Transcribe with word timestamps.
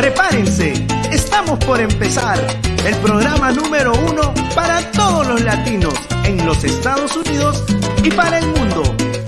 prepárense, 0.00 0.72
estamos 1.12 1.58
por 1.58 1.78
empezar 1.78 2.38
el 2.86 2.96
programa 3.04 3.52
número 3.52 3.92
uno 4.08 4.32
para 4.54 4.80
todos 4.92 5.26
los 5.26 5.42
latinos 5.42 5.92
en 6.24 6.42
los 6.46 6.64
Estados 6.64 7.14
Unidos 7.16 7.62
y 8.02 8.10
para 8.10 8.38
el 8.38 8.46
mundo. 8.46 8.82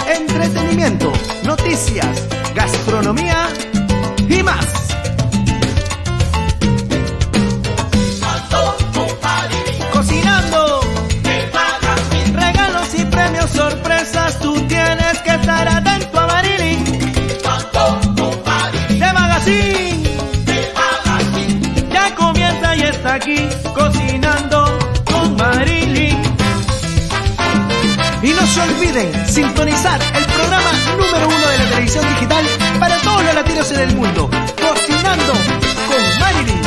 Entretenimiento, 0.08 1.12
noticias, 1.44 2.26
gastronomía 2.54 3.48
y 4.26 4.42
más. 4.42 4.66
Cocinando, 9.92 10.80
regalos 12.32 12.94
y 12.98 13.04
premios, 13.04 13.50
sorpresas, 13.50 14.38
tú 14.38 14.54
tienes 14.68 15.18
que 15.18 15.34
estar 15.34 15.68
atento 15.68 16.18
a 16.18 16.26
Marilyn. 16.28 16.82
De 18.88 19.12
Magazine. 19.12 19.81
Aquí, 23.22 23.48
cocinando 23.74 24.78
con 25.04 25.36
Marilyn. 25.36 26.18
Y 28.22 28.28
no 28.28 28.46
se 28.46 28.60
olviden 28.60 29.28
sintonizar 29.28 30.00
el 30.14 30.24
programa 30.24 30.70
número 30.96 31.28
uno 31.28 31.48
de 31.48 31.58
la 31.58 31.64
televisión 31.70 32.04
digital 32.14 32.44
para 32.78 32.96
todos 32.98 33.24
los 33.24 33.34
latinos 33.34 33.70
en 33.72 33.80
el 33.80 33.96
mundo, 33.96 34.30
Cocinando 34.60 35.32
con 35.88 36.20
Marilyn. 36.20 36.61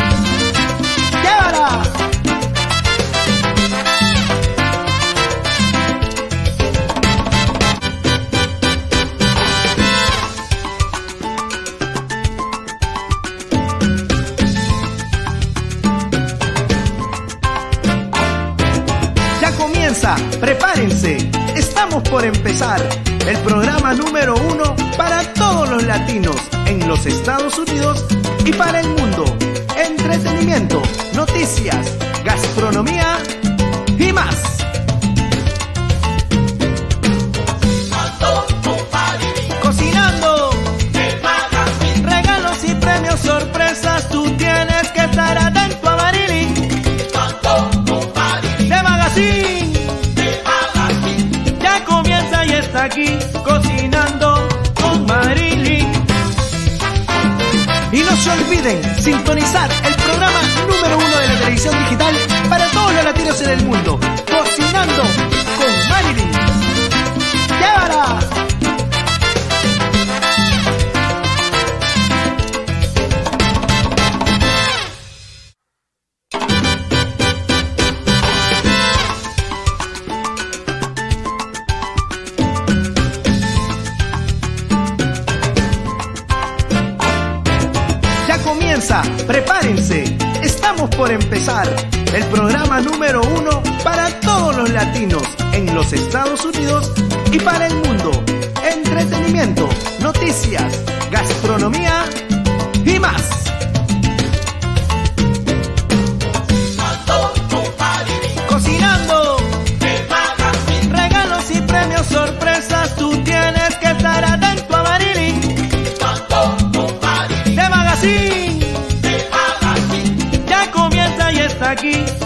Prepárense. 20.46 21.18
Estamos 21.56 22.04
por 22.04 22.24
empezar 22.24 22.80
el 23.28 23.36
programa 23.40 23.96
número 23.96 24.36
uno 24.36 24.76
para 24.96 25.24
todos 25.34 25.68
los 25.68 25.84
latinos 25.86 26.36
en 26.68 26.88
los 26.88 27.04
Estados 27.08 27.58
Unidos 27.58 28.06
y 28.46 28.54
para 28.54 28.82
el 28.82 28.90
mundo. 28.90 29.26
Entretenimiento, 29.76 30.84
noticias, 31.16 31.98
gastronomía 32.24 33.18
y 33.98 34.14
más. 34.14 34.36
Cocinando, 39.64 40.52
regalos 42.04 42.64
y 42.64 42.76
premios, 42.76 43.20
sorpresas, 43.20 44.08
tú 44.10 44.30
tienes 44.38 44.92
que 44.94 45.02
estar 45.02 45.38
atento 45.40 45.90
a 45.90 45.96
Marilyn. 45.96 46.54
De 48.70 48.84
Magazine. 48.84 49.55
Aquí 52.86 53.18
cocinando 53.44 54.48
con 54.80 55.06
Marilyn. 55.08 55.92
Y 57.92 58.00
no 58.04 58.16
se 58.18 58.32
olviden 58.32 59.02
sintonizar 59.02 59.70
el 59.86 59.96
programa 59.96 60.40
número 60.68 60.98
uno 60.98 61.18
de 61.18 61.28
la 61.28 61.40
televisión 61.40 61.76
digital 61.84 62.16
para 62.50 62.68
todos 62.70 62.94
los 62.94 63.04
latinos 63.04 63.42
en 63.42 63.50
el 63.50 63.66
mundo, 63.66 64.00
Cocinando 64.00 65.04
con 65.58 65.90
Marilyn. 65.90 66.35
Por 91.06 91.12
empezar 91.12 91.68
el 92.16 92.24
programa 92.32 92.82
número 92.82 93.22
uno 93.22 93.62
para 93.84 94.10
todos 94.22 94.58
los 94.58 94.72
latinos 94.72 95.22
en 95.54 95.72
los 95.76 95.94
Estados 95.94 96.44
Unidos 96.44 96.92
y 97.32 97.38
para 97.38 97.68
el 97.68 97.76
mundo. 97.76 98.10
Entretenimiento, 98.68 99.70
noticias, 100.00 100.82
gastronomía 101.12 102.06
y 102.84 102.98
más. 102.98 103.45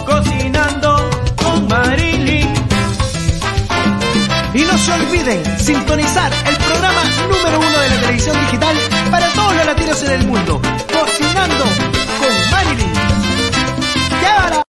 Cocinando 0.06 1.10
con 1.36 1.68
Marilyn. 1.68 2.48
Y 4.54 4.62
no 4.62 4.78
se 4.78 4.92
olviden 4.92 5.44
sintonizar 5.58 6.32
el 6.48 6.56
programa 6.56 7.02
número 7.28 7.58
uno 7.58 7.78
de 7.80 7.88
la 7.88 8.00
televisión 8.00 8.36
digital 8.46 8.76
para 9.10 9.28
todos 9.32 9.54
los 9.54 9.66
latinos 9.66 10.02
en 10.02 10.10
el 10.20 10.26
mundo, 10.26 10.60
Cocinando 10.92 11.64
con 12.18 12.50
Marilyn. 12.50 12.92
¡Llévala! 14.20 14.62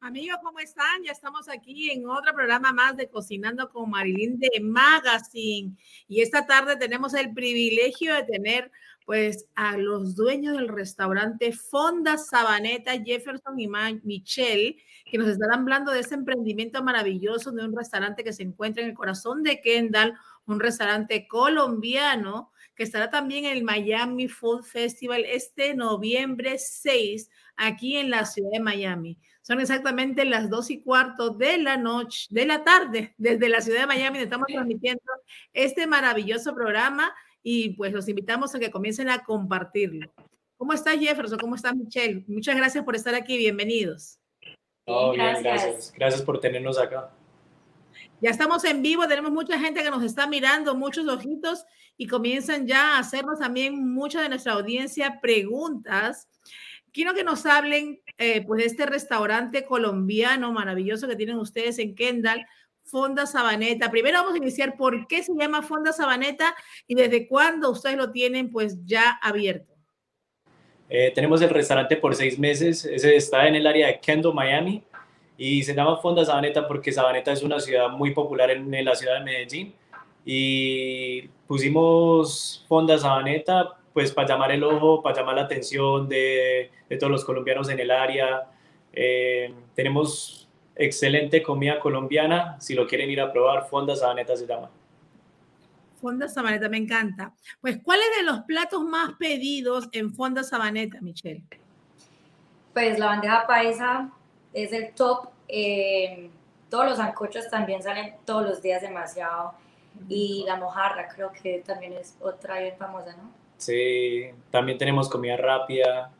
Amigos, 0.00 0.38
¿cómo 0.42 0.58
están? 0.58 1.04
Ya 1.04 1.12
estamos 1.12 1.48
aquí 1.48 1.90
en 1.90 2.06
otro 2.08 2.34
programa 2.34 2.72
más 2.72 2.96
de 2.96 3.08
Cocinando 3.08 3.70
con 3.70 3.90
Marilyn 3.90 4.38
de 4.38 4.60
Magazine. 4.60 5.76
Y 6.08 6.20
esta 6.20 6.46
tarde 6.46 6.76
tenemos 6.76 7.14
el 7.14 7.32
privilegio 7.32 8.14
de 8.14 8.24
tener 8.24 8.70
pues 9.06 9.46
a 9.54 9.76
los 9.76 10.14
dueños 10.14 10.56
del 10.56 10.68
restaurante 10.68 11.52
Fonda 11.52 12.18
Sabaneta, 12.18 12.92
Jefferson 13.04 13.58
y 13.58 13.68
Michelle, 14.02 14.76
que 15.10 15.18
nos 15.18 15.28
están 15.28 15.52
hablando 15.52 15.92
de 15.92 16.00
ese 16.00 16.14
emprendimiento 16.14 16.82
maravilloso 16.82 17.52
de 17.52 17.64
un 17.64 17.76
restaurante 17.76 18.24
que 18.24 18.32
se 18.32 18.42
encuentra 18.42 18.82
en 18.82 18.90
el 18.90 18.94
corazón 18.94 19.42
de 19.42 19.60
Kendall, 19.60 20.14
un 20.46 20.60
restaurante 20.60 21.26
colombiano 21.28 22.52
que 22.74 22.82
estará 22.82 23.10
también 23.10 23.44
en 23.44 23.56
el 23.56 23.64
Miami 23.64 24.28
Food 24.28 24.62
Festival 24.62 25.24
este 25.26 25.74
noviembre 25.74 26.58
6 26.58 27.28
aquí 27.56 27.96
en 27.96 28.10
la 28.10 28.24
ciudad 28.24 28.50
de 28.52 28.60
Miami. 28.60 29.18
Son 29.42 29.60
exactamente 29.60 30.24
las 30.24 30.48
dos 30.48 30.70
y 30.70 30.82
cuarto 30.82 31.30
de 31.30 31.58
la 31.58 31.76
noche, 31.76 32.28
de 32.30 32.46
la 32.46 32.62
tarde, 32.62 33.14
desde 33.18 33.48
la 33.48 33.60
ciudad 33.60 33.80
de 33.80 33.86
Miami, 33.88 34.18
estamos 34.18 34.46
transmitiendo 34.46 35.02
este 35.52 35.86
maravilloso 35.86 36.54
programa 36.54 37.12
y 37.42 37.70
pues 37.70 37.92
los 37.92 38.08
invitamos 38.08 38.54
a 38.54 38.58
que 38.58 38.70
comiencen 38.70 39.10
a 39.10 39.24
compartirlo. 39.24 40.12
¿Cómo 40.56 40.72
está 40.72 40.96
Jefferson? 40.96 41.38
¿Cómo 41.38 41.56
está 41.56 41.72
Michelle? 41.74 42.24
Muchas 42.28 42.56
gracias 42.56 42.84
por 42.84 42.94
estar 42.94 43.14
aquí. 43.14 43.36
Bienvenidos. 43.36 44.18
No, 44.86 45.10
bien, 45.12 45.24
Gracias. 45.24 45.42
gracias. 45.42 45.92
Gracias 45.96 46.22
por 46.22 46.40
tenernos 46.40 46.78
acá. 46.78 47.10
Ya 48.20 48.30
estamos 48.30 48.64
en 48.64 48.82
vivo, 48.82 49.08
tenemos 49.08 49.32
mucha 49.32 49.58
gente 49.58 49.82
que 49.82 49.90
nos 49.90 50.04
está 50.04 50.28
mirando, 50.28 50.76
muchos 50.76 51.08
ojitos 51.08 51.64
y 51.96 52.06
comienzan 52.06 52.68
ya 52.68 52.94
a 52.94 52.98
hacernos 53.00 53.40
también 53.40 53.92
mucha 53.92 54.22
de 54.22 54.28
nuestra 54.28 54.52
audiencia 54.52 55.20
preguntas. 55.20 56.28
Quiero 56.92 57.14
que 57.14 57.24
nos 57.24 57.46
hablen 57.46 58.00
eh, 58.18 58.44
pues 58.46 58.60
de 58.60 58.66
este 58.66 58.86
restaurante 58.86 59.64
colombiano 59.64 60.52
maravilloso 60.52 61.08
que 61.08 61.16
tienen 61.16 61.38
ustedes 61.38 61.80
en 61.80 61.96
Kendall, 61.96 62.46
Fonda 62.84 63.26
Sabaneta. 63.26 63.90
Primero 63.90 64.18
vamos 64.18 64.34
a 64.34 64.38
iniciar 64.38 64.76
por 64.76 65.06
qué 65.06 65.22
se 65.22 65.32
llama 65.34 65.62
Fonda 65.62 65.92
Sabaneta 65.92 66.54
y 66.86 66.94
desde 66.94 67.26
cuándo 67.26 67.70
ustedes 67.70 67.96
lo 67.96 68.10
tienen 68.10 68.50
pues 68.50 68.84
ya 68.84 69.18
abierto. 69.22 69.72
Eh, 70.88 71.10
tenemos 71.14 71.40
el 71.40 71.48
restaurante 71.48 71.96
por 71.96 72.14
seis 72.14 72.38
meses. 72.38 72.84
Ese 72.84 73.16
está 73.16 73.48
en 73.48 73.54
el 73.54 73.66
área 73.66 73.86
de 73.86 74.00
Kendo, 74.00 74.32
Miami. 74.32 74.82
Y 75.38 75.62
se 75.62 75.74
llama 75.74 75.96
Fonda 75.96 76.24
Sabaneta 76.24 76.68
porque 76.68 76.92
Sabaneta 76.92 77.32
es 77.32 77.42
una 77.42 77.58
ciudad 77.60 77.88
muy 77.88 78.12
popular 78.12 78.50
en, 78.50 78.84
la 78.84 78.94
ciudad 78.94 79.14
de 79.18 79.24
Medellín. 79.24 79.74
Y 80.24 81.22
pusimos 81.46 82.64
Fonda 82.68 82.98
Sabaneta 82.98 83.78
pues 83.94 84.12
para 84.12 84.28
llamar 84.28 84.52
el 84.52 84.64
ojo, 84.64 85.02
para 85.02 85.16
llamar 85.16 85.36
la 85.36 85.42
atención 85.42 86.08
de, 86.08 86.70
de 86.88 86.96
todos 86.96 87.10
los 87.10 87.24
colombianos 87.24 87.68
en 87.70 87.80
el 87.80 87.90
área. 87.90 88.50
Eh, 88.92 89.52
tenemos 89.74 90.41
excelente 90.76 91.42
comida 91.42 91.80
colombiana. 91.80 92.60
Si 92.60 92.74
lo 92.74 92.86
quieren 92.86 93.10
ir 93.10 93.20
a 93.20 93.32
probar, 93.32 93.68
Fonda 93.68 93.96
Sabaneta 93.96 94.36
se 94.36 94.46
llama. 94.46 94.70
Fonda 96.00 96.28
Sabaneta, 96.28 96.68
me 96.68 96.78
encanta. 96.78 97.32
Pues, 97.60 97.78
¿cuáles 97.82 98.06
de 98.16 98.24
los 98.24 98.40
platos 98.40 98.82
más 98.82 99.12
pedidos 99.18 99.88
en 99.92 100.12
Fonda 100.12 100.42
Sabaneta, 100.42 101.00
Michelle? 101.00 101.42
Pues 102.72 102.98
la 102.98 103.06
bandeja 103.06 103.46
paisa 103.46 104.10
es 104.52 104.72
el 104.72 104.92
top. 104.94 105.28
eh, 105.48 106.30
todos 106.70 106.86
los 106.86 106.98
ancochos 106.98 107.50
también 107.50 107.82
salen 107.82 108.14
todos 108.24 108.46
los 108.46 108.62
días 108.62 108.80
demasiado. 108.80 109.52
Y 110.08 110.42
la 110.46 110.56
mojarra 110.56 111.06
creo 111.14 111.30
que 111.30 111.62
también 111.66 111.92
es 111.92 112.16
otra 112.18 112.60
bien 112.60 112.74
famosa, 112.78 113.14
¿no? 113.14 113.30
Sí, 113.58 114.30
también 114.50 114.78
tenemos 114.78 115.08
comida 115.10 115.36
rápida. 115.36 116.10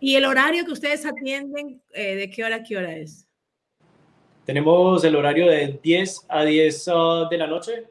¿Y 0.00 0.14
el 0.14 0.24
horario 0.24 0.64
que 0.64 0.72
ustedes 0.72 1.04
atienden, 1.04 1.82
eh, 1.92 2.14
de 2.14 2.30
qué 2.30 2.44
hora 2.44 2.56
a 2.56 2.62
qué 2.62 2.76
hora 2.76 2.96
es? 2.96 3.26
Tenemos 4.44 5.02
el 5.04 5.16
horario 5.16 5.50
de 5.50 5.78
10 5.82 6.26
a 6.28 6.44
10 6.44 6.88
uh, 6.88 7.28
de 7.28 7.36
la 7.36 7.46
noche 7.46 7.84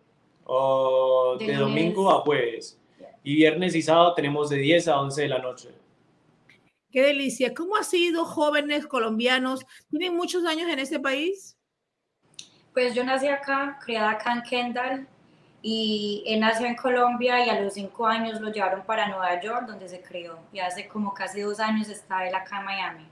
o 0.46 1.38
de, 1.38 1.54
domingo 1.54 2.10
a 2.10 2.22
jueves. 2.22 2.80
Y 3.24 3.36
viernes 3.36 3.76
y 3.76 3.82
sábado 3.82 4.14
tenemos 4.14 4.50
de 4.50 4.58
10 4.58 4.88
a 4.88 5.02
11 5.02 5.22
de 5.22 5.28
la 5.28 5.40
noche. 5.40 5.70
Qué 6.90 7.02
delicia. 7.02 7.54
¿Cómo 7.54 7.76
ha 7.76 7.84
sido 7.84 8.26
jóvenes 8.26 8.88
colombianos? 8.88 9.66
¿Tienen 9.90 10.16
muchos 10.16 10.46
años 10.46 10.70
en 10.70 10.80
este 10.80 11.00
país? 11.00 11.58
Pues 12.74 12.96
yo 12.96 13.04
nací 13.04 13.28
acá, 13.28 13.78
criada 13.84 14.12
acá 14.12 14.34
en 14.34 14.42
Kendall 14.44 15.08
y 15.62 16.24
él 16.28 16.40
nació 16.40 16.68
en 16.68 16.76
Colombia 16.76 17.46
y 17.46 17.50
a 17.50 17.60
los 17.62 17.74
cinco 17.74 18.06
años 18.06 18.40
lo 18.40 18.52
llevaron 18.52 18.84
para 18.86 19.08
Nueva 19.08 19.42
York 19.42 19.66
donde 19.68 19.90
se 19.90 20.02
crió 20.02 20.38
y 20.54 20.60
hace 20.60 20.88
como 20.88 21.14
casi 21.14 21.42
dos 21.42 21.60
años 21.60 21.90
está 21.90 22.28
él 22.28 22.36
acá 22.36 22.60
en 22.60 22.66
Miami. 22.66 23.08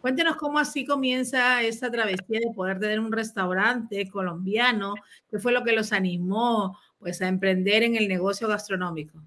Cuéntenos 0.00 0.36
cómo 0.36 0.58
así 0.58 0.86
comienza 0.86 1.60
esta 1.62 1.90
travesía 1.90 2.38
de 2.40 2.54
poder 2.54 2.78
tener 2.78 3.00
un 3.00 3.10
restaurante 3.10 4.08
colombiano, 4.08 4.94
qué 5.28 5.38
fue 5.38 5.52
lo 5.52 5.64
que 5.64 5.72
los 5.72 5.92
animó 5.92 6.78
pues 6.98 7.20
a 7.22 7.28
emprender 7.28 7.82
en 7.82 7.96
el 7.96 8.08
negocio 8.08 8.46
gastronómico. 8.46 9.18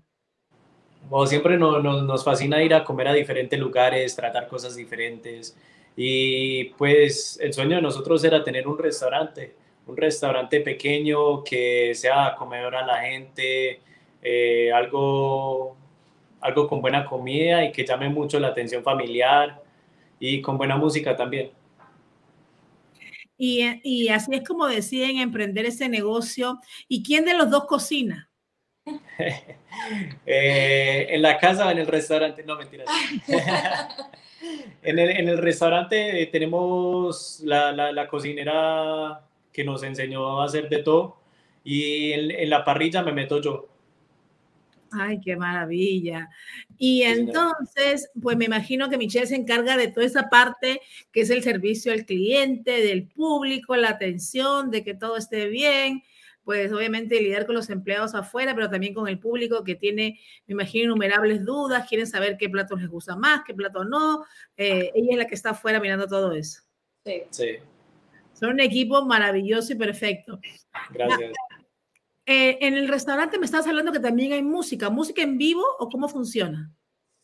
Como 1.09 1.25
siempre 1.25 1.57
nos, 1.57 1.83
nos 1.83 2.23
fascina 2.23 2.63
ir 2.63 2.73
a 2.73 2.85
comer 2.85 3.09
a 3.09 3.13
diferentes 3.13 3.59
lugares, 3.59 4.15
tratar 4.15 4.47
cosas 4.47 4.75
diferentes 4.75 5.57
y 5.95 6.65
pues 6.75 7.38
el 7.41 7.53
sueño 7.53 7.75
de 7.75 7.81
nosotros 7.81 8.23
era 8.23 8.44
tener 8.44 8.68
un 8.68 8.77
restaurante 8.77 9.56
un 9.88 9.98
restaurante 9.98 10.62
pequeño 10.62 11.44
que 11.44 11.94
sea 11.95 12.28
acomedor 12.28 12.75
a 12.75 12.86
la 12.86 13.01
gente, 13.01 13.81
eh, 14.22 14.72
algo, 14.72 15.75
algo 16.39 16.68
con 16.68 16.81
buena 16.81 17.06
comida 17.06 17.66
y 17.66 17.72
que 17.72 17.86
llame 17.86 18.10
mucho 18.10 18.39
la 18.39 18.50
atención 18.50 18.83
familiar 18.83 19.62
y 20.19 20.42
con 20.42 20.57
buena 20.57 20.78
música 20.78 21.16
también. 21.16 21.51
Y, 23.38 23.80
y 23.83 24.10
así 24.10 24.36
es 24.36 24.48
como 24.48 24.68
deciden 24.68 25.18
emprender 25.18 25.66
ese 25.66 25.89
negocio. 25.89 26.60
¿Y 26.88 27.01
quién 27.01 27.25
de 27.25 27.33
los 27.33 27.50
dos 27.50 27.66
cocina? 27.66 28.30
Eh, 30.25 31.07
en 31.10 31.22
la 31.22 31.38
casa 31.38 31.66
o 31.66 31.72
en 31.72 31.80
el 31.80 31.88
restaurante, 31.88 32.44
no 32.44 32.57
mentiras. 32.57 32.88
en, 34.83 35.00
el, 35.00 35.10
en, 35.10 35.30
el, 35.30 35.38
restaurante 35.38 36.28
tenemos 36.31 37.39
la, 37.44 37.72
la, 37.72 37.92
la, 37.92 38.07
cocinera 38.07 39.22
que 39.51 39.63
nos 39.63 39.83
enseñó 39.83 40.42
a 40.42 40.45
hacer 40.45 40.69
de 40.69 40.83
todo. 40.83 41.18
Y 41.63 42.12
en, 42.13 42.50
la 42.50 42.65
parrilla 42.65 43.03
me 43.03 43.12
meto 43.12 43.42
yo. 43.42 43.68
Ay, 44.92 45.21
qué 45.21 45.38
maravilla. 45.38 46.30
Y 46.77 47.03
entonces, 47.03 48.09
pues 48.21 48.36
me 48.36 48.45
imagino 48.45 48.89
que 48.89 48.98
Michelle 48.98 49.27
se 49.27 49.36
encarga 49.36 49.77
de 49.77 49.88
toda 49.88 50.06
esa 50.06 50.30
parte 50.30 50.81
que 51.13 51.21
es 51.21 51.30
el 51.30 51.44
servicio 51.44 51.94
al 51.94 52.06
cliente, 52.06 52.81
del 52.81 53.07
público, 53.07 53.75
la 53.77 53.89
atención, 53.89 54.69
de 54.69 54.83
que 54.83 54.94
todo 54.94 55.15
esté 55.15 55.48
bien. 55.48 56.04
Pues 56.44 56.74
obviamente 56.74 57.21
lidiar 57.21 57.45
con 57.45 57.56
los 57.56 57.69
empleados 57.69 58.15
afuera, 58.15 58.56
pero 58.56 58.69
también 58.69 58.95
con 58.95 59.07
el 59.07 59.19
público 59.19 59.63
que 59.63 59.75
tiene, 59.75 60.19
me 60.47 60.54
imagino, 60.54 60.86
innumerables 60.86 61.45
dudas, 61.45 61.88
quieren 61.88 62.07
saber 62.07 62.36
qué 62.38 62.50
platos 62.50 62.81
les 62.81 62.89
gusta 62.89 63.15
más, 63.15 63.44
qué 63.45 63.54
plato 63.54 63.86
no. 63.86 64.25
Eh, 64.57 64.92
ella 64.95 65.12
es 65.12 65.18
la 65.18 65.27
que 65.27 65.36
está 65.36 65.51
afuera 65.51 65.80
mirando 65.80 66.07
todo 66.07 66.33
eso. 66.33 66.63
Sí. 67.06 67.21
sí. 67.30 67.57
Son 68.41 68.49
un 68.49 68.59
equipo 68.59 69.05
maravilloso 69.05 69.73
y 69.73 69.75
perfecto. 69.75 70.39
Gracias. 70.89 71.31
Eh, 72.25 72.57
en 72.59 72.73
el 72.73 72.88
restaurante 72.88 73.38
me 73.38 73.45
estás 73.45 73.67
hablando 73.67 73.91
que 73.91 73.99
también 73.99 74.33
hay 74.33 74.41
música. 74.41 74.89
¿Música 74.89 75.21
en 75.21 75.38
vivo 75.38 75.63
o 75.77 75.88
cómo 75.88 76.09
funciona? 76.09 76.71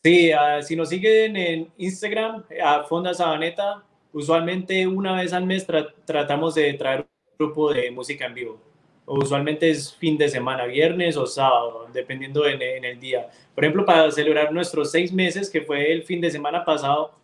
Sí, 0.04 0.30
uh, 0.32 0.62
si 0.62 0.76
nos 0.76 0.90
siguen 0.90 1.36
en 1.36 1.72
Instagram, 1.76 2.44
a 2.64 2.84
Fonda 2.84 3.12
Sabaneta, 3.14 3.84
usualmente 4.12 4.86
una 4.86 5.16
vez 5.16 5.32
al 5.32 5.44
mes 5.44 5.66
tra 5.66 5.92
tratamos 6.04 6.54
de 6.54 6.72
traer 6.74 7.00
un 7.00 7.36
grupo 7.36 7.72
de 7.72 7.90
música 7.90 8.26
en 8.26 8.34
vivo. 8.34 8.62
Usualmente 9.04 9.70
es 9.70 9.92
fin 9.96 10.16
de 10.16 10.28
semana, 10.28 10.66
viernes 10.66 11.16
o 11.16 11.26
sábado, 11.26 11.88
dependiendo 11.92 12.46
en, 12.46 12.62
en 12.62 12.84
el 12.84 13.00
día. 13.00 13.28
Por 13.56 13.64
ejemplo, 13.64 13.84
para 13.84 14.08
celebrar 14.12 14.52
nuestros 14.52 14.92
seis 14.92 15.12
meses, 15.12 15.50
que 15.50 15.62
fue 15.62 15.90
el 15.90 16.04
fin 16.04 16.20
de 16.20 16.30
semana 16.30 16.64
pasado, 16.64 17.18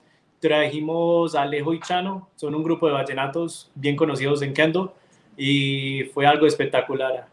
trajimos 0.49 1.35
a 1.35 1.41
Alejo 1.41 1.73
y 1.73 1.81
Chano, 1.81 2.29
son 2.37 2.55
un 2.55 2.63
grupo 2.63 2.87
de 2.87 2.93
vallenatos 2.93 3.71
bien 3.75 3.97
conocidos 3.97 4.43
en 4.43 4.53
Kendo 4.53 4.95
y 5.39 6.05
fue 6.13 6.27
algo 6.27 6.47
espectacular. 6.47 7.27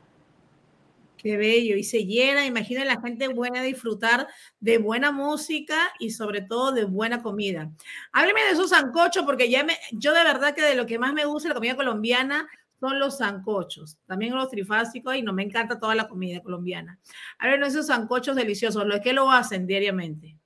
Qué 1.18 1.36
bello, 1.36 1.76
y 1.76 1.84
se 1.84 2.06
llena, 2.06 2.46
imagina 2.46 2.86
la 2.86 3.02
gente 3.02 3.28
buena 3.28 3.62
disfrutar 3.64 4.28
de 4.62 4.78
buena 4.78 5.12
música 5.12 5.92
y 6.00 6.12
sobre 6.12 6.42
todo 6.42 6.72
de 6.72 6.86
buena 6.86 7.22
comida. 7.22 7.70
Hábleme 8.14 8.44
de 8.44 8.52
esos 8.52 8.70
sancochos, 8.70 9.26
porque 9.26 9.50
ya 9.50 9.66
me, 9.66 9.76
yo 9.92 10.14
de 10.14 10.24
verdad 10.24 10.56
que 10.56 10.62
de 10.62 10.76
lo 10.76 10.86
que 10.86 10.98
más 10.98 11.12
me 11.12 11.26
gusta 11.26 11.50
la 11.50 11.56
comida 11.56 11.76
colombiana 11.76 12.48
son 12.80 12.98
los 12.98 13.18
sancochos, 13.18 13.98
también 14.08 14.34
los 14.34 14.50
trifásicos, 14.50 15.18
y 15.18 15.22
no 15.22 15.34
me 15.34 15.44
encanta 15.44 15.78
toda 15.78 15.96
la 15.96 16.08
comida 16.08 16.40
colombiana. 16.40 16.98
Hábleme 17.40 17.66
de 17.66 17.72
esos 17.72 17.88
sancochos 17.88 18.38
deliciosos, 18.38 18.86
¿lo 18.86 19.02
que 19.02 19.12
lo 19.12 19.30
hacen 19.30 19.68
diariamente? 19.68 20.38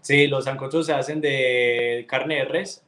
Sí, 0.00 0.26
los 0.26 0.44
sancochos 0.44 0.86
se 0.86 0.92
hacen 0.92 1.20
de 1.20 2.06
carne 2.08 2.36
de 2.36 2.44
res. 2.44 2.84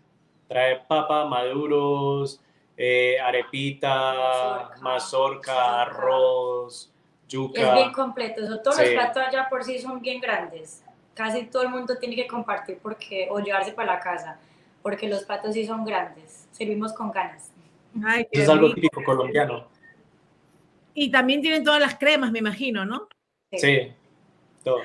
Trae 0.48 0.80
papa, 0.86 1.24
maduros, 1.26 2.40
eh, 2.76 3.18
arepita, 3.20 4.70
mazorca, 4.80 5.82
arroz, 5.82 6.92
yuca. 7.28 7.60
Es 7.60 7.74
bien 7.74 7.92
completo. 7.92 8.40
todos 8.62 8.78
los 8.78 8.88
platos 8.90 9.22
allá 9.22 9.46
por 9.48 9.64
sí 9.64 9.78
son 9.78 10.00
bien 10.00 10.20
grandes. 10.20 10.82
Casi 11.14 11.44
todo 11.44 11.62
el 11.62 11.68
mundo 11.68 11.96
tiene 11.98 12.16
que 12.16 12.26
compartir 12.26 12.78
porque, 12.82 13.28
o 13.30 13.38
llevarse 13.40 13.72
para 13.72 13.94
la 13.94 14.00
casa, 14.00 14.38
porque 14.82 15.08
los 15.08 15.24
platos 15.24 15.54
sí 15.54 15.66
son 15.66 15.84
grandes. 15.84 16.48
Servimos 16.50 16.92
con 16.92 17.10
ganas. 17.10 17.50
es 18.30 18.48
algo 18.48 18.72
típico 18.74 19.02
colombiano. 19.04 19.68
Y 20.94 21.10
también 21.10 21.40
tienen 21.40 21.64
todas 21.64 21.80
las 21.80 21.98
cremas, 21.98 22.30
me 22.32 22.38
imagino, 22.38 22.84
¿no? 22.84 23.08
Sí, 23.50 23.58
sí 23.58 23.92
todo. 24.62 24.80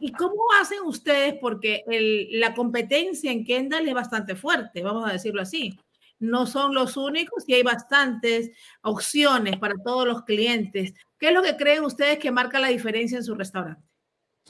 ¿Y 0.00 0.12
cómo 0.12 0.42
hacen 0.60 0.80
ustedes? 0.84 1.34
Porque 1.40 1.84
la 2.32 2.54
competencia 2.54 3.30
en 3.30 3.44
Kendall 3.44 3.88
es 3.88 3.94
bastante 3.94 4.34
fuerte, 4.34 4.82
vamos 4.82 5.08
a 5.08 5.12
decirlo 5.12 5.42
así. 5.42 5.78
No 6.18 6.46
son 6.46 6.74
los 6.74 6.96
únicos 6.96 7.44
y 7.46 7.54
hay 7.54 7.62
bastantes 7.62 8.50
opciones 8.82 9.56
para 9.56 9.74
todos 9.82 10.06
los 10.06 10.22
clientes. 10.24 10.92
¿Qué 11.18 11.28
es 11.28 11.34
lo 11.34 11.42
que 11.42 11.56
creen 11.56 11.84
ustedes 11.84 12.18
que 12.18 12.30
marca 12.30 12.60
la 12.60 12.68
diferencia 12.68 13.16
en 13.16 13.24
su 13.24 13.34
restaurante? 13.34 13.82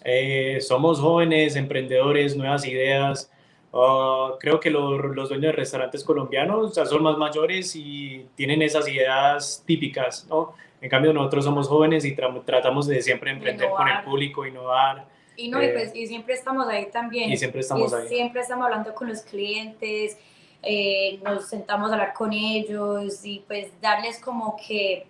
Eh, 0.03 0.59
somos 0.61 0.99
jóvenes, 0.99 1.57
emprendedores, 1.57 2.37
nuevas 2.37 2.67
ideas. 2.67 3.31
Ah, 3.73 4.33
creo 4.41 4.59
que 4.59 4.71
los, 4.71 5.01
los 5.15 5.29
dueños 5.29 5.53
de 5.53 5.53
restaurantes 5.53 6.03
colombianos 6.03 6.75
ya 6.75 6.87
son 6.87 7.05
más 7.05 7.17
mayores 7.17 7.77
y 7.77 8.27
tienen 8.35 8.63
esas 8.63 8.89
ideas 8.89 9.63
típicas, 9.65 10.27
¿no? 10.29 10.55
En 10.81 10.89
cambio, 10.89 11.13
nosotros 11.13 11.45
somos 11.45 11.69
jóvenes 11.69 12.05
y 12.05 12.17
tratamos 12.17 12.87
de 12.87 13.03
siempre 13.03 13.31
emprender 13.31 13.69
con 13.69 13.87
el 13.87 14.03
público, 14.03 14.47
innovar, 14.47 15.07
y, 15.41 15.49
no, 15.49 15.63
y, 15.63 15.67
eh, 15.67 15.73
pues, 15.73 15.95
y 15.95 16.07
siempre 16.07 16.35
estamos 16.35 16.69
ahí 16.69 16.91
también. 16.91 17.31
Y 17.31 17.37
siempre 17.37 17.61
estamos 17.61 17.93
ahí. 17.93 18.09
Siempre 18.09 18.43
estamos 18.43 18.65
hablando 18.67 18.95
con 18.95 19.09
los 19.09 19.23
clientes, 19.23 20.19
eh, 20.63 21.19
nos 21.23 21.49
sentamos 21.49 21.91
a 21.91 21.95
hablar 21.95 22.13
con 22.13 22.33
ellos 22.33 23.25
y 23.25 23.43
pues 23.47 23.69
darles 23.81 24.19
como 24.19 24.57
que 24.57 25.07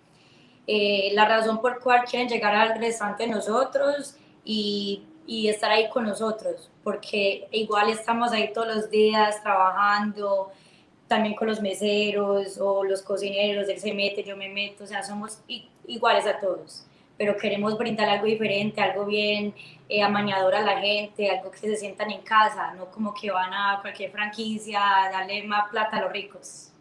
eh, 0.67 1.09
la 1.13 1.25
razón 1.27 1.59
por 1.59 1.79
cual 1.81 2.03
quieren 2.09 2.29
llegar 2.29 2.55
al 2.55 2.79
restaurante 2.79 3.23
de 3.23 3.29
nosotros 3.29 4.15
y, 4.45 5.03
y, 5.27 5.49
estar 5.49 5.69
ahí 5.69 5.89
con 5.89 6.05
nosotros, 6.05 6.71
porque 6.83 7.47
igual 7.51 7.89
estamos 7.89 8.31
ahí 8.31 8.53
todos 8.53 8.67
los 8.75 8.89
días 8.89 9.41
trabajando, 9.43 10.51
también 11.07 11.35
con 11.35 11.47
los 11.47 11.61
meseros 11.61 12.57
o 12.57 12.85
los 12.85 13.01
cocineros, 13.01 13.67
él 13.67 13.79
se 13.79 13.93
mete, 13.93 14.23
yo 14.23 14.37
me 14.37 14.47
meto, 14.47 14.85
o 14.85 14.87
sea, 14.87 15.03
somos 15.03 15.39
iguales 15.85 16.25
a 16.25 16.39
todos 16.39 16.85
pero 17.21 17.37
queremos 17.37 17.77
brindar 17.77 18.09
algo 18.09 18.25
diferente, 18.25 18.81
algo 18.81 19.05
bien 19.05 19.53
eh, 19.87 20.01
amañador 20.01 20.55
a 20.55 20.61
la 20.63 20.81
gente, 20.81 21.29
algo 21.29 21.51
que 21.51 21.59
se 21.59 21.75
sientan 21.75 22.09
en 22.09 22.23
casa, 22.23 22.73
no 22.73 22.89
como 22.89 23.13
que 23.13 23.29
van 23.29 23.53
a 23.53 23.77
cualquier 23.79 24.09
franquicia 24.09 24.79
a 24.81 25.11
darle 25.11 25.43
más 25.43 25.69
plata 25.69 25.97
a 25.97 26.01
los 26.01 26.11
ricos. 26.11 26.71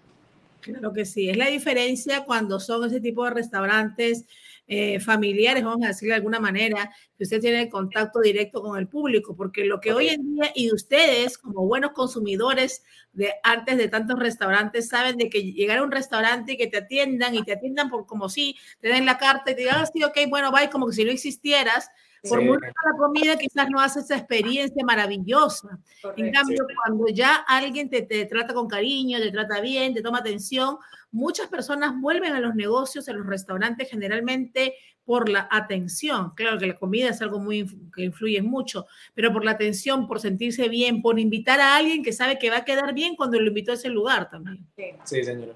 Claro 0.62 0.94
que 0.94 1.04
sí, 1.04 1.28
es 1.28 1.36
la 1.36 1.48
diferencia 1.48 2.24
cuando 2.24 2.58
son 2.58 2.86
ese 2.86 3.02
tipo 3.02 3.22
de 3.26 3.32
restaurantes 3.32 4.24
eh, 4.72 5.00
familiares, 5.00 5.64
vamos 5.64 5.84
a 5.84 5.88
decir 5.88 6.08
de 6.08 6.14
alguna 6.14 6.38
manera, 6.38 6.94
que 7.18 7.24
usted 7.24 7.40
tiene 7.40 7.68
contacto 7.68 8.20
directo 8.20 8.62
con 8.62 8.78
el 8.78 8.86
público, 8.86 9.34
porque 9.34 9.64
lo 9.64 9.80
que 9.80 9.92
hoy 9.92 10.10
en 10.10 10.36
día, 10.36 10.52
y 10.54 10.72
ustedes 10.72 11.38
como 11.38 11.66
buenos 11.66 11.90
consumidores 11.90 12.84
de 13.12 13.32
antes 13.42 13.76
de 13.76 13.88
tantos 13.88 14.16
restaurantes, 14.20 14.86
saben 14.86 15.16
de 15.16 15.28
que 15.28 15.42
llegar 15.42 15.78
a 15.78 15.82
un 15.82 15.90
restaurante 15.90 16.52
y 16.52 16.56
que 16.56 16.68
te 16.68 16.76
atiendan 16.76 17.34
y 17.34 17.42
te 17.42 17.54
atiendan 17.54 17.90
por 17.90 18.06
como 18.06 18.28
si 18.28 18.56
te 18.78 18.86
den 18.90 19.06
la 19.06 19.18
carta 19.18 19.50
y 19.50 19.56
te 19.56 19.62
digan, 19.62 19.78
ah, 19.80 19.86
sí, 19.92 20.04
ok, 20.04 20.16
bueno, 20.28 20.52
bye, 20.52 20.70
como 20.70 20.86
que 20.86 20.92
si 20.92 21.04
no 21.04 21.10
existieras, 21.10 21.90
por 22.28 22.38
muy 22.38 22.58
buena 22.58 22.72
la 22.84 22.96
comida, 22.96 23.36
quizás 23.36 23.68
no 23.70 23.80
hace 23.80 24.00
esa 24.00 24.18
experiencia 24.18 24.84
maravillosa. 24.84 25.80
En 26.16 26.30
cambio, 26.30 26.64
cuando 26.76 27.08
ya 27.08 27.34
alguien 27.34 27.90
te, 27.90 28.02
te, 28.02 28.24
trata 28.26 28.54
con 28.54 28.68
cariño, 28.68 29.18
te 29.18 29.32
trata 29.32 29.60
bien, 29.60 29.94
te 29.94 30.02
toma 30.02 30.18
atención, 30.18 30.76
muchas 31.12 31.48
personas 31.48 31.92
vuelven 32.00 32.32
a 32.32 32.40
los 32.40 32.54
negocios, 32.54 33.08
a 33.08 33.12
los 33.12 33.26
restaurantes 33.26 33.90
generalmente 33.90 34.74
por 35.04 35.28
la 35.28 35.48
atención. 35.50 36.32
Claro 36.36 36.58
que 36.58 36.66
la 36.66 36.78
comida 36.78 37.10
es 37.10 37.20
algo 37.20 37.40
muy 37.40 37.66
que 37.94 38.04
influye 38.04 38.42
mucho, 38.42 38.86
pero 39.14 39.32
por 39.32 39.44
la 39.44 39.52
atención, 39.52 40.06
por 40.06 40.20
sentirse 40.20 40.68
bien, 40.68 41.02
por 41.02 41.18
invitar 41.18 41.60
a 41.60 41.76
alguien 41.76 42.02
que 42.02 42.12
sabe 42.12 42.38
que 42.38 42.50
va 42.50 42.58
a 42.58 42.64
quedar 42.64 42.94
bien 42.94 43.16
cuando 43.16 43.40
lo 43.40 43.48
invitó 43.48 43.72
a 43.72 43.74
ese 43.74 43.88
lugar 43.88 44.30
también. 44.30 44.64
Sí, 45.04 45.24
señora. 45.24 45.54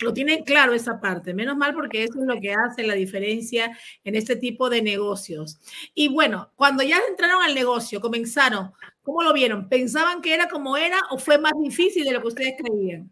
Lo 0.00 0.12
tienen 0.12 0.44
claro 0.44 0.74
esa 0.74 1.00
parte, 1.00 1.32
menos 1.32 1.56
mal 1.56 1.72
porque 1.72 2.04
eso 2.04 2.20
es 2.20 2.26
lo 2.26 2.38
que 2.38 2.52
hace 2.52 2.82
la 2.82 2.92
diferencia 2.92 3.74
en 4.04 4.14
este 4.14 4.36
tipo 4.36 4.68
de 4.68 4.82
negocios. 4.82 5.58
Y 5.94 6.08
bueno, 6.08 6.52
cuando 6.56 6.82
ya 6.82 6.98
entraron 7.08 7.42
al 7.42 7.54
negocio, 7.54 8.02
comenzaron, 8.02 8.72
¿cómo 9.00 9.22
lo 9.22 9.32
vieron? 9.32 9.70
¿Pensaban 9.70 10.20
que 10.20 10.34
era 10.34 10.48
como 10.48 10.76
era 10.76 10.98
o 11.10 11.16
fue 11.16 11.38
más 11.38 11.54
difícil 11.62 12.04
de 12.04 12.12
lo 12.12 12.20
que 12.20 12.28
ustedes 12.28 12.54
creían? 12.58 13.10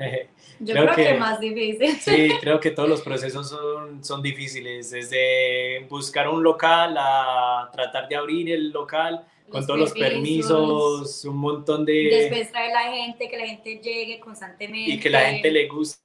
Yo 0.60 0.74
creo, 0.74 0.94
que, 0.94 1.14
más 1.14 1.40
difícil. 1.40 1.96
Sí, 2.00 2.30
creo 2.40 2.60
que 2.60 2.70
todos 2.70 2.88
los 2.88 3.00
procesos 3.00 3.48
son, 3.48 4.04
son 4.04 4.22
difíciles, 4.22 4.90
desde 4.90 5.86
buscar 5.88 6.28
un 6.28 6.42
local 6.42 6.96
a 6.98 7.70
tratar 7.72 8.08
de 8.08 8.16
abrir 8.16 8.50
el 8.50 8.70
local 8.70 9.24
con 9.48 9.66
todos 9.66 9.80
los 9.80 9.92
permisos, 9.92 11.24
un 11.24 11.36
montón 11.38 11.84
de... 11.84 12.08
Después 12.10 12.52
traer 12.52 12.72
la 12.72 12.92
gente, 12.92 13.28
que 13.28 13.36
la 13.36 13.46
gente 13.46 13.80
llegue 13.82 14.20
constantemente. 14.20 14.92
Y 14.92 15.00
que 15.00 15.10
la 15.10 15.20
gente 15.22 15.50
le 15.50 15.66
guste 15.66 15.98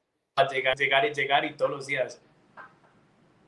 llegar, 0.51 0.75
llegar 0.75 1.05
y 1.05 1.13
llegar 1.13 1.45
y 1.45 1.53
todos 1.53 1.71
los 1.71 1.85
días. 1.85 2.21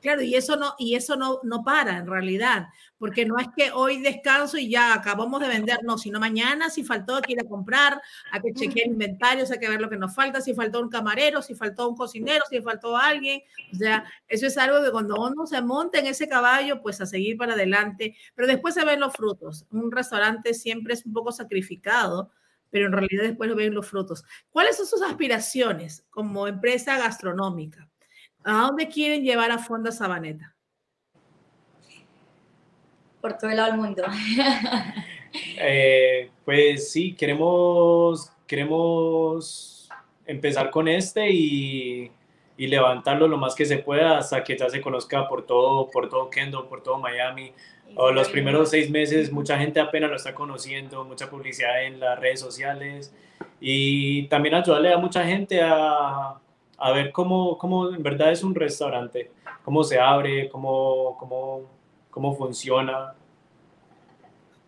Claro, 0.00 0.22
y 0.22 0.34
eso 0.36 0.56
no, 0.56 0.74
y 0.78 0.94
eso 0.94 1.16
no, 1.16 1.40
no 1.42 1.64
para 1.64 1.98
en 1.98 2.06
realidad, 2.06 2.68
porque 2.98 3.24
no 3.26 3.38
es 3.38 3.48
que 3.56 3.72
hoy 3.72 4.00
descanso 4.00 4.56
y 4.56 4.70
ya 4.70 4.94
acabamos 4.94 5.40
de 5.40 5.48
vender, 5.48 5.78
no, 5.82 5.98
sino 5.98 6.20
mañana 6.20 6.70
si 6.70 6.84
faltó 6.84 7.16
hay 7.16 7.22
que 7.22 7.32
ir 7.32 7.40
a 7.40 7.48
comprar, 7.48 8.00
hay 8.30 8.40
que 8.40 8.52
chequear 8.52 8.86
inventarios, 8.86 9.50
hay 9.50 9.58
que 9.58 9.68
ver 9.68 9.80
lo 9.80 9.90
que 9.90 9.96
nos 9.96 10.14
falta, 10.14 10.40
si 10.40 10.54
faltó 10.54 10.80
un 10.80 10.88
camarero, 10.88 11.42
si 11.42 11.54
faltó 11.54 11.88
un 11.88 11.96
cocinero, 11.96 12.44
si 12.48 12.60
faltó 12.60 12.96
alguien, 12.96 13.40
o 13.72 13.76
sea, 13.76 14.04
eso 14.28 14.46
es 14.46 14.56
algo 14.56 14.82
que 14.84 14.92
cuando 14.92 15.16
uno 15.16 15.46
se 15.46 15.60
monta 15.62 15.98
en 15.98 16.06
ese 16.06 16.28
caballo, 16.28 16.80
pues 16.80 17.00
a 17.00 17.06
seguir 17.06 17.36
para 17.36 17.54
adelante, 17.54 18.16
pero 18.34 18.46
después 18.46 18.74
se 18.74 18.84
ven 18.84 19.00
los 19.00 19.12
frutos. 19.12 19.66
Un 19.70 19.90
restaurante 19.90 20.54
siempre 20.54 20.94
es 20.94 21.04
un 21.04 21.12
poco 21.12 21.32
sacrificado, 21.32 22.30
pero 22.70 22.86
en 22.86 22.92
realidad 22.92 23.22
después 23.24 23.50
lo 23.50 23.56
ven 23.56 23.74
los 23.74 23.86
frutos. 23.86 24.24
¿Cuáles 24.50 24.76
son 24.76 24.86
sus 24.86 25.02
aspiraciones 25.02 26.04
como 26.10 26.46
empresa 26.46 26.98
gastronómica? 26.98 27.88
¿A 28.44 28.62
dónde 28.62 28.88
quieren 28.88 29.22
llevar 29.22 29.50
a 29.50 29.58
Fonda 29.58 29.92
Sabaneta? 29.92 30.54
Por 33.20 33.34
todo 33.34 33.50
el 33.50 33.56
lado 33.56 33.72
del 33.72 33.80
mundo. 33.80 34.02
Eh, 35.60 36.30
pues 36.42 36.90
sí, 36.90 37.12
queremos, 37.12 38.32
queremos 38.46 39.86
empezar 40.24 40.70
con 40.70 40.88
este 40.88 41.28
y, 41.30 42.10
y, 42.56 42.66
levantarlo 42.66 43.28
lo 43.28 43.36
más 43.36 43.54
que 43.54 43.66
se 43.66 43.76
pueda 43.76 44.16
hasta 44.16 44.42
que 44.42 44.56
ya 44.56 44.70
se 44.70 44.80
conozca 44.80 45.28
por 45.28 45.44
todo, 45.44 45.90
por 45.90 46.08
todo 46.08 46.30
Kendo, 46.30 46.66
por 46.66 46.82
todo 46.82 46.96
Miami. 46.98 47.52
O 47.94 48.10
los 48.10 48.30
primeros 48.30 48.70
seis 48.70 48.90
meses 48.90 49.30
mucha 49.30 49.58
gente 49.58 49.80
apenas 49.80 50.08
lo 50.08 50.16
está 50.16 50.34
conociendo, 50.34 51.04
mucha 51.04 51.28
publicidad 51.28 51.84
en 51.84 52.00
las 52.00 52.18
redes 52.18 52.40
sociales 52.40 53.14
y 53.60 54.28
también 54.28 54.54
ayudarle 54.54 54.94
a 54.94 54.98
mucha 54.98 55.24
gente 55.26 55.60
a, 55.62 56.40
a 56.78 56.92
ver 56.92 57.12
cómo, 57.12 57.58
cómo 57.58 57.90
en 57.90 58.02
verdad 58.02 58.30
es 58.30 58.42
un 58.42 58.54
restaurante, 58.54 59.32
cómo 59.64 59.82
se 59.82 59.98
abre, 59.98 60.48
cómo, 60.48 61.16
cómo, 61.18 61.62
cómo 62.10 62.34
funciona. 62.36 63.14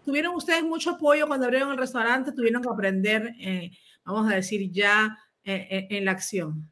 ¿Tuvieron 0.04 0.34
ustedes 0.34 0.64
mucho 0.64 0.90
apoyo 0.90 1.26
cuando 1.28 1.46
abrieron 1.46 1.70
el 1.70 1.78
restaurante? 1.78 2.32
¿Tuvieron 2.32 2.62
que 2.62 2.68
aprender, 2.68 3.34
eh, 3.38 3.70
vamos 4.04 4.30
a 4.30 4.34
decir, 4.34 4.70
ya 4.72 5.16
eh, 5.44 5.68
eh, 5.70 5.86
en 5.90 6.04
la 6.04 6.10
acción? 6.12 6.68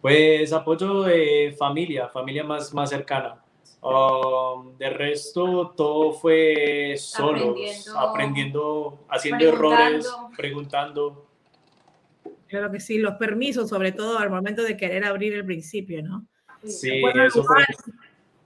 Pues 0.00 0.52
apoyo 0.52 1.02
de 1.02 1.54
familia, 1.58 2.08
familia 2.08 2.42
más, 2.42 2.72
más 2.72 2.90
cercana. 2.90 3.38
Um, 3.82 4.76
de 4.78 4.90
resto, 4.90 5.74
todo 5.76 6.12
fue 6.12 6.94
solo, 6.96 7.54
aprendiendo, 7.96 7.98
aprendiendo 7.98 8.98
haciendo 9.08 9.48
errores, 9.48 10.08
preguntando. 10.36 11.31
Claro 12.52 12.70
que 12.70 12.80
sí, 12.80 12.98
los 12.98 13.14
permisos, 13.14 13.70
sobre 13.70 13.92
todo 13.92 14.18
al 14.18 14.28
momento 14.28 14.62
de 14.62 14.76
querer 14.76 15.06
abrir 15.06 15.32
el 15.32 15.42
principio, 15.42 16.02
¿no? 16.02 16.26
Sí, 16.62 17.02
eso 17.24 17.42
fue. 17.44 17.64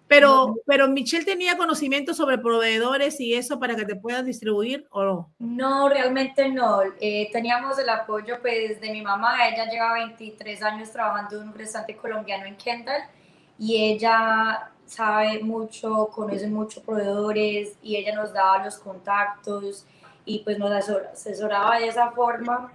Pero, 0.06 0.54
pero 0.64 0.86
Michelle 0.86 1.24
tenía 1.24 1.56
conocimiento 1.56 2.14
sobre 2.14 2.38
proveedores 2.38 3.18
y 3.18 3.34
eso 3.34 3.58
para 3.58 3.74
que 3.74 3.84
te 3.84 3.96
puedan 3.96 4.24
distribuir 4.24 4.86
o 4.90 5.02
no? 5.02 5.34
No, 5.40 5.88
realmente 5.88 6.48
no. 6.48 6.82
Eh, 7.00 7.28
teníamos 7.32 7.80
el 7.80 7.88
apoyo 7.88 8.40
pues 8.40 8.80
de 8.80 8.92
mi 8.92 9.02
mamá. 9.02 9.48
Ella 9.48 9.68
lleva 9.68 9.94
23 9.94 10.62
años 10.62 10.92
trabajando 10.92 11.42
en 11.42 11.48
un 11.48 11.54
restaurante 11.54 11.96
colombiano 11.96 12.46
en 12.46 12.54
Kendall 12.54 13.02
y 13.58 13.92
ella 13.92 14.70
sabe 14.86 15.40
mucho, 15.40 16.10
conoce 16.12 16.46
muchos 16.46 16.80
proveedores 16.84 17.76
y 17.82 17.96
ella 17.96 18.14
nos 18.14 18.32
daba 18.32 18.64
los 18.64 18.78
contactos 18.78 19.84
y 20.24 20.44
pues 20.44 20.60
nos 20.60 20.70
asesoraba 20.70 21.80
de 21.80 21.88
esa 21.88 22.12
forma 22.12 22.72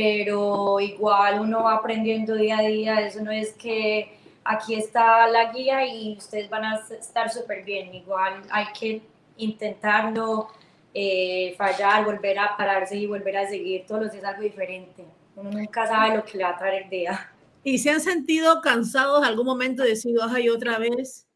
pero 0.00 0.80
igual 0.80 1.40
uno 1.40 1.64
va 1.64 1.74
aprendiendo 1.74 2.34
día 2.34 2.56
a 2.56 2.62
día, 2.62 3.00
eso 3.06 3.22
no 3.22 3.30
es 3.30 3.52
que 3.52 4.10
aquí 4.42 4.74
está 4.74 5.28
la 5.28 5.52
guía 5.52 5.86
y 5.86 6.16
ustedes 6.16 6.48
van 6.48 6.64
a 6.64 6.80
estar 6.98 7.30
súper 7.30 7.64
bien, 7.64 7.94
igual 7.94 8.40
hay 8.50 8.64
que 8.78 9.02
intentarlo, 9.36 10.48
eh, 10.94 11.54
fallar, 11.58 12.06
volver 12.06 12.38
a 12.38 12.56
pararse 12.56 12.96
y 12.96 13.06
volver 13.06 13.36
a 13.36 13.46
seguir, 13.46 13.84
todos 13.86 14.04
los 14.04 14.12
días 14.12 14.24
algo 14.24 14.40
diferente, 14.42 15.04
uno 15.36 15.50
nunca 15.50 15.86
sabe 15.86 16.16
lo 16.16 16.24
que 16.24 16.38
le 16.38 16.44
va 16.44 16.50
a 16.50 16.58
traer 16.58 16.84
el 16.84 16.88
día. 16.88 17.32
¿Y 17.62 17.76
se 17.76 17.90
han 17.90 18.00
sentido 18.00 18.62
cansados 18.62 19.22
algún 19.22 19.44
momento 19.44 19.82
de 19.82 19.90
decir, 19.90 20.16
ay, 20.30 20.48
otra 20.48 20.78
vez? 20.78 21.26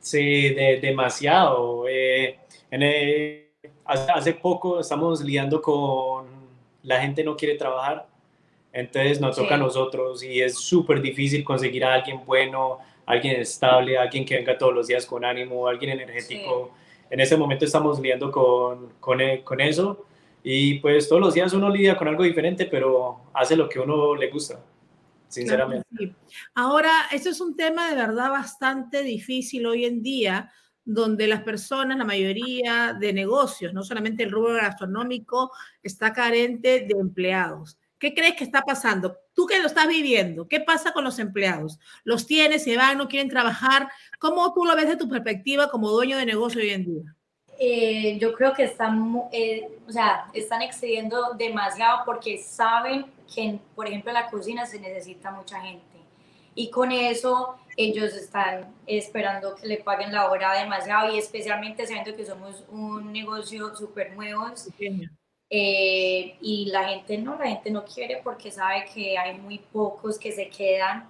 Sí, 0.00 0.50
de, 0.50 0.80
demasiado. 0.82 1.88
Eh, 1.88 2.38
hace, 3.86 4.12
hace 4.12 4.34
poco 4.34 4.80
estamos 4.80 5.22
lidiando 5.22 5.62
con 5.62 6.39
la 6.82 7.00
gente 7.00 7.24
no 7.24 7.36
quiere 7.36 7.56
trabajar, 7.56 8.06
entonces 8.72 9.20
nos 9.20 9.36
toca 9.36 9.54
a 9.54 9.58
nosotros 9.58 10.22
y 10.22 10.40
es 10.40 10.56
súper 10.58 11.00
difícil 11.02 11.42
conseguir 11.42 11.84
a 11.84 11.94
alguien 11.94 12.20
bueno, 12.24 12.78
alguien 13.06 13.40
estable, 13.40 13.98
alguien 13.98 14.24
que 14.24 14.36
venga 14.36 14.56
todos 14.56 14.72
los 14.72 14.86
días 14.86 15.04
con 15.06 15.24
ánimo, 15.24 15.66
alguien 15.66 15.92
energético. 15.92 16.72
En 17.10 17.18
ese 17.20 17.36
momento 17.36 17.64
estamos 17.64 17.98
lidiando 17.98 18.30
con, 18.30 18.90
con, 19.00 19.20
e, 19.20 19.42
con, 19.42 19.60
eso 19.60 20.06
y 20.44 20.74
pues 20.78 21.08
todos 21.08 21.20
los 21.20 21.34
días 21.34 21.52
uno 21.52 21.68
lidia 21.68 21.96
con 21.96 22.06
algo 22.06 22.22
diferente, 22.22 22.66
pero 22.66 23.22
hace 23.34 23.56
lo 23.56 23.68
que 23.68 23.80
uno 23.80 24.14
le 24.14 24.30
gusta, 24.30 24.60
sinceramente. 25.28 26.14
Ahora, 26.54 26.92
esto 27.10 27.30
es 27.30 27.40
un 27.40 27.56
tema 27.56 27.90
de 27.90 27.96
verdad 27.96 28.30
bastante 28.30 29.02
difícil 29.02 29.66
hoy 29.66 29.84
en 29.84 30.02
día 30.02 30.52
donde 30.84 31.26
las 31.26 31.42
personas, 31.42 31.98
la 31.98 32.04
mayoría 32.04 32.96
de 32.98 33.12
negocios, 33.12 33.72
no 33.72 33.82
solamente 33.82 34.22
el 34.22 34.30
rubro 34.30 34.54
gastronómico, 34.54 35.52
está 35.82 36.12
carente 36.12 36.80
de 36.80 36.94
empleados. 36.98 37.78
¿Qué 37.98 38.14
crees 38.14 38.34
que 38.34 38.44
está 38.44 38.62
pasando? 38.62 39.18
Tú 39.34 39.46
que 39.46 39.60
lo 39.60 39.66
estás 39.66 39.86
viviendo, 39.86 40.48
¿qué 40.48 40.60
pasa 40.60 40.92
con 40.92 41.04
los 41.04 41.18
empleados? 41.18 41.78
¿Los 42.02 42.26
tienes, 42.26 42.64
se 42.64 42.76
van, 42.76 42.96
no 42.96 43.08
quieren 43.08 43.28
trabajar? 43.28 43.88
¿Cómo 44.18 44.54
tú 44.54 44.64
lo 44.64 44.74
ves 44.74 44.88
de 44.88 44.96
tu 44.96 45.08
perspectiva 45.08 45.70
como 45.70 45.90
dueño 45.90 46.16
de 46.16 46.24
negocio 46.24 46.62
hoy 46.62 46.70
en 46.70 46.84
día? 46.86 47.16
Eh, 47.58 48.16
yo 48.18 48.32
creo 48.32 48.54
que 48.54 48.64
están, 48.64 49.20
eh, 49.32 49.68
o 49.86 49.92
sea, 49.92 50.24
están 50.32 50.62
excediendo 50.62 51.34
demasiado 51.34 52.04
porque 52.06 52.38
saben 52.38 53.04
que, 53.32 53.58
por 53.74 53.86
ejemplo, 53.86 54.10
en 54.10 54.14
la 54.14 54.30
cocina 54.30 54.64
se 54.64 54.80
necesita 54.80 55.30
mucha 55.30 55.60
gente. 55.60 55.84
Y 56.54 56.70
con 56.70 56.90
eso 56.90 57.56
ellos 57.82 58.14
están 58.14 58.74
esperando 58.86 59.54
que 59.54 59.66
le 59.66 59.78
paguen 59.78 60.12
la 60.12 60.30
hora 60.30 60.52
demasiado 60.52 61.14
y 61.14 61.18
especialmente 61.18 61.86
sabiendo 61.86 62.14
que 62.14 62.26
somos 62.26 62.62
un 62.70 63.10
negocio 63.10 63.74
súper 63.74 64.14
nuevo. 64.14 64.46
Eh, 65.52 66.36
y 66.40 66.66
la 66.66 66.88
gente 66.90 67.16
no, 67.18 67.36
la 67.38 67.46
gente 67.46 67.70
no 67.70 67.84
quiere 67.84 68.20
porque 68.22 68.50
sabe 68.50 68.84
que 68.92 69.16
hay 69.16 69.38
muy 69.38 69.58
pocos 69.58 70.18
que 70.18 70.30
se 70.30 70.48
quedan 70.48 71.08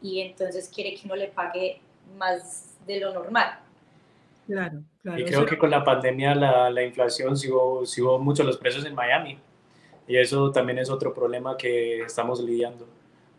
y 0.00 0.20
entonces 0.20 0.70
quiere 0.72 0.94
que 0.94 1.02
uno 1.04 1.16
le 1.16 1.28
pague 1.28 1.80
más 2.16 2.78
de 2.86 3.00
lo 3.00 3.12
normal. 3.12 3.58
Claro, 4.46 4.82
claro. 5.02 5.18
Y 5.18 5.24
creo 5.24 5.44
que 5.44 5.58
con 5.58 5.70
la 5.70 5.82
pandemia 5.82 6.34
la, 6.34 6.70
la 6.70 6.82
inflación 6.82 7.36
subió, 7.36 7.84
subió 7.84 8.18
mucho 8.18 8.44
los 8.44 8.56
precios 8.56 8.84
en 8.84 8.94
Miami 8.94 9.38
y 10.06 10.16
eso 10.16 10.52
también 10.52 10.78
es 10.78 10.90
otro 10.90 11.12
problema 11.12 11.56
que 11.56 12.02
estamos 12.02 12.40
lidiando 12.40 12.86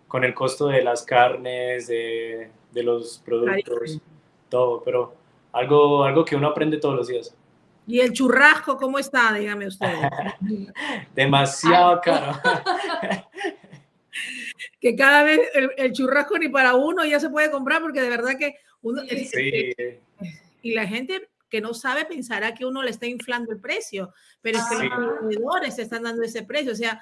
con 0.08 0.24
el 0.24 0.34
costo 0.34 0.68
de 0.68 0.84
las 0.84 1.04
carnes, 1.04 1.88
de, 1.88 2.50
de 2.76 2.84
los 2.84 3.20
productos, 3.26 4.00
todo, 4.50 4.84
pero 4.84 5.16
algo, 5.54 6.04
algo 6.04 6.26
que 6.26 6.36
uno 6.36 6.50
aprende 6.50 6.78
todos 6.78 6.96
los 6.96 7.08
días. 7.08 7.34
¿Y 7.88 8.02
el 8.02 8.12
churrasco 8.12 8.78
cómo 8.78 9.00
está? 9.00 9.34
Dígame 9.34 9.68
usted. 9.68 9.88
Demasiado 11.16 12.02
caro. 12.02 12.38
que 14.82 14.96
cada 14.96 15.24
vez 15.24 15.40
el, 15.78 15.94
churrasco 15.94 16.38
ni 16.38 16.50
para 16.50 16.76
uno 16.76 17.06
ya 17.06 17.20
se 17.20 17.30
puede 17.30 17.50
comprar 17.50 17.82
porque 17.82 18.02
de 18.02 18.10
verdad 18.10 18.38
que 18.38 18.56
uno... 18.82 19.02
Sí. 19.04 19.74
y 20.62 20.74
la 20.74 20.86
gente 20.86 21.30
que 21.50 21.62
no 21.62 21.74
sabe 21.74 22.06
pensará 22.06 22.54
que 22.54 22.66
uno 22.66 22.84
le 22.84 22.92
está 22.92 23.06
inflando 23.06 23.54
el 23.54 23.62
precio, 23.62 24.14
pero 24.42 24.58
es 24.58 24.66
que 24.66 24.76
los 24.76 24.90
proveedores 24.90 25.80
están 25.80 26.04
dando 26.04 26.24
ese 26.24 26.44
precio. 26.44 26.74
O 26.74 26.76
sea, 26.76 27.02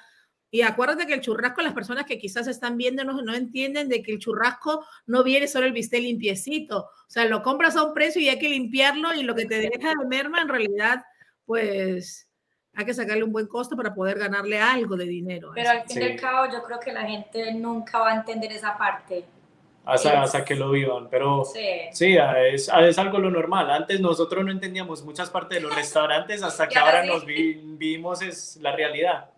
Y 0.54 0.62
acuérdate 0.62 1.08
que 1.08 1.14
el 1.14 1.20
churrasco, 1.20 1.62
las 1.62 1.72
personas 1.72 2.06
que 2.06 2.16
quizás 2.16 2.46
están 2.46 2.76
viendo 2.76 3.02
no, 3.02 3.20
no 3.22 3.34
entienden 3.34 3.88
de 3.88 4.04
que 4.04 4.12
el 4.12 4.20
churrasco 4.20 4.86
no 5.04 5.24
viene 5.24 5.48
solo 5.48 5.66
el 5.66 5.72
bistec 5.72 6.00
limpiecito. 6.00 6.78
O 6.78 7.08
sea, 7.08 7.24
lo 7.24 7.42
compras 7.42 7.74
a 7.74 7.82
un 7.82 7.92
precio 7.92 8.22
y 8.22 8.28
hay 8.28 8.38
que 8.38 8.48
limpiarlo 8.48 9.12
y 9.14 9.24
lo 9.24 9.34
que 9.34 9.46
te 9.46 9.58
deja 9.58 9.88
de 9.88 10.06
merma 10.06 10.42
en 10.42 10.48
realidad, 10.48 11.02
pues 11.44 12.28
hay 12.72 12.84
que 12.84 12.94
sacarle 12.94 13.24
un 13.24 13.32
buen 13.32 13.48
costo 13.48 13.76
para 13.76 13.92
poder 13.92 14.16
ganarle 14.16 14.60
algo 14.60 14.96
de 14.96 15.06
dinero. 15.06 15.50
Pero 15.56 15.70
al 15.70 15.88
fin 15.88 16.02
y 16.02 16.04
al 16.04 16.20
cabo 16.20 16.52
yo 16.52 16.62
creo 16.62 16.78
que 16.78 16.92
la 16.92 17.02
gente 17.02 17.52
nunca 17.54 17.98
va 17.98 18.12
a 18.12 18.14
entender 18.14 18.52
esa 18.52 18.78
parte. 18.78 19.24
Hasta, 19.84 20.22
hasta 20.22 20.44
que 20.44 20.54
lo 20.54 20.70
vivan, 20.70 21.08
pero 21.10 21.44
sí, 21.44 21.66
sí 21.90 22.16
es, 22.52 22.70
es, 22.72 22.98
algo 22.98 23.18
lo 23.18 23.28
normal. 23.28 23.72
Antes 23.72 24.00
nosotros 24.00 24.44
no 24.44 24.52
entendíamos 24.52 25.02
muchas 25.02 25.30
partes 25.30 25.58
de 25.58 25.62
los 25.62 25.74
restaurantes 25.74 26.44
hasta 26.44 26.68
que 26.68 26.78
ahora 26.78 27.04
nos 27.04 27.26
vimos 27.26 28.22
es 28.22 28.56
la 28.62 28.70
realidad. 28.76 29.33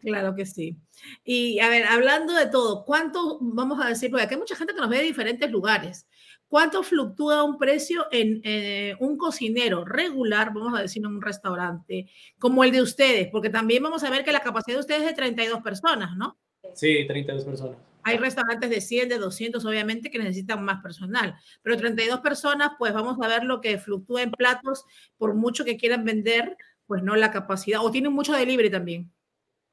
Claro 0.00 0.34
que 0.34 0.46
sí. 0.46 0.76
Y 1.24 1.60
a 1.60 1.68
ver, 1.68 1.84
hablando 1.84 2.32
de 2.34 2.46
todo, 2.46 2.84
¿cuánto 2.84 3.38
vamos 3.40 3.84
a 3.84 3.88
decir? 3.88 4.10
Porque 4.10 4.24
aquí 4.24 4.34
hay 4.34 4.40
mucha 4.40 4.56
gente 4.56 4.74
que 4.74 4.80
nos 4.80 4.90
ve 4.90 4.98
de 4.98 5.04
diferentes 5.04 5.50
lugares. 5.50 6.06
¿Cuánto 6.48 6.82
fluctúa 6.82 7.44
un 7.44 7.58
precio 7.58 8.06
en 8.10 8.40
eh, 8.42 8.96
un 8.98 9.16
cocinero 9.16 9.84
regular, 9.84 10.52
vamos 10.52 10.76
a 10.76 10.82
decir, 10.82 11.00
en 11.00 11.06
un 11.06 11.22
restaurante, 11.22 12.10
como 12.38 12.64
el 12.64 12.72
de 12.72 12.82
ustedes? 12.82 13.28
Porque 13.30 13.50
también 13.50 13.82
vamos 13.82 14.02
a 14.02 14.10
ver 14.10 14.24
que 14.24 14.32
la 14.32 14.40
capacidad 14.40 14.76
de 14.76 14.80
ustedes 14.80 15.02
es 15.02 15.06
de 15.08 15.14
32 15.14 15.62
personas, 15.62 16.16
¿no? 16.16 16.38
Sí, 16.74 17.06
32 17.06 17.44
personas. 17.44 17.76
Hay 18.02 18.16
restaurantes 18.16 18.70
de 18.70 18.80
100, 18.80 19.10
de 19.10 19.18
200, 19.18 19.64
obviamente, 19.64 20.10
que 20.10 20.18
necesitan 20.18 20.64
más 20.64 20.82
personal, 20.82 21.36
pero 21.62 21.76
32 21.76 22.20
personas, 22.20 22.70
pues 22.78 22.92
vamos 22.94 23.18
a 23.22 23.28
ver 23.28 23.44
lo 23.44 23.60
que 23.60 23.78
fluctúa 23.78 24.22
en 24.22 24.30
platos, 24.30 24.84
por 25.18 25.34
mucho 25.34 25.64
que 25.64 25.76
quieran 25.76 26.04
vender, 26.04 26.56
pues 26.86 27.02
no 27.02 27.14
la 27.14 27.30
capacidad, 27.30 27.84
o 27.84 27.90
tienen 27.90 28.12
mucho 28.12 28.32
delivery 28.32 28.70
también. 28.70 29.12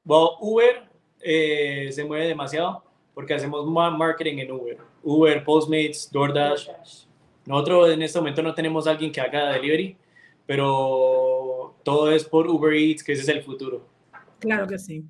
Bueno, 0.08 0.38
Uber 0.40 0.88
eh, 1.20 1.90
se 1.92 2.02
mueve 2.02 2.28
demasiado 2.28 2.82
porque 3.12 3.34
hacemos 3.34 3.66
marketing 3.66 4.38
en 4.38 4.52
Uber. 4.52 4.78
Uber, 5.02 5.44
Postmates, 5.44 6.10
DoorDash. 6.10 6.70
Nosotros 7.44 7.90
en 7.90 8.00
este 8.00 8.18
momento 8.18 8.42
no 8.42 8.54
tenemos 8.54 8.86
alguien 8.86 9.12
que 9.12 9.20
haga 9.20 9.52
delivery, 9.52 9.98
pero 10.46 11.76
todo 11.82 12.10
es 12.10 12.24
por 12.24 12.48
Uber 12.48 12.72
Eats, 12.72 13.04
que 13.04 13.12
ese 13.12 13.20
es 13.20 13.28
el 13.28 13.42
futuro. 13.42 13.86
Claro 14.38 14.66
que 14.66 14.78
sí. 14.78 15.04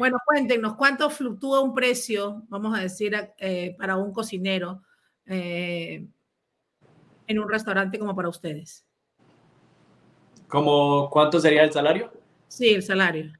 Bueno, 0.00 0.18
cuéntenos, 0.26 0.74
¿cuánto 0.74 1.08
fluctúa 1.10 1.60
un 1.60 1.72
precio, 1.72 2.42
vamos 2.48 2.76
a 2.76 2.82
decir, 2.82 3.14
eh, 3.38 3.76
para 3.78 3.98
un 3.98 4.12
cocinero 4.12 4.82
eh, 5.26 6.04
en 7.28 7.38
un 7.38 7.48
restaurante 7.48 8.00
como 8.00 8.16
para 8.16 8.28
ustedes? 8.28 8.84
¿Cómo 10.48 11.08
cuánto 11.08 11.38
sería 11.38 11.62
el 11.62 11.72
salario? 11.72 12.10
Sí, 12.48 12.70
el 12.70 12.82
salario. 12.82 13.39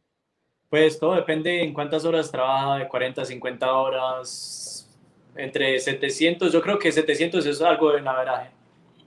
Pues 0.70 0.98
todo 0.98 1.16
depende 1.16 1.62
en 1.62 1.74
cuántas 1.74 2.04
horas 2.04 2.30
trabaja, 2.30 2.78
de 2.78 2.88
40 2.88 3.22
a 3.22 3.24
50 3.24 3.72
horas, 3.72 4.88
entre 5.34 5.78
700, 5.78 6.52
yo 6.52 6.62
creo 6.62 6.78
que 6.78 6.92
700 6.92 7.44
es 7.44 7.60
algo 7.60 7.92
de 7.92 8.00
naveraje. 8.00 8.50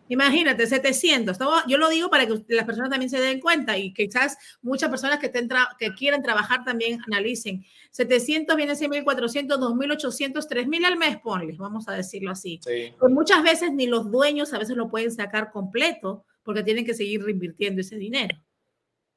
Imagínate, 0.10 0.67
700. 0.67 1.38
Yo 1.67 1.77
lo 1.77 1.89
digo 1.89 2.10
para 2.10 2.27
que 2.27 2.43
las 2.50 2.65
personas 2.65 2.89
también 2.89 3.10
se 3.10 3.20
den 3.20 3.39
cuenta 3.39 3.77
y 3.77 3.93
quizás 3.93 4.38
muchas 4.62 4.89
personas 4.89 5.17
que, 5.20 5.27
estén 5.27 5.48
que 5.79 5.93
quieran 5.93 6.22
trabajar 6.22 6.63
también 6.65 7.00
analicen. 7.08 7.65
700 7.91 8.55
viene 8.55 8.74
a 8.74 8.75
ser 8.75 8.89
1.400, 8.89 9.58
2.800, 9.58 10.48
3.000 10.48 10.86
al 10.86 10.98
mes, 10.98 11.17
ponles, 11.17 11.58
vamos 11.58 11.88
a 11.88 11.93
decirlo 11.93 12.32
así. 12.32 12.60
Pues 13.00 13.12
muchas 13.12 13.41
veces 13.41 13.72
ni 13.72 13.88
los 13.88 14.12
dueños 14.12 14.53
a 14.53 14.60
veces 14.60 14.75
lo 14.75 14.89
pueden 14.89 15.12
sacar 15.12 15.51
completo 15.51 16.25
porque 16.43 16.63
tienen 16.63 16.86
que 16.86 16.93
seguir 16.93 17.24
reinvirtiendo 17.24 17.79
ese 17.79 17.96
dinero. 17.96 18.38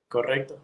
Correcto. 0.09 0.61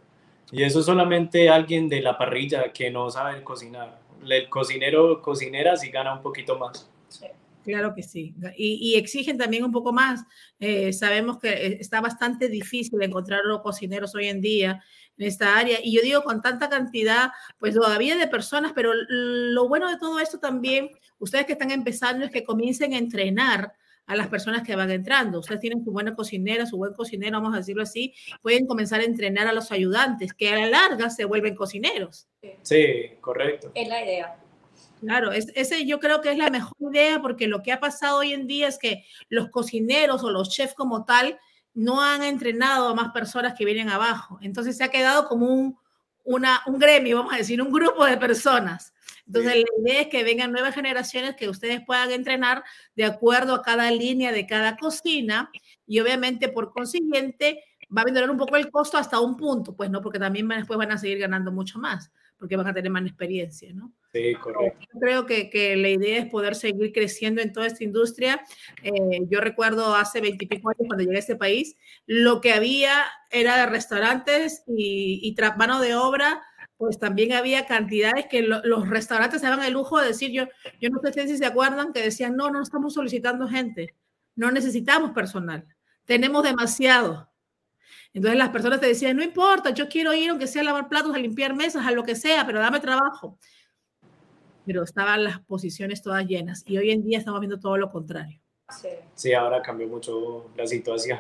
Y 0.52 0.62
eso 0.62 0.80
es 0.80 0.87
solamente 0.87 1.49
alguien 1.49 1.88
de 1.88 2.02
la 2.02 2.16
parrilla 2.18 2.73
que 2.73 2.90
no 2.90 3.11
sabe 3.11 3.42
cocinar. 3.42 3.99
El 4.23 4.49
cocinero, 4.50 5.23
cocinera, 5.23 5.76
sí 5.76 5.90
gana 5.90 6.14
un 6.14 6.23
poquito 6.23 6.59
más. 6.59 6.88
Claro 7.64 7.94
que 7.94 8.02
sí. 8.02 8.35
Y, 8.56 8.97
exigen 8.97 9.38
también 9.38 9.64
un 9.64 9.73
poco 9.73 9.92
más. 9.92 10.24
Eh, 10.61 10.92
sabemos 10.92 11.38
que 11.38 11.48
eh, 11.48 11.79
está 11.81 12.00
bastante 12.00 12.48
difícil 12.48 13.00
encontrar 13.03 13.40
los 13.44 13.62
cocineros 13.62 14.14
hoy 14.14 14.29
en 14.29 14.40
día 14.40 14.83
en 15.16 15.26
esta 15.26 15.57
área. 15.57 15.79
Y 15.83 15.94
yo 15.94 16.03
digo 16.03 16.22
con 16.22 16.42
tanta 16.42 16.68
cantidad, 16.68 17.31
pues 17.59 17.74
todavía 17.74 18.16
de 18.16 18.26
personas, 18.26 18.72
pero 18.74 18.92
lo 19.09 19.68
bueno 19.68 19.88
de 19.88 19.96
todo 19.96 20.18
esto 20.20 20.38
también, 20.38 20.90
ustedes 21.18 21.46
que 21.46 21.53
están 21.53 21.70
empezando, 21.70 22.26
es 22.26 22.31
que 22.31 22.44
comiencen 22.44 22.94
a 22.94 22.98
entrenar 22.98 23.72
a 24.06 24.16
las 24.16 24.28
personas 24.28 24.62
que 24.62 24.76
van 24.76 24.90
entrando. 24.90 25.40
Ustedes 25.40 25.60
tienen 25.60 25.84
su 25.84 25.92
buena 25.92 26.14
cocinera, 26.14 26.66
su 26.66 26.76
buen 26.76 26.92
cocinero, 26.92 27.40
vamos 27.40 27.54
a 27.54 27.58
decirlo 27.58 27.82
así, 27.82 28.14
pueden 28.42 28.66
comenzar 28.66 29.00
a 29.00 29.04
entrenar 29.04 29.46
a 29.46 29.52
los 29.52 29.72
ayudantes, 29.72 30.34
que 30.34 30.50
a 30.50 30.56
la 30.56 30.66
larga 30.66 31.10
se 31.10 31.24
vuelven 31.24 31.54
cocineros. 31.54 32.28
Sí, 32.62 33.12
correcto. 33.20 33.70
Es 33.74 33.88
la 33.88 34.04
idea. 34.04 34.36
Claro, 35.00 35.32
es, 35.32 35.50
ese 35.54 35.84
yo 35.84 35.98
creo 35.98 36.20
que 36.20 36.30
es 36.30 36.38
la 36.38 36.50
mejor 36.50 36.76
idea 36.92 37.20
porque 37.20 37.48
lo 37.48 37.62
que 37.62 37.72
ha 37.72 37.80
pasado 37.80 38.18
hoy 38.18 38.32
en 38.32 38.46
día 38.46 38.68
es 38.68 38.78
que 38.78 39.04
los 39.28 39.48
cocineros 39.50 40.22
o 40.22 40.30
los 40.30 40.50
chefs 40.50 40.74
como 40.74 41.04
tal 41.04 41.38
no 41.74 42.02
han 42.02 42.22
entrenado 42.22 42.88
a 42.88 42.94
más 42.94 43.12
personas 43.12 43.54
que 43.54 43.64
vienen 43.64 43.88
abajo. 43.88 44.38
Entonces 44.42 44.76
se 44.76 44.84
ha 44.84 44.88
quedado 44.88 45.26
como 45.26 45.46
un, 45.46 45.76
una, 46.24 46.62
un 46.66 46.78
gremio, 46.78 47.16
vamos 47.16 47.34
a 47.34 47.38
decir, 47.38 47.60
un 47.60 47.72
grupo 47.72 48.04
de 48.04 48.16
personas. 48.16 48.92
Entonces, 49.35 49.64
la 49.64 49.90
idea 49.90 50.01
es 50.03 50.09
que 50.09 50.25
vengan 50.25 50.53
nuevas 50.53 50.75
generaciones 50.75 51.37
que 51.37 51.49
ustedes 51.49 51.81
puedan 51.87 52.11
entrenar 52.11 52.62
de 52.95 53.05
acuerdo 53.07 53.55
a 53.55 53.62
cada 53.62 53.90
línea 53.90 54.31
de 54.31 54.47
cada 54.47 54.77
cocina 54.77 55.51
y 55.87 56.01
obviamente 56.01 56.51
por 56.51 56.71
consiguiente 56.73 57.64
va 57.97 58.03
a 58.03 58.05
vender 58.05 58.29
un 58.29 58.37
poco 58.37 58.57
el 58.57 58.71
costo 58.71 58.99
hasta 58.99 59.21
un 59.21 59.37
punto, 59.37 59.75
pues 59.75 59.88
no, 59.90 60.03
porque 60.03 60.18
también 60.18 60.47
después 60.49 60.79
van 60.79 60.92
a 60.92 60.99
seguir 60.99 61.18
ganando 61.18 61.51
mucho 61.51 61.79
más, 61.79 62.12
porque 62.38 62.57
van 62.57 62.66
a 62.66 62.75
tener 62.75 62.90
más 62.90 63.05
experiencia, 63.05 63.73
¿no? 63.73 63.92
Sí, 64.12 64.35
correcto. 64.35 64.87
Yo 64.92 65.01
creo 65.01 65.27
que, 65.27 65.49
que 65.49 65.75
la 65.77 65.88
idea 65.88 66.18
es 66.18 66.27
poder 66.27 66.55
seguir 66.55 66.92
creciendo 66.92 67.40
en 67.40 67.53
toda 67.53 67.66
esta 67.66 67.85
industria. 67.85 68.42
Eh, 68.83 69.21
yo 69.31 69.40
recuerdo 69.40 69.95
hace 69.95 70.21
veintipico 70.21 70.68
años 70.68 70.87
cuando 70.87 71.05
llegué 71.05 71.16
a 71.16 71.21
este 71.21 71.37
país, 71.37 71.77
lo 72.05 72.42
que 72.42 72.53
había 72.53 73.05
era 73.31 73.57
de 73.57 73.66
restaurantes 73.66 74.64
y, 74.66 75.21
y 75.23 75.35
mano 75.57 75.81
de 75.81 75.95
obra 75.95 76.42
pues 76.76 76.98
también 76.98 77.32
había 77.32 77.66
cantidades 77.66 78.26
que 78.28 78.42
los 78.42 78.88
restaurantes 78.88 79.40
se 79.40 79.46
daban 79.46 79.64
el 79.64 79.72
lujo 79.72 80.00
de 80.00 80.08
decir, 80.08 80.32
yo, 80.32 80.44
yo 80.80 80.90
no 80.90 81.00
sé 81.00 81.28
si 81.28 81.38
se 81.38 81.46
acuerdan, 81.46 81.92
que 81.92 82.02
decían, 82.02 82.37
no, 82.37 82.50
no 82.50 82.62
estamos 82.62 82.94
solicitando 82.94 83.46
gente, 83.46 83.94
no 84.35 84.50
necesitamos 84.50 85.12
personal, 85.12 85.64
tenemos 86.04 86.42
demasiado. 86.42 87.30
Entonces 88.14 88.38
las 88.38 88.50
personas 88.50 88.80
te 88.80 88.87
decían, 88.87 89.16
no 89.16 89.22
importa, 89.22 89.70
yo 89.70 89.88
quiero 89.88 90.12
ir 90.12 90.30
aunque 90.30 90.46
sea 90.46 90.62
a 90.62 90.64
lavar 90.66 90.88
platos, 90.88 91.14
a 91.14 91.18
limpiar 91.18 91.54
mesas, 91.54 91.87
a 91.87 91.92
lo 91.92 92.02
que 92.02 92.16
sea, 92.16 92.44
pero 92.44 92.58
dame 92.58 92.80
trabajo. 92.80 93.38
Pero 94.66 94.82
estaban 94.82 95.24
las 95.24 95.40
posiciones 95.40 96.02
todas 96.02 96.26
llenas 96.26 96.62
y 96.66 96.78
hoy 96.78 96.90
en 96.90 97.04
día 97.04 97.18
estamos 97.18 97.40
viendo 97.40 97.58
todo 97.58 97.76
lo 97.76 97.90
contrario. 97.90 98.40
Sí, 98.70 98.88
sí 99.14 99.32
ahora 99.32 99.62
cambió 99.62 99.87
mucho 99.88 100.50
la 100.56 100.66
situación. 100.66 101.18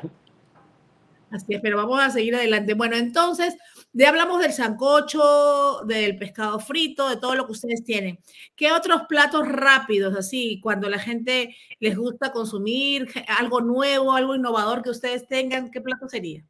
Así 1.32 1.54
es, 1.54 1.60
pero 1.62 1.78
vamos 1.78 1.98
a 1.98 2.10
seguir 2.10 2.36
adelante. 2.36 2.74
Bueno, 2.74 2.96
entonces, 2.96 3.56
ya 3.92 4.08
hablamos 4.08 4.40
del 4.40 4.52
sancocho, 4.52 5.82
del 5.84 6.16
pescado 6.16 6.58
frito, 6.58 7.08
de 7.08 7.16
todo 7.16 7.34
lo 7.34 7.46
que 7.46 7.52
ustedes 7.52 7.84
tienen. 7.84 8.18
¿Qué 8.56 8.72
otros 8.72 9.02
platos 9.08 9.46
rápidos, 9.46 10.16
así, 10.16 10.60
cuando 10.62 10.88
la 10.88 10.98
gente 10.98 11.54
les 11.78 11.96
gusta 11.96 12.32
consumir 12.32 13.08
algo 13.38 13.60
nuevo, 13.60 14.12
algo 14.12 14.34
innovador 14.34 14.82
que 14.82 14.90
ustedes 14.90 15.26
tengan, 15.26 15.70
qué 15.70 15.80
plato 15.80 16.08
sería? 16.08 16.42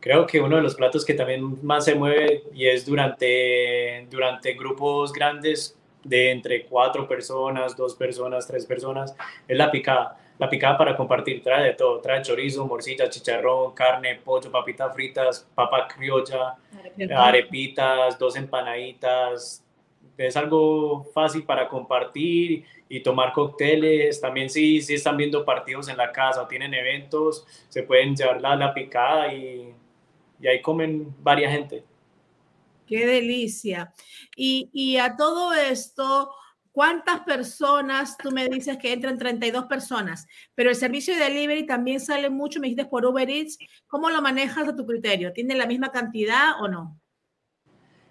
Creo 0.00 0.26
que 0.26 0.40
uno 0.40 0.56
de 0.56 0.62
los 0.62 0.74
platos 0.74 1.04
que 1.04 1.14
también 1.14 1.64
más 1.64 1.84
se 1.84 1.94
mueve 1.94 2.42
y 2.52 2.66
es 2.66 2.84
durante, 2.84 4.06
durante 4.10 4.54
grupos 4.54 5.12
grandes 5.12 5.78
de 6.02 6.32
entre 6.32 6.66
cuatro 6.66 7.06
personas, 7.06 7.76
dos 7.76 7.94
personas, 7.94 8.48
tres 8.48 8.66
personas, 8.66 9.14
es 9.46 9.56
la 9.56 9.70
picada 9.70 10.18
la 10.42 10.50
picada 10.50 10.76
para 10.76 10.96
compartir, 10.96 11.40
trae 11.40 11.66
de 11.66 11.74
todo, 11.74 12.00
trae 12.00 12.20
chorizo, 12.20 12.66
morcilla, 12.66 13.08
chicharrón, 13.08 13.74
carne, 13.74 14.16
pollo, 14.16 14.50
papitas 14.50 14.92
fritas, 14.92 15.48
papa 15.54 15.86
criolla, 15.86 16.56
arepitas, 17.16 18.18
dos 18.18 18.34
empanaditas. 18.34 19.64
Es 20.18 20.36
algo 20.36 21.04
fácil 21.14 21.44
para 21.44 21.68
compartir 21.68 22.64
y 22.88 22.98
tomar 22.98 23.32
cócteles. 23.32 24.20
También 24.20 24.50
si, 24.50 24.80
si 24.80 24.94
están 24.94 25.16
viendo 25.16 25.44
partidos 25.44 25.88
en 25.88 25.96
la 25.96 26.10
casa 26.10 26.42
o 26.42 26.48
tienen 26.48 26.74
eventos, 26.74 27.46
se 27.68 27.84
pueden 27.84 28.16
llevar 28.16 28.40
la, 28.40 28.56
la 28.56 28.74
picada 28.74 29.32
y, 29.32 29.72
y 30.40 30.46
ahí 30.48 30.60
comen 30.60 31.14
varias 31.20 31.52
gente. 31.52 31.84
Qué 32.84 33.06
delicia. 33.06 33.94
Y, 34.34 34.68
y 34.72 34.96
a 34.96 35.14
todo 35.16 35.54
esto, 35.54 36.32
¿Cuántas 36.72 37.20
personas? 37.20 38.16
Tú 38.16 38.30
me 38.30 38.48
dices 38.48 38.78
que 38.78 38.92
entran 38.92 39.18
32 39.18 39.66
personas, 39.66 40.26
pero 40.54 40.70
el 40.70 40.76
servicio 40.76 41.14
de 41.14 41.20
delivery 41.20 41.66
también 41.66 42.00
sale 42.00 42.30
mucho, 42.30 42.60
me 42.60 42.68
dijiste 42.68 42.86
por 42.86 43.04
Uber 43.04 43.28
Eats. 43.28 43.58
¿Cómo 43.86 44.08
lo 44.08 44.22
manejas 44.22 44.66
a 44.66 44.74
tu 44.74 44.86
criterio? 44.86 45.34
¿Tiene 45.34 45.54
la 45.54 45.66
misma 45.66 45.92
cantidad 45.92 46.60
o 46.60 46.68
no? 46.68 46.98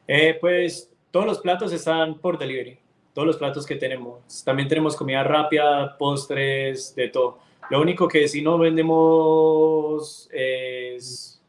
Eh, 0.08 0.38
pues 0.40 0.94
todos 1.10 1.26
los 1.26 1.40
platos 1.40 1.74
están 1.74 2.20
por 2.20 2.38
delivery, 2.38 2.78
todos 3.14 3.28
los 3.28 3.38
platos 3.38 3.66
que 3.66 3.76
tenemos. 3.76 4.44
También 4.46 4.70
tenemos 4.70 4.96
comida 4.96 5.24
rápida, 5.24 5.98
postres, 5.98 6.94
de 6.94 7.10
todo. 7.10 7.40
Lo 7.72 7.82
único 7.82 8.08
que 8.08 8.28
si 8.28 8.44
no 8.44 8.60
vendemos 8.60 10.30
es 10.32 11.42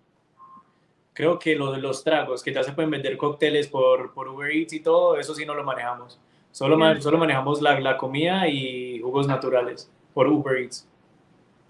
creo 1.12 1.38
que 1.38 1.54
lo 1.54 1.70
de 1.72 1.78
los 1.78 2.02
tragos, 2.02 2.42
que 2.42 2.54
ya 2.54 2.62
se 2.62 2.72
pueden 2.72 2.90
vender 2.90 3.18
cócteles 3.18 3.68
por, 3.68 4.14
por 4.14 4.28
Uber 4.28 4.50
Eats 4.50 4.72
y 4.72 4.80
todo, 4.80 5.18
eso 5.18 5.34
sí 5.34 5.44
no 5.44 5.54
lo 5.54 5.62
manejamos. 5.62 6.18
Solo, 6.52 6.78
solo 7.00 7.18
manejamos 7.18 7.60
la, 7.60 7.80
la 7.80 7.96
comida 7.96 8.46
y 8.46 9.00
jugos 9.00 9.26
naturales 9.26 9.90
por 10.14 10.28
Uber 10.28 10.58
Eats. 10.58 10.86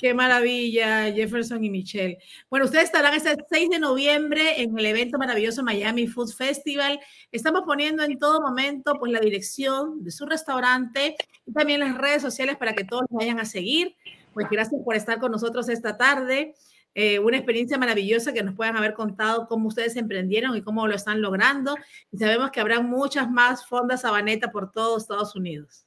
Qué 0.02 0.14
maravilla, 0.14 1.12
Jefferson 1.12 1.62
y 1.62 1.70
Michelle. 1.70 2.18
Bueno, 2.50 2.64
ustedes 2.64 2.86
estarán 2.86 3.14
este 3.14 3.36
6 3.48 3.70
de 3.70 3.78
noviembre 3.78 4.60
en 4.60 4.76
el 4.76 4.86
evento 4.86 5.16
maravilloso 5.16 5.62
Miami 5.62 6.08
Food 6.08 6.32
Festival. 6.32 6.98
Estamos 7.30 7.62
poniendo 7.64 8.02
en 8.02 8.18
todo 8.18 8.40
momento 8.40 8.94
pues 8.98 9.12
la 9.12 9.20
dirección 9.20 10.02
de 10.02 10.10
su 10.10 10.26
restaurante 10.26 11.14
y 11.46 11.52
también 11.52 11.78
las 11.78 11.96
redes 11.96 12.20
sociales 12.20 12.56
para 12.56 12.74
que 12.74 12.82
todos 12.82 13.04
vayan 13.10 13.38
a 13.38 13.44
seguir. 13.44 13.94
Pues 14.34 14.48
gracias 14.50 14.82
por 14.84 14.96
estar 14.96 15.20
con 15.20 15.30
nosotros 15.30 15.68
esta 15.68 15.96
tarde. 15.96 16.56
Eh, 16.94 17.18
una 17.18 17.36
experiencia 17.36 17.78
maravillosa 17.78 18.32
que 18.32 18.42
nos 18.42 18.54
puedan 18.54 18.76
haber 18.76 18.92
contado 18.94 19.46
cómo 19.46 19.68
ustedes 19.68 19.96
emprendieron 19.96 20.56
y 20.56 20.62
cómo 20.62 20.86
lo 20.86 20.94
están 20.94 21.22
logrando. 21.22 21.76
Y 22.10 22.18
sabemos 22.18 22.50
que 22.50 22.60
habrá 22.60 22.80
muchas 22.80 23.30
más 23.30 23.66
fondas 23.66 24.02
Sabaneta 24.02 24.50
por 24.50 24.70
todo 24.70 24.98
Estados 24.98 25.34
Unidos. 25.34 25.86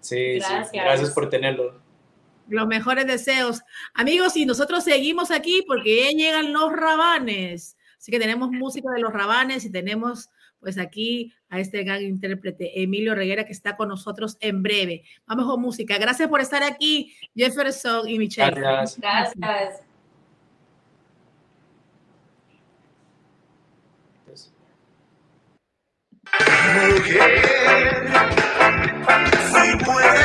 Sí, 0.00 0.34
gracias, 0.38 0.70
sí. 0.70 0.78
gracias 0.78 1.10
por 1.10 1.28
tenerlo 1.28 1.82
los 2.48 2.66
mejores 2.66 3.06
deseos. 3.06 3.62
Amigos, 3.94 4.36
y 4.36 4.46
nosotros 4.46 4.84
seguimos 4.84 5.30
aquí 5.30 5.64
porque 5.66 6.04
ya 6.04 6.10
llegan 6.10 6.52
los 6.52 6.72
rabanes. 6.72 7.76
Así 7.98 8.12
que 8.12 8.18
tenemos 8.18 8.50
música 8.50 8.90
de 8.90 9.00
los 9.00 9.12
rabanes 9.12 9.64
y 9.64 9.72
tenemos 9.72 10.28
pues 10.60 10.78
aquí 10.78 11.32
a 11.50 11.60
este 11.60 11.84
gran 11.84 12.02
intérprete 12.02 12.82
Emilio 12.82 13.14
Reguera 13.14 13.44
que 13.44 13.52
está 13.52 13.76
con 13.76 13.88
nosotros 13.88 14.36
en 14.40 14.62
breve. 14.62 15.04
Vamos 15.26 15.46
con 15.46 15.60
música. 15.60 15.98
Gracias 15.98 16.28
por 16.28 16.40
estar 16.40 16.62
aquí, 16.62 17.14
Jefferson 17.34 18.08
y 18.08 18.18
Michelle. 18.18 18.50
Gracias. 18.50 19.00
Gracias. 19.36 19.93
Si 29.52 29.84
puedes 29.84 30.23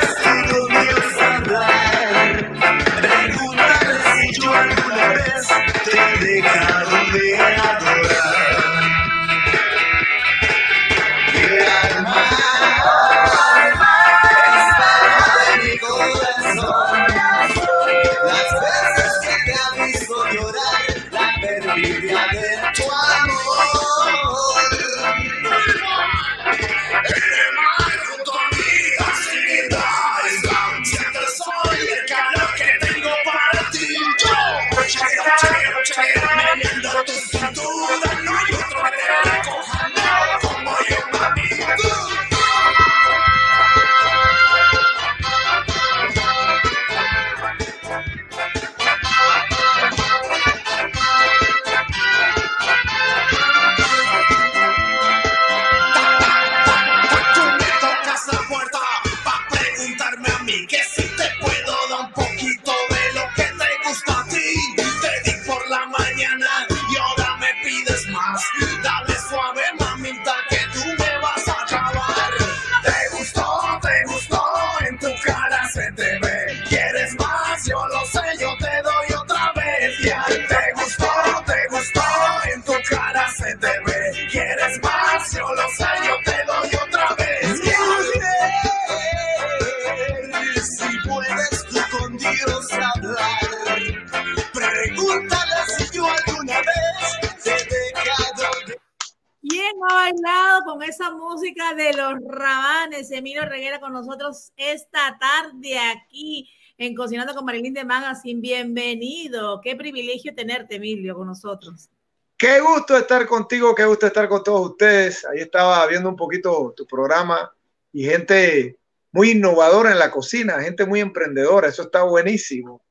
Emilio 103.12 103.44
Reguera 103.46 103.80
con 103.80 103.92
nosotros 103.92 104.54
esta 104.56 105.18
tarde 105.20 105.78
aquí 105.78 106.50
en 106.78 106.96
Cocinando 106.96 107.36
con 107.36 107.44
Marilyn 107.44 107.74
de 107.74 107.84
Magazine. 107.84 108.40
Bienvenido. 108.40 109.60
Qué 109.62 109.76
privilegio 109.76 110.34
tenerte, 110.34 110.76
Emilio, 110.76 111.16
con 111.16 111.28
nosotros. 111.28 111.90
Qué 112.38 112.62
gusto 112.62 112.96
estar 112.96 113.28
contigo, 113.28 113.76
qué 113.76 113.84
gusto 113.84 114.08
estar 114.08 114.30
con 114.30 114.42
todos 114.42 114.72
ustedes. 114.72 115.26
Ahí 115.26 115.40
estaba 115.40 115.86
viendo 115.88 116.08
un 116.08 116.16
poquito 116.16 116.74
tu 116.76 116.88
programa 116.88 117.54
y 117.92 118.06
gente 118.06 118.78
muy 119.12 119.32
innovadora 119.32 119.92
en 119.92 120.00
la 120.00 120.12
cocina, 120.12 120.62
gente 120.62 120.86
muy 120.86 121.02
emprendedora. 121.02 121.68
Eso 121.68 121.82
está 121.82 122.04
buenísimo. 122.04 122.82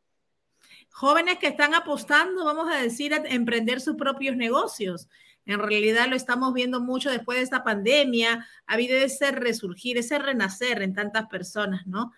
Jóvenes 0.91 1.39
que 1.39 1.47
están 1.47 1.75
apostando, 1.75 2.45
vamos 2.45 2.71
a 2.71 2.83
decir, 2.83 3.15
a 3.15 3.23
emprender 3.29 3.81
sus 3.81 3.97
propios 3.97 4.37
negocios. 4.37 5.09
En 5.49 5.61
realidad 5.61 6.09
lo 6.09 6.15
estamos 6.15 6.53
viendo 6.53 6.79
mucho 6.79 7.11
después 7.11 7.39
de 7.39 7.45
esta 7.45 7.65
pandemia. 7.65 8.47
Ha 8.67 8.75
habido 8.75 8.99
ese 8.99 9.31
resurgir, 9.33 9.97
ese 9.97 10.19
renacer 10.19 10.83
en 10.83 10.93
tantas 10.93 11.27
personas, 11.27 11.87
¿no? 11.87 12.13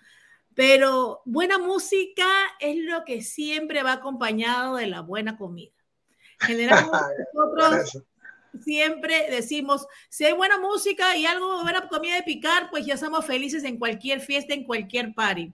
Pero 0.56 1.22
buena 1.24 1.56
música 1.56 2.26
es 2.58 2.76
lo 2.78 3.04
que 3.04 3.22
siempre 3.22 3.84
va 3.84 3.92
acompañado 3.92 4.74
de 4.74 4.88
la 4.88 5.02
buena 5.02 5.38
comida. 5.38 5.70
Generalmente 6.40 6.90
nosotros 7.34 8.02
siempre 8.64 9.30
decimos, 9.30 9.86
si 10.08 10.24
hay 10.24 10.32
buena 10.32 10.58
música 10.58 11.16
y 11.16 11.24
algo, 11.24 11.62
buena 11.62 11.88
comida 11.88 12.16
de 12.16 12.24
picar, 12.24 12.68
pues 12.68 12.84
ya 12.84 12.96
somos 12.96 13.24
felices 13.24 13.62
en 13.62 13.78
cualquier 13.78 14.20
fiesta, 14.20 14.54
en 14.54 14.64
cualquier 14.64 15.14
party. 15.14 15.52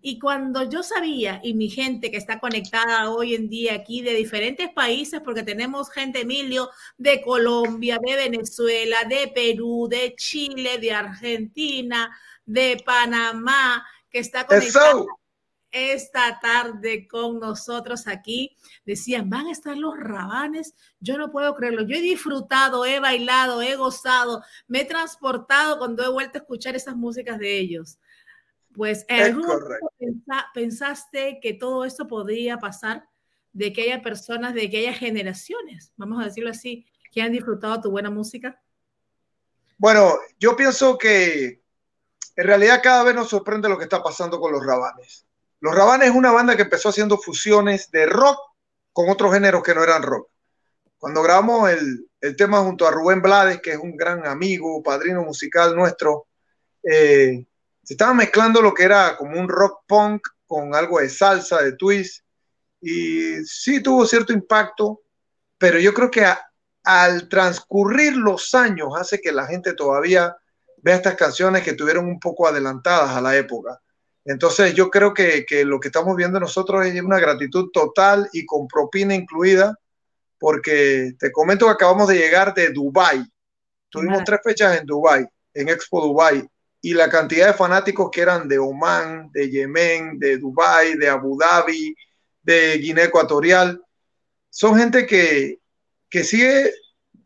Y 0.00 0.18
cuando 0.18 0.68
yo 0.68 0.82
sabía, 0.82 1.40
y 1.42 1.54
mi 1.54 1.68
gente 1.68 2.10
que 2.10 2.16
está 2.16 2.38
conectada 2.38 3.10
hoy 3.10 3.34
en 3.34 3.48
día 3.48 3.74
aquí 3.74 4.00
de 4.00 4.14
diferentes 4.14 4.70
países, 4.72 5.20
porque 5.20 5.42
tenemos 5.42 5.90
gente, 5.90 6.20
Emilio, 6.20 6.70
de 6.96 7.20
Colombia, 7.20 7.98
de 8.04 8.14
Venezuela, 8.14 9.04
de 9.04 9.28
Perú, 9.28 9.88
de 9.90 10.14
Chile, 10.16 10.78
de 10.78 10.92
Argentina, 10.92 12.16
de 12.44 12.82
Panamá, 12.84 13.86
que 14.10 14.20
está 14.20 14.46
conectada 14.46 15.04
esta 15.70 16.40
tarde 16.40 17.06
con 17.08 17.40
nosotros 17.40 18.06
aquí. 18.06 18.56
Decían, 18.84 19.28
van 19.28 19.46
a 19.46 19.52
estar 19.52 19.76
los 19.76 19.96
rabanes. 19.96 20.74
Yo 21.00 21.18
no 21.18 21.30
puedo 21.30 21.54
creerlo. 21.54 21.82
Yo 21.82 21.96
he 21.96 22.00
disfrutado, 22.00 22.84
he 22.86 23.00
bailado, 23.00 23.62
he 23.62 23.76
gozado, 23.76 24.42
me 24.66 24.80
he 24.80 24.84
transportado 24.84 25.78
cuando 25.78 26.04
he 26.04 26.08
vuelto 26.08 26.38
a 26.38 26.42
escuchar 26.42 26.76
esas 26.76 26.96
músicas 26.96 27.38
de 27.38 27.58
ellos. 27.58 27.98
Pues 28.78 29.04
¿en 29.08 29.42
pensaste 30.54 31.40
que 31.42 31.52
todo 31.54 31.84
esto 31.84 32.06
podría 32.06 32.58
pasar 32.58 33.08
de 33.52 33.72
que 33.72 33.82
haya 33.82 34.02
personas, 34.02 34.54
de 34.54 34.70
que 34.70 34.78
haya 34.78 34.92
generaciones, 34.92 35.92
vamos 35.96 36.22
a 36.22 36.26
decirlo 36.26 36.50
así, 36.50 36.86
que 37.10 37.20
han 37.20 37.32
disfrutado 37.32 37.80
tu 37.80 37.90
buena 37.90 38.08
música? 38.08 38.62
Bueno, 39.78 40.16
yo 40.38 40.54
pienso 40.54 40.96
que 40.96 41.60
en 42.36 42.46
realidad 42.46 42.80
cada 42.80 43.02
vez 43.02 43.16
nos 43.16 43.28
sorprende 43.28 43.68
lo 43.68 43.76
que 43.76 43.82
está 43.82 44.00
pasando 44.00 44.38
con 44.38 44.52
los 44.52 44.64
Rabanes. 44.64 45.26
Los 45.58 45.74
Rabanes 45.74 46.10
es 46.10 46.14
una 46.14 46.30
banda 46.30 46.54
que 46.54 46.62
empezó 46.62 46.90
haciendo 46.90 47.18
fusiones 47.18 47.90
de 47.90 48.06
rock 48.06 48.38
con 48.92 49.10
otros 49.10 49.32
géneros 49.32 49.64
que 49.64 49.74
no 49.74 49.82
eran 49.82 50.04
rock. 50.04 50.30
Cuando 50.98 51.20
grabamos 51.24 51.68
el, 51.70 52.08
el 52.20 52.36
tema 52.36 52.60
junto 52.60 52.86
a 52.86 52.92
Rubén 52.92 53.22
Blades, 53.22 53.60
que 53.60 53.72
es 53.72 53.78
un 53.78 53.96
gran 53.96 54.24
amigo, 54.24 54.84
padrino 54.84 55.24
musical 55.24 55.74
nuestro, 55.74 56.28
eh, 56.84 57.44
se 57.88 57.94
estaba 57.94 58.12
mezclando 58.12 58.60
lo 58.60 58.74
que 58.74 58.82
era 58.82 59.16
como 59.16 59.40
un 59.40 59.48
rock 59.48 59.84
punk 59.86 60.20
con 60.46 60.74
algo 60.74 61.00
de 61.00 61.08
salsa, 61.08 61.62
de 61.62 61.72
twist, 61.72 62.22
y 62.82 63.42
sí 63.46 63.82
tuvo 63.82 64.04
cierto 64.04 64.34
impacto, 64.34 65.00
pero 65.56 65.78
yo 65.78 65.94
creo 65.94 66.10
que 66.10 66.22
al 66.84 67.30
transcurrir 67.30 68.14
los 68.14 68.54
años 68.54 68.90
hace 68.94 69.22
que 69.22 69.32
la 69.32 69.46
gente 69.46 69.72
todavía 69.72 70.36
vea 70.82 70.96
estas 70.96 71.14
canciones 71.14 71.62
que 71.62 71.72
tuvieron 71.72 72.04
un 72.04 72.20
poco 72.20 72.46
adelantadas 72.46 73.08
a 73.12 73.22
la 73.22 73.34
época. 73.34 73.80
Entonces 74.26 74.74
yo 74.74 74.90
creo 74.90 75.14
que, 75.14 75.46
que, 75.46 75.64
lo 75.64 75.80
que 75.80 75.88
estamos 75.88 76.14
viendo 76.14 76.38
nosotros 76.38 76.84
es 76.84 77.00
una 77.00 77.18
gratitud 77.18 77.70
total 77.72 78.28
y 78.34 78.44
con 78.44 78.68
propina 78.68 79.14
incluida 79.14 79.74
porque 80.38 81.14
te 81.18 81.32
comento 81.32 81.64
que 81.64 81.72
acabamos 81.72 82.08
de 82.08 82.18
llegar 82.18 82.52
de 82.52 82.68
Dubai. 82.68 83.24
Tuvimos 83.88 84.24
tres 84.24 84.40
fechas 84.44 84.78
en 84.78 84.84
Dubai, 84.84 85.26
en 85.54 85.70
Expo 85.70 86.02
Dubai, 86.02 86.46
y 86.80 86.94
la 86.94 87.08
cantidad 87.08 87.48
de 87.48 87.54
fanáticos 87.54 88.10
que 88.10 88.20
eran 88.20 88.48
de 88.48 88.58
Oman, 88.58 89.30
de 89.32 89.50
Yemen, 89.50 90.18
de 90.18 90.38
Dubai, 90.38 90.96
de 90.96 91.08
Abu 91.08 91.36
Dhabi, 91.38 91.94
de 92.42 92.78
Guinea 92.78 93.06
Ecuatorial, 93.06 93.82
son 94.50 94.78
gente 94.78 95.06
que, 95.06 95.58
que 96.08 96.24
sigue, 96.24 96.72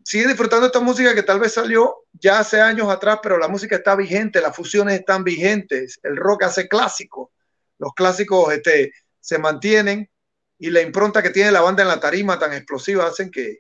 sigue 0.05 0.27
disfrutando 0.27 0.67
esta 0.67 0.81
música 0.81 1.15
que 1.15 1.23
tal 1.23 1.38
vez 1.38 1.53
salió 1.53 1.95
ya 2.12 2.38
hace 2.38 2.61
años 2.61 2.88
atrás, 2.88 3.21
pero 3.23 3.38
la 3.38 3.49
música 3.49 3.77
está 3.77 3.95
vigente, 3.95 4.41
las 4.41 4.57
fusiones 4.57 4.99
están 4.99 5.25
vigentes, 5.25 6.01
el 6.03 6.17
rock 6.17 6.45
hace 6.45 6.69
clásicos, 6.69 7.31
los 7.79 7.93
clásicos 7.95 8.53
este, 8.53 8.93
se 9.21 9.38
mantienen 9.38 10.09
y 10.59 10.71
la 10.71 10.81
impronta 10.81 11.23
que 11.23 11.31
tiene 11.31 11.51
la 11.51 11.61
banda 11.61 11.83
en 11.83 11.88
la 11.88 12.01
tarima 12.01 12.38
tan 12.38 12.53
explosiva 12.53 13.07
hacen 13.07 13.31
que, 13.31 13.59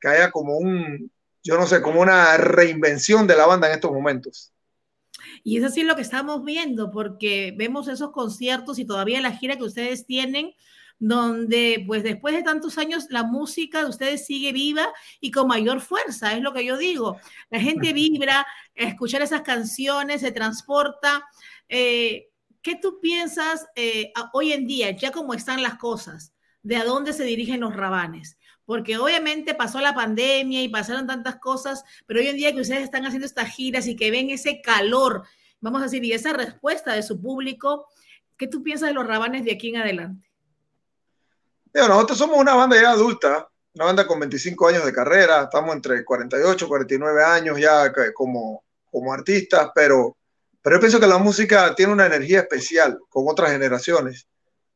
que 0.00 0.08
haya 0.08 0.30
como 0.30 0.56
un, 0.56 1.10
yo 1.42 1.56
no 1.58 1.66
sé, 1.66 1.82
como 1.82 2.00
una 2.00 2.36
reinvención 2.36 3.26
de 3.26 3.36
la 3.36 3.46
banda 3.46 3.68
en 3.68 3.74
estos 3.74 3.92
momentos. 3.92 4.52
Y 5.42 5.58
eso 5.58 5.68
sí 5.68 5.80
es 5.80 5.86
lo 5.86 5.96
que 5.96 6.02
estamos 6.02 6.44
viendo, 6.44 6.90
porque 6.90 7.54
vemos 7.56 7.88
esos 7.88 8.10
conciertos 8.10 8.78
y 8.78 8.84
todavía 8.84 9.20
la 9.20 9.32
gira 9.32 9.56
que 9.56 9.64
ustedes 9.64 10.06
tienen, 10.06 10.52
donde 10.98 11.84
pues 11.86 12.02
después 12.02 12.34
de 12.34 12.42
tantos 12.42 12.78
años 12.78 13.06
la 13.10 13.22
música 13.22 13.80
de 13.80 13.90
ustedes 13.90 14.24
sigue 14.24 14.52
viva 14.52 14.88
y 15.20 15.30
con 15.30 15.46
mayor 15.46 15.80
fuerza, 15.80 16.32
es 16.32 16.42
lo 16.42 16.52
que 16.52 16.64
yo 16.64 16.78
digo. 16.78 17.18
La 17.50 17.60
gente 17.60 17.92
vibra, 17.92 18.46
escuchar 18.74 19.22
esas 19.22 19.42
canciones, 19.42 20.22
se 20.22 20.32
transporta. 20.32 21.24
Eh, 21.68 22.28
¿Qué 22.62 22.76
tú 22.76 22.98
piensas 23.00 23.66
eh, 23.76 24.12
hoy 24.32 24.52
en 24.52 24.66
día, 24.66 24.90
ya 24.90 25.12
como 25.12 25.34
están 25.34 25.62
las 25.62 25.76
cosas, 25.76 26.32
de 26.62 26.76
a 26.76 26.84
dónde 26.84 27.12
se 27.12 27.24
dirigen 27.24 27.60
los 27.60 27.76
rabanes? 27.76 28.35
Porque 28.66 28.98
obviamente 28.98 29.54
pasó 29.54 29.80
la 29.80 29.94
pandemia 29.94 30.62
y 30.62 30.68
pasaron 30.68 31.06
tantas 31.06 31.36
cosas, 31.36 31.84
pero 32.04 32.20
hoy 32.20 32.28
en 32.28 32.36
día 32.36 32.52
que 32.52 32.60
ustedes 32.60 32.82
están 32.82 33.06
haciendo 33.06 33.26
estas 33.26 33.48
giras 33.48 33.86
y 33.86 33.96
que 33.96 34.10
ven 34.10 34.28
ese 34.28 34.60
calor, 34.60 35.22
vamos 35.60 35.80
a 35.80 35.84
decir, 35.84 36.04
y 36.04 36.12
esa 36.12 36.32
respuesta 36.32 36.92
de 36.92 37.02
su 37.02 37.20
público, 37.20 37.86
¿qué 38.36 38.48
tú 38.48 38.62
piensas 38.62 38.88
de 38.88 38.94
los 38.94 39.06
rabanes 39.06 39.44
de 39.44 39.52
aquí 39.52 39.70
en 39.70 39.78
adelante? 39.78 40.26
nosotros 41.74 42.18
somos 42.18 42.38
una 42.38 42.54
banda 42.54 42.80
ya 42.80 42.90
adulta, 42.90 43.48
una 43.74 43.84
banda 43.84 44.06
con 44.06 44.18
25 44.18 44.68
años 44.68 44.84
de 44.84 44.92
carrera, 44.92 45.42
estamos 45.42 45.74
entre 45.74 46.04
48 46.04 46.64
y 46.64 46.68
49 46.68 47.24
años 47.24 47.60
ya 47.60 47.92
como, 48.14 48.64
como 48.90 49.12
artistas, 49.12 49.70
pero, 49.74 50.16
pero 50.62 50.76
yo 50.76 50.80
pienso 50.80 50.98
que 50.98 51.06
la 51.06 51.18
música 51.18 51.74
tiene 51.74 51.92
una 51.92 52.06
energía 52.06 52.40
especial 52.40 52.98
con 53.10 53.24
otras 53.28 53.52
generaciones, 53.52 54.26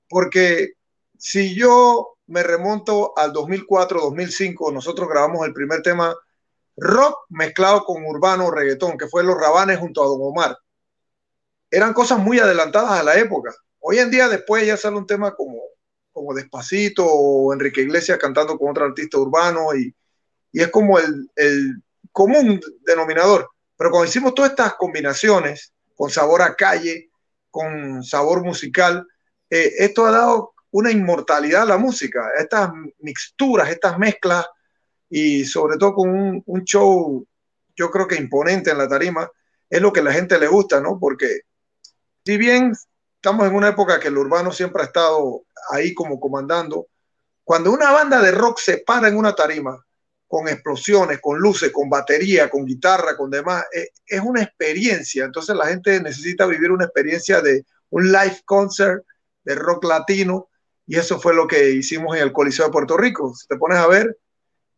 porque 0.08 0.74
si 1.16 1.54
yo 1.54 2.18
me 2.30 2.42
remonto 2.42 3.12
al 3.16 3.32
2004, 3.32 4.00
2005, 4.00 4.72
nosotros 4.72 5.08
grabamos 5.08 5.46
el 5.46 5.52
primer 5.52 5.82
tema 5.82 6.16
rock 6.76 7.18
mezclado 7.28 7.84
con 7.84 8.04
urbano 8.04 8.50
reggaetón, 8.50 8.96
que 8.96 9.08
fue 9.08 9.22
Los 9.22 9.38
Rabanes 9.38 9.78
junto 9.78 10.02
a 10.02 10.06
Don 10.06 10.18
Omar. 10.20 10.56
Eran 11.70 11.92
cosas 11.92 12.18
muy 12.18 12.38
adelantadas 12.38 12.92
a 12.92 13.02
la 13.02 13.18
época. 13.18 13.54
Hoy 13.80 13.98
en 13.98 14.10
día 14.10 14.28
después 14.28 14.66
ya 14.66 14.76
sale 14.76 14.96
un 14.96 15.06
tema 15.06 15.34
como 15.34 15.60
como 16.12 16.34
Despacito 16.34 17.06
o 17.06 17.52
Enrique 17.52 17.82
Iglesias 17.82 18.18
cantando 18.18 18.58
con 18.58 18.70
otro 18.70 18.84
artista 18.84 19.18
urbano 19.18 19.74
y, 19.74 19.94
y 20.52 20.60
es 20.60 20.68
como 20.68 20.98
el, 20.98 21.30
el, 21.36 21.82
común 22.12 22.60
denominador. 22.84 23.48
Pero 23.76 23.90
cuando 23.90 24.08
hicimos 24.08 24.34
todas 24.34 24.50
estas 24.50 24.74
combinaciones 24.74 25.72
con 25.94 26.10
sabor 26.10 26.42
a 26.42 26.56
calle, 26.56 27.10
con 27.50 28.02
sabor 28.02 28.42
musical, 28.42 29.06
eh, 29.48 29.72
esto 29.78 30.06
ha 30.06 30.10
dado 30.10 30.52
una 30.72 30.90
inmortalidad 30.90 31.62
a 31.62 31.66
la 31.66 31.78
música, 31.78 32.30
estas 32.38 32.70
mixturas, 32.98 33.70
estas 33.70 33.98
mezclas 33.98 34.46
y 35.08 35.44
sobre 35.44 35.76
todo 35.76 35.94
con 35.94 36.42
un, 36.44 36.64
show, 36.64 37.26
yo 37.74 37.90
creo 37.90 38.06
que 38.06 38.16
imponente 38.16 38.70
en 38.70 38.78
la 38.78 38.88
tarima, 38.88 39.28
es 39.68 39.80
lo 39.80 39.92
que 39.92 40.00
a 40.00 40.04
la 40.04 40.12
gente 40.12 40.38
le 40.38 40.46
gusta, 40.46 40.80
¿no? 40.80 40.98
Porque 40.98 41.40
si 42.24 42.36
bien 42.36 42.72
estamos 43.16 43.46
en 43.46 43.54
una 43.54 43.68
época 43.68 43.98
que 43.98 44.08
el 44.08 44.18
urbano 44.18 44.52
siempre 44.52 44.82
ha 44.82 44.86
estado 44.86 45.42
ahí 45.70 45.92
como 45.94 46.18
comandando. 46.20 46.86
Cuando 47.44 47.72
una 47.72 47.90
banda 47.90 48.20
de 48.20 48.30
rock 48.30 48.58
se 48.58 48.78
para 48.78 49.08
en 49.08 49.16
una 49.16 49.34
tarima 49.34 49.84
con 50.26 50.48
explosiones, 50.48 51.18
con 51.20 51.38
luces, 51.38 51.72
con 51.72 51.90
batería, 51.90 52.48
con 52.48 52.64
guitarra, 52.64 53.16
con 53.16 53.30
demás, 53.30 53.64
eh, 53.74 53.88
es 54.06 54.20
una 54.20 54.42
experiencia. 54.42 55.24
Entonces 55.24 55.56
la 55.56 55.66
gente 55.66 56.00
necesita 56.00 56.46
vivir 56.46 56.70
una 56.70 56.84
experiencia 56.84 57.40
de 57.40 57.66
un 57.90 58.12
live 58.12 58.40
concert 58.44 59.04
de 59.42 59.54
rock 59.56 59.84
latino 59.84 60.49
y 60.90 60.96
eso 60.96 61.20
fue 61.20 61.34
lo 61.34 61.46
que 61.46 61.70
hicimos 61.70 62.16
en 62.16 62.22
el 62.24 62.32
Coliseo 62.32 62.66
de 62.66 62.72
Puerto 62.72 62.96
Rico. 62.96 63.32
Si 63.32 63.46
te 63.46 63.56
pones 63.56 63.78
a 63.78 63.86
ver, 63.86 64.18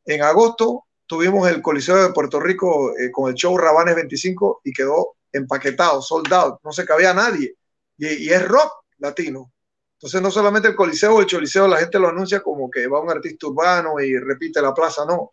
en 0.05 0.23
agosto 0.23 0.85
tuvimos 1.07 1.49
el 1.49 1.63
Coliseo 1.63 2.03
de 2.03 2.13
Puerto 2.13 2.39
Rico 2.39 2.95
eh, 2.99 3.11
con 3.11 3.31
el 3.31 3.35
show 3.35 3.57
Rabanes 3.57 3.95
25 3.95 4.61
y 4.63 4.75
quedó 4.75 5.17
empaquetado, 5.33 6.03
sold 6.03 6.31
out, 6.35 6.59
no 6.63 6.71
se 6.71 6.85
cabía 6.85 7.15
nadie 7.15 7.55
y, 7.97 8.29
es 8.29 8.47
rock 8.47 8.85
latino. 8.99 9.55
Entonces 9.95 10.21
no 10.21 10.31
solamente 10.31 10.69
el 10.69 10.75
Coliseo, 10.75 11.19
el 11.19 11.25
Choliseo, 11.25 11.67
la 11.67 11.79
gente 11.79 11.99
lo 11.99 12.09
anuncia 12.09 12.43
como 12.43 12.71
que 12.71 12.87
va 12.89 13.01
un 13.01 13.09
artista 13.09 13.47
urbano 13.47 13.99
y 13.99 14.15
repite 14.19 14.61
la 14.61 14.75
plaza, 14.75 15.07
no. 15.07 15.31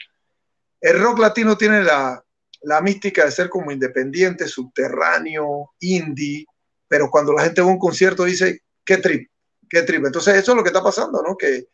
El 0.79 0.97
rock 0.97 1.19
latino 1.19 1.57
tiene 1.57 1.83
la, 1.83 2.23
la 2.61 2.79
mística 2.79 3.25
de 3.25 3.31
ser 3.31 3.49
como 3.49 3.69
independiente, 3.69 4.47
subterráneo, 4.47 5.71
indie, 5.81 6.45
pero 6.87 7.09
cuando 7.11 7.33
la 7.33 7.43
gente 7.43 7.59
va 7.59 7.67
a 7.67 7.71
un 7.73 7.79
concierto 7.79 8.23
dice, 8.23 8.61
qué 8.85 8.95
trip, 8.95 9.29
qué 9.69 9.83
trip. 9.83 10.05
Entonces 10.05 10.35
eso 10.35 10.51
es 10.51 10.57
lo 10.57 10.63
que 10.63 10.69
está 10.69 10.83
pasando, 10.83 11.21
¿no? 11.21 11.37
Que, 11.37 11.67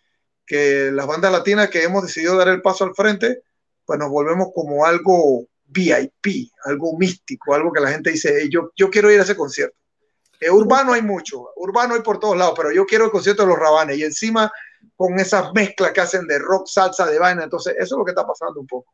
que 0.45 0.91
las 0.91 1.07
bandas 1.07 1.31
latinas 1.31 1.69
que 1.69 1.83
hemos 1.83 2.03
decidido 2.03 2.37
dar 2.37 2.49
el 2.49 2.61
paso 2.61 2.83
al 2.83 2.93
frente, 2.93 3.43
pues 3.85 3.99
nos 3.99 4.09
volvemos 4.09 4.49
como 4.53 4.85
algo 4.85 5.47
VIP, 5.65 6.51
algo 6.65 6.97
místico, 6.97 7.53
algo 7.53 7.71
que 7.71 7.81
la 7.81 7.91
gente 7.91 8.11
dice, 8.11 8.47
yo, 8.49 8.71
yo 8.75 8.89
quiero 8.89 9.11
ir 9.11 9.19
a 9.19 9.23
ese 9.23 9.35
concierto. 9.35 9.75
Eh, 10.39 10.49
urbano 10.49 10.93
hay 10.93 11.01
mucho, 11.01 11.49
urbano 11.55 11.95
hay 11.95 12.01
por 12.01 12.19
todos 12.19 12.37
lados, 12.37 12.53
pero 12.57 12.71
yo 12.71 12.85
quiero 12.85 13.05
el 13.05 13.11
concierto 13.11 13.43
de 13.43 13.49
los 13.49 13.57
rabanes 13.57 13.97
y 13.97 14.03
encima 14.03 14.51
con 14.95 15.19
esas 15.19 15.51
mezclas 15.53 15.91
que 15.91 16.01
hacen 16.01 16.27
de 16.27 16.39
rock, 16.39 16.67
salsa, 16.67 17.05
de 17.05 17.19
vaina. 17.19 17.43
Entonces, 17.43 17.73
eso 17.77 17.95
es 17.95 17.99
lo 17.99 18.05
que 18.05 18.11
está 18.11 18.25
pasando 18.25 18.59
un 18.59 18.67
poco. 18.67 18.93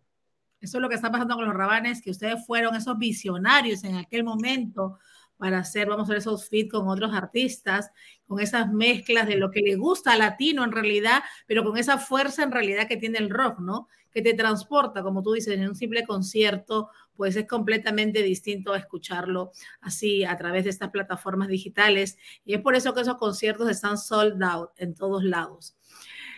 Eso 0.59 0.77
es 0.77 0.81
lo 0.81 0.89
que 0.89 0.95
está 0.95 1.11
pasando 1.11 1.35
con 1.35 1.45
los 1.45 1.55
rabanes, 1.55 2.01
que 2.01 2.11
ustedes 2.11 2.45
fueron 2.45 2.75
esos 2.75 2.97
visionarios 2.97 3.83
en 3.83 3.95
aquel 3.95 4.23
momento 4.23 4.99
para 5.41 5.57
hacer, 5.57 5.87
vamos 5.87 6.07
a 6.07 6.11
ver 6.11 6.19
esos 6.19 6.47
fit 6.47 6.69
con 6.69 6.87
otros 6.87 7.15
artistas, 7.15 7.89
con 8.27 8.39
esas 8.39 8.71
mezclas 8.71 9.25
de 9.25 9.37
lo 9.37 9.49
que 9.49 9.61
le 9.61 9.75
gusta 9.75 10.11
al 10.11 10.19
latino 10.19 10.63
en 10.63 10.71
realidad, 10.71 11.23
pero 11.47 11.63
con 11.63 11.79
esa 11.79 11.97
fuerza 11.97 12.43
en 12.43 12.51
realidad 12.51 12.87
que 12.87 12.95
tiene 12.95 13.17
el 13.17 13.31
rock, 13.31 13.57
¿no? 13.59 13.87
Que 14.11 14.21
te 14.21 14.35
transporta, 14.35 15.01
como 15.01 15.23
tú 15.23 15.33
dices, 15.33 15.55
en 15.55 15.67
un 15.67 15.73
simple 15.73 16.05
concierto, 16.05 16.91
pues 17.15 17.35
es 17.35 17.47
completamente 17.47 18.21
distinto 18.21 18.71
a 18.71 18.77
escucharlo 18.77 19.51
así 19.79 20.23
a 20.23 20.37
través 20.37 20.65
de 20.65 20.69
estas 20.69 20.91
plataformas 20.91 21.47
digitales. 21.47 22.19
Y 22.45 22.53
es 22.53 22.61
por 22.61 22.75
eso 22.75 22.93
que 22.93 23.01
esos 23.01 23.17
conciertos 23.17 23.67
están 23.67 23.97
sold 23.97 24.43
out 24.43 24.69
en 24.77 24.93
todos 24.93 25.23
lados. 25.23 25.75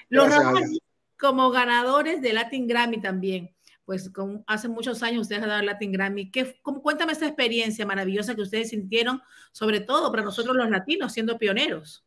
Los 0.07 0.29
rabanes, 0.29 0.79
como 1.19 1.51
ganadores 1.51 2.21
de 2.21 2.31
Latin 2.31 2.67
Grammy 2.67 3.01
también 3.01 3.53
pues 3.86 4.10
hace 4.48 4.67
muchos 4.67 5.04
años 5.04 5.24
ustedes 5.24 5.43
han 5.43 5.50
dado 5.50 5.62
Latin 5.62 5.91
Grammy. 5.91 6.32
¿Qué, 6.32 6.58
cómo, 6.62 6.82
cuéntame 6.82 7.13
esa 7.13 7.28
experiencia 7.28 7.86
maravillosa 7.86 8.36
que 8.36 8.41
ustedes 8.41 8.69
sintieron, 8.69 9.22
sobre 9.52 9.82
todo 9.82 10.10
para 10.12 10.24
nosotros 10.24 10.56
los 10.56 10.69
latinos, 10.69 11.12
siendo 11.12 11.38
pioneros. 11.38 12.04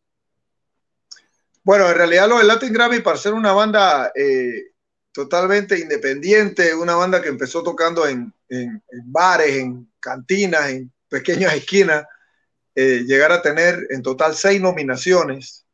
Bueno, 1.62 1.88
en 1.88 1.96
realidad 1.96 2.28
lo 2.28 2.38
del 2.38 2.48
Latin 2.48 2.72
Grammy, 2.72 3.00
para 3.00 3.18
ser 3.18 3.34
una 3.34 3.52
banda 3.52 4.10
eh, 4.14 4.72
totalmente 5.12 5.78
independiente, 5.78 6.74
una 6.74 6.94
banda 6.94 7.20
que 7.20 7.28
empezó 7.28 7.62
tocando 7.62 8.06
en, 8.06 8.32
en, 8.48 8.82
bares, 9.04 9.56
en 9.56 9.90
cantinas, 10.00 10.70
en 10.70 10.92
pequeñas 11.08 11.54
esquinas, 11.54 12.06
eh, 12.74 13.04
llegar 13.06 13.32
a 13.32 13.42
tener 13.42 13.86
en 13.90 14.02
total 14.02 14.34
seis 14.34 14.60
nominaciones 14.60 15.65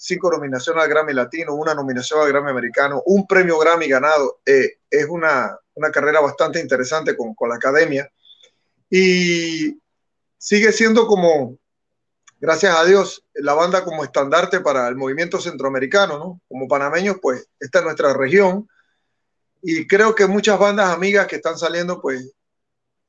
cinco 0.00 0.30
nominaciones 0.30 0.82
al 0.82 0.88
Grammy 0.88 1.12
Latino, 1.12 1.54
una 1.54 1.74
nominación 1.74 2.20
al 2.20 2.28
Grammy 2.28 2.50
Americano, 2.50 3.02
un 3.04 3.26
premio 3.26 3.58
Grammy 3.58 3.86
ganado. 3.86 4.40
Eh, 4.46 4.78
es 4.88 5.06
una, 5.06 5.58
una, 5.74 5.90
carrera 5.90 6.20
bastante 6.20 6.58
interesante 6.58 7.14
con, 7.14 7.34
con, 7.34 7.50
la 7.50 7.56
academia 7.56 8.10
y 8.88 9.78
sigue 10.38 10.72
siendo 10.72 11.06
como, 11.06 11.58
gracias 12.40 12.74
a 12.74 12.84
Dios, 12.86 13.26
la 13.34 13.52
banda 13.52 13.84
como 13.84 14.02
estandarte 14.02 14.60
para 14.60 14.88
el 14.88 14.96
movimiento 14.96 15.38
centroamericano, 15.38 16.18
¿no? 16.18 16.40
Como 16.48 16.66
panameños, 16.66 17.18
pues 17.20 17.46
esta 17.60 17.80
es 17.80 17.84
nuestra 17.84 18.14
región 18.14 18.66
y 19.60 19.86
creo 19.86 20.14
que 20.14 20.26
muchas 20.26 20.58
bandas 20.58 20.94
amigas 20.94 21.26
que 21.26 21.36
están 21.36 21.58
saliendo, 21.58 22.00
pues 22.00 22.32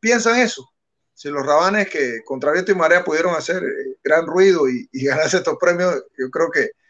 piensan 0.02 0.42
eso. 0.42 0.70
Si 1.14 1.30
los 1.30 1.46
rabanes 1.46 1.90
que 1.90 2.22
contra 2.26 2.52
viento 2.52 2.74
y 2.74 2.76
marea 2.76 3.06
pudieron 3.06 3.34
hacer 3.34 3.64
eh, 3.64 3.96
gran 4.04 4.28
ruido 4.28 4.68
y, 4.68 4.90
y 4.92 5.06
ganarse 5.06 5.38
estos 5.38 5.58
premios, 5.58 6.04
yo 6.18 6.30
creo 6.30 6.52
que 6.52 6.81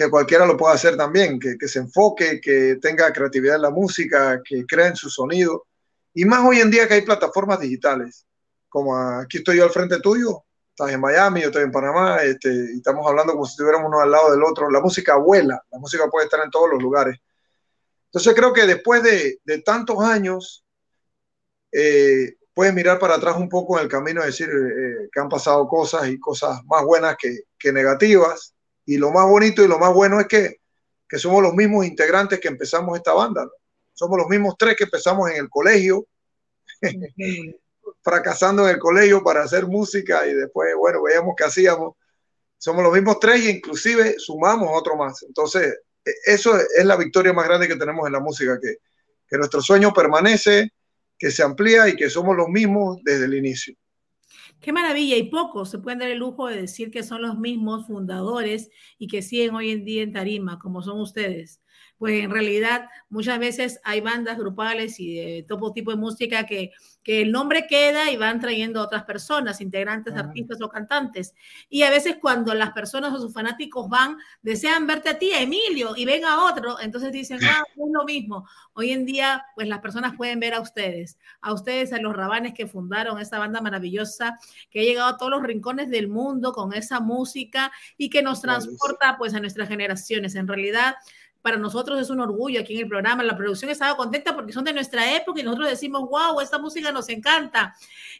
que 0.00 0.10
cualquiera 0.10 0.46
lo 0.46 0.56
pueda 0.56 0.74
hacer 0.74 0.96
también, 0.96 1.38
que, 1.38 1.58
que, 1.58 1.68
se 1.68 1.78
enfoque, 1.78 2.40
que 2.40 2.76
tenga 2.80 3.12
creatividad 3.12 3.56
en 3.56 3.62
la 3.62 3.70
música, 3.70 4.40
que 4.42 4.64
crea 4.64 4.88
en 4.88 4.96
su 4.96 5.10
sonido. 5.10 5.66
Y 6.14 6.24
más 6.24 6.40
hoy 6.46 6.60
en 6.60 6.70
día 6.70 6.88
que 6.88 6.94
hay 6.94 7.02
plataformas 7.02 7.60
digitales, 7.60 8.26
como 8.70 8.96
aquí 8.96 9.38
estoy 9.38 9.58
yo 9.58 9.64
al 9.64 9.70
frente 9.70 10.00
tuyo, 10.00 10.42
estás 10.70 10.92
en 10.94 11.00
Miami, 11.00 11.42
yo 11.42 11.48
estoy 11.48 11.64
en 11.64 11.70
Panamá, 11.70 12.22
este, 12.22 12.48
y 12.72 12.78
estamos 12.78 13.06
hablando 13.06 13.34
como 13.34 13.44
si 13.44 13.50
estuviéramos 13.50 13.88
uno 13.88 14.00
al 14.00 14.10
lado 14.10 14.30
del 14.30 14.42
otro. 14.42 14.70
La 14.70 14.80
música 14.80 15.16
vuela, 15.16 15.62
la 15.70 15.78
música 15.78 16.08
puede 16.08 16.24
estar 16.24 16.42
en 16.42 16.50
todos 16.50 16.70
los 16.70 16.82
lugares. 16.82 17.18
Entonces 18.06 18.34
creo 18.34 18.54
que 18.54 18.66
después 18.66 19.02
de, 19.02 19.38
de 19.44 19.58
tantos 19.60 20.02
años, 20.02 20.64
eh, 21.72 22.36
puedes 22.54 22.72
mirar 22.72 22.98
para 22.98 23.16
atrás 23.16 23.36
un 23.36 23.50
poco 23.50 23.76
en 23.76 23.84
el 23.84 23.90
camino 23.90 24.22
y 24.22 24.26
decir 24.26 24.48
eh, 24.48 25.08
que 25.12 25.20
han 25.20 25.28
pasado 25.28 25.68
cosas 25.68 26.08
y 26.08 26.18
cosas 26.18 26.64
más 26.64 26.84
buenas 26.84 27.16
que, 27.18 27.40
que, 27.58 27.70
negativas. 27.70 28.54
Y 28.86 28.96
lo 28.96 29.10
más 29.10 29.26
bonito 29.26 29.62
y 29.64 29.68
lo 29.68 29.78
más 29.78 29.92
bueno 29.92 30.20
es 30.20 30.26
que, 30.26 30.56
que 31.08 31.18
somos 31.18 31.42
los 31.42 31.54
mismos 31.54 31.86
integrantes 31.86 32.40
que 32.40 32.48
empezamos 32.48 32.96
esta 32.96 33.12
banda. 33.12 33.44
¿no? 33.44 33.50
Somos 33.92 34.18
los 34.18 34.28
mismos 34.28 34.54
tres 34.58 34.76
que 34.76 34.84
empezamos 34.84 35.30
en 35.30 35.36
el 35.36 35.50
colegio, 35.50 36.06
fracasando 38.02 38.66
en 38.66 38.74
el 38.74 38.78
colegio 38.78 39.22
para 39.22 39.42
hacer 39.42 39.66
música 39.66 40.26
y 40.26 40.32
después, 40.32 40.74
bueno, 40.76 41.02
veíamos 41.02 41.34
qué 41.36 41.44
hacíamos. 41.44 41.94
Somos 42.56 42.82
los 42.82 42.92
mismos 42.92 43.18
tres 43.20 43.44
e 43.44 43.50
inclusive 43.50 44.14
sumamos 44.18 44.70
otro 44.72 44.96
más. 44.96 45.22
Entonces, 45.22 45.80
e, 46.04 46.12
eso 46.24 46.56
es 46.56 46.84
la 46.84 46.96
victoria 46.96 47.32
más 47.32 47.46
grande 47.46 47.68
que 47.68 47.76
tenemos 47.76 48.06
en 48.06 48.12
la 48.12 48.20
música, 48.20 48.58
que, 48.60 48.76
que 49.28 49.36
nuestro 49.36 49.60
sueño 49.60 49.92
permanece, 49.92 50.72
que 51.18 51.30
se 51.30 51.42
amplía 51.42 51.88
y 51.88 51.96
que 51.96 52.08
somos 52.08 52.36
los 52.36 52.48
mismos 52.48 52.98
desde 53.04 53.26
el 53.26 53.34
inicio. 53.34 53.74
Qué 54.60 54.72
maravilla, 54.74 55.16
y 55.16 55.30
pocos 55.30 55.70
se 55.70 55.78
pueden 55.78 56.00
dar 56.00 56.10
el 56.10 56.18
lujo 56.18 56.46
de 56.48 56.56
decir 56.60 56.90
que 56.90 57.02
son 57.02 57.22
los 57.22 57.38
mismos 57.38 57.86
fundadores 57.86 58.70
y 58.98 59.08
que 59.08 59.22
siguen 59.22 59.54
hoy 59.54 59.70
en 59.70 59.84
día 59.84 60.02
en 60.02 60.12
tarima, 60.12 60.58
como 60.58 60.82
son 60.82 61.00
ustedes 61.00 61.59
pues 62.00 62.24
en 62.24 62.30
realidad 62.30 62.88
muchas 63.10 63.38
veces 63.38 63.78
hay 63.84 64.00
bandas 64.00 64.38
grupales 64.38 64.98
y 64.98 65.16
de 65.16 65.44
todo 65.46 65.70
tipo 65.74 65.90
de 65.90 65.98
música 65.98 66.46
que, 66.46 66.72
que 67.02 67.20
el 67.20 67.30
nombre 67.30 67.66
queda 67.66 68.10
y 68.10 68.16
van 68.16 68.40
trayendo 68.40 68.80
otras 68.80 69.04
personas, 69.04 69.60
integrantes, 69.60 70.14
artistas 70.14 70.62
o 70.62 70.70
cantantes. 70.70 71.34
Y 71.68 71.82
a 71.82 71.90
veces 71.90 72.16
cuando 72.18 72.54
las 72.54 72.70
personas 72.70 73.12
o 73.12 73.20
sus 73.20 73.34
fanáticos 73.34 73.90
van, 73.90 74.16
desean 74.40 74.86
verte 74.86 75.10
a 75.10 75.18
ti, 75.18 75.32
a 75.32 75.42
Emilio, 75.42 75.94
y 75.94 76.06
ven 76.06 76.24
a 76.24 76.44
otro, 76.44 76.80
entonces 76.80 77.12
dicen, 77.12 77.38
ah, 77.44 77.62
es 77.68 77.92
lo 77.92 78.04
mismo. 78.04 78.48
Hoy 78.72 78.92
en 78.92 79.04
día, 79.04 79.44
pues 79.54 79.68
las 79.68 79.80
personas 79.80 80.16
pueden 80.16 80.40
ver 80.40 80.54
a 80.54 80.60
ustedes, 80.62 81.18
a 81.42 81.52
ustedes, 81.52 81.92
a 81.92 81.98
los 81.98 82.16
rabanes 82.16 82.54
que 82.54 82.66
fundaron 82.66 83.20
esta 83.20 83.38
banda 83.38 83.60
maravillosa, 83.60 84.38
que 84.70 84.80
ha 84.80 84.84
llegado 84.84 85.08
a 85.08 85.16
todos 85.18 85.32
los 85.32 85.42
rincones 85.42 85.90
del 85.90 86.08
mundo 86.08 86.54
con 86.54 86.72
esa 86.72 86.98
música 86.98 87.70
y 87.98 88.08
que 88.08 88.22
nos 88.22 88.40
transporta 88.40 89.18
pues 89.18 89.34
a 89.34 89.40
nuestras 89.40 89.68
generaciones. 89.68 90.34
En 90.34 90.48
realidad, 90.48 90.94
para 91.42 91.56
nosotros 91.56 92.00
es 92.00 92.10
un 92.10 92.20
orgullo 92.20 92.60
aquí 92.60 92.74
en 92.74 92.82
el 92.82 92.88
programa. 92.88 93.22
La 93.22 93.36
producción 93.36 93.70
estaba 93.70 93.96
contenta 93.96 94.34
porque 94.34 94.52
son 94.52 94.64
de 94.64 94.72
nuestra 94.72 95.16
época 95.16 95.40
y 95.40 95.42
nosotros 95.42 95.70
decimos, 95.70 96.08
wow, 96.08 96.40
esta 96.40 96.58
música 96.58 96.92
nos 96.92 97.08
encanta. 97.08 97.74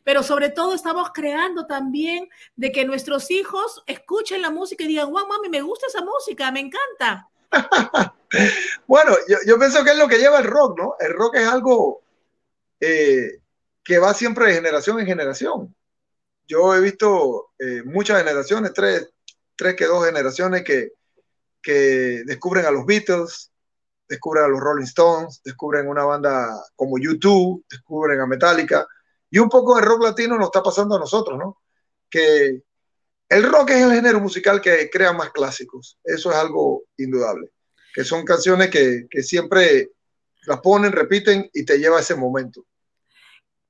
Pero 0.05 0.23
sobre 0.23 0.49
todo 0.49 0.75
estamos 0.75 1.11
creando 1.13 1.67
también 1.67 2.29
de 2.57 2.73
que 2.73 2.85
nuestros 2.85 3.31
hijos 3.31 3.83
escuchen 3.87 4.43
la 4.43 4.51
música 4.51 4.85
y 4.85 4.89
digan, 4.89 5.11
wow, 5.11 5.27
mami, 5.27 5.49
me 5.49 5.61
gusta 5.61 5.87
esa 5.87 6.03
música, 6.03 6.51
me 6.51 6.61
encanta. 6.61 7.29
bueno, 8.87 9.17
yo, 9.47 9.59
pienso 9.59 9.85
que 9.85 9.91
es 9.91 9.99
lo 9.99 10.09
que 10.09 10.19
lleva 10.19 10.39
el 10.39 10.45
rock, 10.45 10.79
¿no? 10.79 10.97
El 10.99 11.13
rock 11.13 11.37
es 11.37 11.47
algo 11.47 12.03
eh, 12.81 13.41
que 13.85 13.99
va 13.99 14.15
siempre 14.15 14.47
de 14.47 14.55
generación 14.55 15.01
en 15.01 15.07
generación. 15.07 15.75
Yo 16.47 16.75
he 16.75 16.81
visto 16.81 17.51
eh, 17.59 17.83
muchas 17.85 18.19
generaciones, 18.19 18.73
tres, 18.73 19.11
tres 19.57 19.77
que 19.77 19.87
dos 19.87 20.05
generaciones 20.05 20.65
que 20.65 20.95
que 21.63 22.23
descubren 22.25 22.67
a 22.67 22.71
los 22.71 22.87
Beatles, 22.87 23.51
descubren 24.09 24.45
a 24.45 24.49
los 24.49 24.61
Rolling 24.61 24.85
Stones, 24.85 25.41
descubren 25.45 25.89
una 25.89 26.05
banda 26.05 26.49
como 26.75 26.99
YouTube, 26.99 27.65
descubren 27.71 28.21
a 28.21 28.27
Metallica, 28.27 28.87
y 29.31 29.39
un 29.39 29.49
poco 29.49 29.77
de 29.77 29.83
rock 29.83 30.03
latino 30.03 30.37
nos 30.37 30.47
está 30.47 30.63
pasando 30.63 30.97
a 30.97 30.99
nosotros, 30.99 31.39
¿no? 31.39 31.59
Que 32.09 32.63
el 33.29 33.43
rock 33.45 33.71
es 33.71 33.83
el 33.83 33.93
género 33.93 34.21
musical 34.21 34.61
que 34.61 34.91
crea 34.91 35.13
más 35.13 35.31
clásicos, 35.31 35.99
eso 36.03 36.31
es 36.31 36.37
algo 36.37 36.85
indudable, 36.97 37.53
que 37.95 38.05
son 38.05 38.25
canciones 38.25 38.71
que, 38.71 39.07
que 39.09 39.23
siempre 39.23 39.91
las 40.47 40.61
ponen, 40.61 40.93
repiten 40.93 41.49
y 41.53 41.65
te 41.65 41.79
lleva 41.79 41.99
a 41.99 42.01
ese 42.01 42.17
momento. 42.17 42.67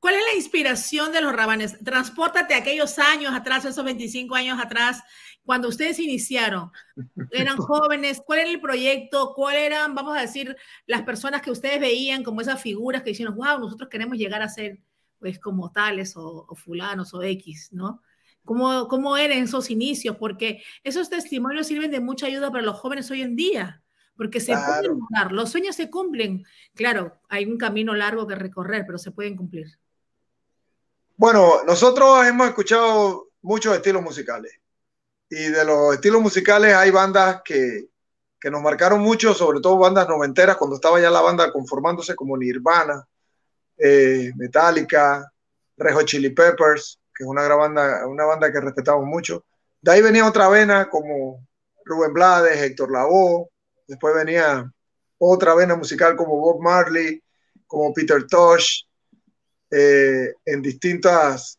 ¿Cuál 0.00 0.14
es 0.14 0.22
la 0.32 0.36
inspiración 0.36 1.12
de 1.12 1.20
los 1.20 1.32
rabanes? 1.32 1.78
Transpórtate 1.84 2.54
a 2.54 2.58
aquellos 2.58 2.98
años 2.98 3.34
atrás, 3.34 3.64
esos 3.66 3.84
25 3.84 4.34
años 4.34 4.58
atrás, 4.58 5.02
cuando 5.44 5.68
ustedes 5.68 5.98
iniciaron, 5.98 6.70
eran 7.30 7.56
jóvenes, 7.58 8.22
¿cuál 8.24 8.40
era 8.40 8.50
el 8.50 8.60
proyecto? 8.60 9.34
¿Cuáles 9.34 9.62
eran, 9.62 9.94
vamos 9.94 10.16
a 10.16 10.20
decir, 10.22 10.56
las 10.86 11.02
personas 11.02 11.42
que 11.42 11.50
ustedes 11.50 11.80
veían 11.80 12.24
como 12.24 12.40
esas 12.40 12.60
figuras 12.60 13.02
que 13.02 13.10
dijeron, 13.10 13.36
wow, 13.36 13.58
nosotros 13.58 13.88
queremos 13.90 14.16
llegar 14.16 14.42
a 14.42 14.48
ser 14.48 14.80
pues 15.18 15.38
como 15.38 15.70
tales 15.70 16.16
o, 16.16 16.46
o 16.48 16.54
fulanos 16.54 17.12
o 17.12 17.22
X, 17.22 17.68
¿no? 17.72 18.00
¿Cómo, 18.44 18.88
¿Cómo 18.88 19.16
eran 19.16 19.38
esos 19.38 19.70
inicios? 19.70 20.16
Porque 20.16 20.62
esos 20.82 21.10
testimonios 21.10 21.66
sirven 21.66 21.90
de 21.90 22.00
mucha 22.00 22.26
ayuda 22.26 22.50
para 22.50 22.64
los 22.64 22.78
jóvenes 22.78 23.10
hoy 23.10 23.20
en 23.22 23.36
día, 23.36 23.82
porque 24.16 24.40
se 24.40 24.52
claro. 24.52 24.66
pueden 24.66 24.98
lograr, 24.98 25.32
los 25.32 25.50
sueños 25.50 25.76
se 25.76 25.90
cumplen. 25.90 26.44
Claro, 26.74 27.20
hay 27.28 27.44
un 27.44 27.58
camino 27.58 27.94
largo 27.94 28.26
que 28.26 28.34
recorrer, 28.34 28.84
pero 28.86 28.98
se 28.98 29.10
pueden 29.10 29.36
cumplir. 29.36 29.78
Bueno, 31.20 31.64
nosotros 31.66 32.26
hemos 32.26 32.48
escuchado 32.48 33.28
muchos 33.42 33.76
estilos 33.76 34.00
musicales. 34.00 34.58
Y 35.28 35.50
de 35.50 35.66
los 35.66 35.92
estilos 35.92 36.22
musicales 36.22 36.72
hay 36.74 36.90
bandas 36.90 37.42
que, 37.44 37.90
que, 38.40 38.50
nos 38.50 38.62
marcaron 38.62 39.00
mucho, 39.02 39.34
sobre 39.34 39.60
todo 39.60 39.76
bandas 39.76 40.08
noventeras, 40.08 40.56
cuando 40.56 40.76
estaba 40.76 40.98
ya 40.98 41.10
la 41.10 41.20
banda 41.20 41.52
conformándose 41.52 42.14
como 42.14 42.38
Nirvana, 42.38 43.06
eh, 43.76 44.32
Metallica, 44.34 45.30
Rejo 45.76 46.04
Chili 46.04 46.30
Peppers, 46.30 46.98
que 47.14 47.24
es 47.24 47.28
una 47.28 47.42
gran 47.42 47.58
banda, 47.58 48.06
una 48.06 48.24
banda 48.24 48.50
que 48.50 48.60
respetamos 48.62 49.04
mucho. 49.04 49.44
De 49.82 49.92
ahí 49.92 50.00
venía 50.00 50.26
otra 50.26 50.48
vena 50.48 50.88
como 50.88 51.46
Rubén 51.84 52.14
Blades, 52.14 52.62
Héctor 52.62 52.90
Lavoe, 52.90 53.46
después 53.86 54.14
venía 54.14 54.72
otra 55.18 55.54
vena 55.54 55.76
musical 55.76 56.16
como 56.16 56.38
Bob 56.38 56.62
Marley, 56.62 57.22
como 57.66 57.92
Peter 57.92 58.26
Tosh, 58.26 58.84
eh, 59.70 60.34
en 60.44 60.62
distintas 60.62 61.58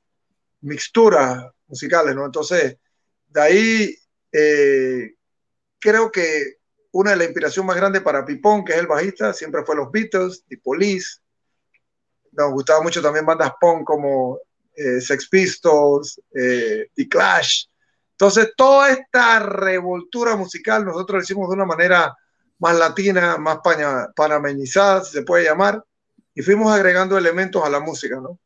mixturas 0.62 1.46
musicales, 1.68 2.16
¿no? 2.16 2.26
Entonces, 2.26 2.78
de 3.30 3.42
ahí 3.42 3.96
eh, 4.32 5.16
creo 5.80 6.12
que 6.12 6.58
una 6.92 7.12
de 7.12 7.18
las 7.18 7.28
inspiraciones 7.28 7.68
más 7.68 7.78
grandes 7.78 8.02
para 8.02 8.26
Pipón, 8.26 8.66
que 8.66 8.74
es 8.74 8.80
el 8.80 8.88
bajista, 8.88 9.34
siempre 9.34 9.64
fue 9.64 9.76
los 9.76 9.92
Beatles, 9.92 10.44
The 10.48 10.58
Police. 10.58 11.20
Nos 12.34 12.52
gustaba 12.52 12.82
mucho 12.82 13.02
también 13.02 13.26
bandas 13.26 13.54
punk 13.60 13.86
como 13.86 14.40
eh, 14.76 15.02
Sex 15.02 15.28
Pistols, 15.30 16.22
eh, 16.34 16.90
The 16.94 17.08
Clash. 17.08 17.66
Entonces, 18.12 18.54
toda 18.56 18.92
esta 18.92 19.40
revoltura 19.40 20.36
musical 20.36 20.86
nosotros 20.86 21.18
lo 21.18 21.24
hicimos 21.24 21.50
de 21.50 21.56
una 21.56 21.66
manera 21.66 22.16
más 22.60 22.78
latina, 22.78 23.38
más 23.38 23.58
panameñizada, 24.16 25.04
si 25.04 25.14
se 25.14 25.24
puede 25.24 25.46
llamar, 25.46 25.84
y 26.34 26.42
fuimos 26.42 26.72
agregando 26.74 27.18
elementos 27.18 27.64
a 27.64 27.70
la 27.70 27.80
música, 27.80 28.20
¿no? 28.20 28.40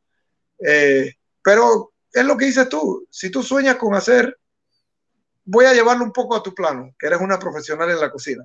Eh, 0.58 1.14
pero 1.42 1.92
es 2.12 2.24
lo 2.24 2.36
que 2.36 2.46
dices 2.46 2.68
tú, 2.68 3.06
si 3.10 3.30
tú 3.30 3.42
sueñas 3.42 3.76
con 3.76 3.94
hacer 3.94 4.36
voy 5.46 5.64
a 5.64 5.72
llevarlo 5.72 6.04
un 6.04 6.12
poco 6.12 6.34
a 6.36 6.42
tu 6.42 6.52
plano, 6.52 6.94
que 6.98 7.06
eres 7.06 7.20
una 7.20 7.38
profesional 7.38 7.88
en 7.90 8.00
la 8.00 8.10
cocina. 8.10 8.44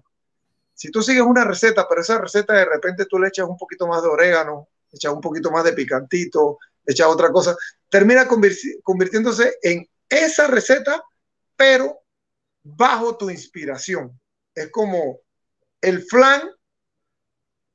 Si 0.73 0.89
tú 0.91 1.01
sigues 1.01 1.23
una 1.23 1.43
receta, 1.43 1.87
pero 1.89 2.01
esa 2.01 2.19
receta 2.19 2.53
de 2.53 2.65
repente 2.65 3.05
tú 3.05 3.19
le 3.19 3.27
echas 3.27 3.47
un 3.47 3.57
poquito 3.57 3.87
más 3.87 4.01
de 4.01 4.07
orégano, 4.07 4.69
echas 4.91 5.11
un 5.11 5.19
poquito 5.19 5.51
más 5.51 5.63
de 5.63 5.73
picantito, 5.73 6.59
echas 6.85 7.07
otra 7.07 7.31
cosa, 7.31 7.55
termina 7.89 8.27
convirtiéndose 8.27 9.57
en 9.61 9.87
esa 10.07 10.47
receta, 10.47 11.03
pero 11.55 12.01
bajo 12.63 13.17
tu 13.17 13.29
inspiración. 13.29 14.19
Es 14.53 14.69
como 14.69 15.19
el 15.81 16.03
flan 16.03 16.49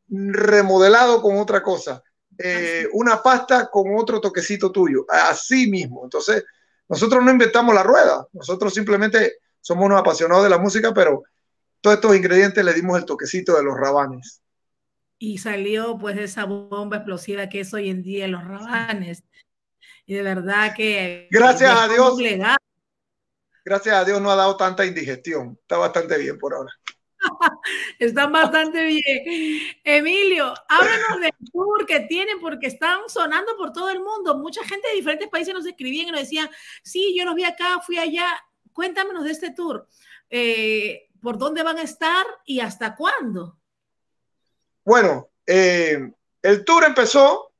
remodelado 0.09 1.21
con 1.21 1.39
otra 1.39 1.63
cosa, 1.63 2.03
eh, 2.39 2.87
una 2.93 3.23
pasta 3.23 3.69
con 3.71 3.97
otro 3.97 4.21
toquecito 4.21 4.71
tuyo, 4.71 5.07
así 5.09 5.71
mismo. 5.71 6.05
Entonces, 6.05 6.45
nosotros 6.89 7.25
no 7.25 7.31
inventamos 7.31 7.75
la 7.75 7.83
rueda, 7.83 8.27
nosotros 8.33 8.73
simplemente 8.73 9.39
somos 9.61 9.87
unos 9.87 10.01
apasionados 10.01 10.45
de 10.45 10.51
la 10.51 10.59
música, 10.59 10.95
pero 10.95 11.25
todos 11.81 11.97
estos 11.97 12.17
ingredientes 12.17 12.65
le 12.65 12.73
dimos 12.73 12.99
el 12.99 13.05
toquecito 13.05 13.57
de 13.57 13.65
los 13.65 13.77
rabanes. 13.77 14.43
Y 15.19 15.39
salió 15.39 15.97
pues 15.99 16.19
esa 16.19 16.45
bomba 16.45 16.99
explosiva 16.99 17.49
que 17.49 17.61
es 17.61 17.73
hoy 17.73 17.89
en 17.89 18.03
día 18.03 18.29
los 18.29 18.45
rabanes. 18.45 19.25
Y 20.05 20.15
de 20.15 20.23
verdad 20.23 20.75
que... 20.77 21.27
Gracias 21.31 21.71
a 21.75 21.89
Dios. 21.89 22.17
Gracias 23.65 23.95
a 23.97 24.05
Dios 24.05 24.21
no 24.21 24.31
ha 24.31 24.37
dado 24.37 24.57
tanta 24.57 24.85
indigestión. 24.85 25.59
Está 25.61 25.79
bastante 25.79 26.17
bien 26.19 26.39
por 26.39 26.55
ahora. 26.55 26.71
Están 27.99 28.33
bastante 28.33 28.85
bien. 28.85 29.79
Emilio, 29.85 30.55
háblanos 30.69 31.21
del 31.21 31.51
tour 31.53 31.87
que 31.87 32.01
tienen 32.01 32.41
porque 32.41 32.67
están 32.67 33.01
sonando 33.09 33.57
por 33.57 33.73
todo 33.73 33.91
el 33.91 34.01
mundo. 34.01 34.37
Mucha 34.39 34.65
gente 34.65 34.89
de 34.89 34.95
diferentes 34.95 35.29
países 35.29 35.55
nos 35.55 35.67
escribían 35.67 36.09
y 36.09 36.11
nos 36.13 36.21
decían, 36.21 36.49
sí, 36.83 37.15
yo 37.17 37.25
los 37.25 37.35
vi 37.35 37.45
acá, 37.45 37.81
fui 37.81 37.99
allá. 37.99 38.29
Cuéntanos 38.73 39.25
de 39.25 39.31
este 39.31 39.53
tour. 39.53 39.89
Eh, 40.31 41.09
¿Por 41.21 41.39
dónde 41.39 41.63
van 41.63 41.79
a 41.79 41.83
estar 41.83 42.27
y 42.45 42.61
hasta 42.61 42.95
cuándo? 42.95 43.59
Bueno, 44.85 45.31
eh, 45.47 46.13
el 46.43 46.65
tour 46.65 46.85
empezó 46.85 47.53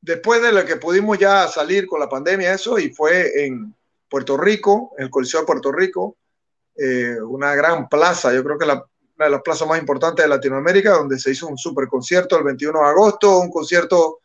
después 0.00 0.42
de 0.42 0.52
lo 0.52 0.64
que 0.64 0.76
pudimos 0.76 1.18
ya 1.18 1.46
salir 1.48 1.86
con 1.86 2.00
la 2.00 2.08
pandemia, 2.08 2.54
eso, 2.54 2.78
y 2.78 2.90
fue 2.90 3.44
en 3.44 3.74
Puerto 4.08 4.36
Rico, 4.36 4.94
en 4.96 5.04
el 5.04 5.10
Coliseo 5.10 5.40
de 5.40 5.46
Puerto 5.46 5.70
Rico 5.70 6.16
eh, 6.78 7.20
una 7.20 7.54
gran 7.54 7.88
plaza, 7.88 8.32
yo 8.32 8.42
creo 8.44 8.56
que 8.56 8.66
la, 8.66 8.74
una 9.16 9.24
de 9.26 9.30
las 9.30 9.42
plazas 9.42 9.66
más 9.66 9.80
importantes 9.80 10.24
de 10.24 10.28
Latinoamérica, 10.28 10.92
donde 10.92 11.18
se 11.18 11.32
hizo 11.32 11.48
un 11.48 11.58
super 11.58 11.88
concierto 11.88 12.38
el 12.38 12.44
21 12.44 12.78
de 12.78 12.86
agosto, 12.86 13.40
un 13.40 13.50
concierto 13.50 14.20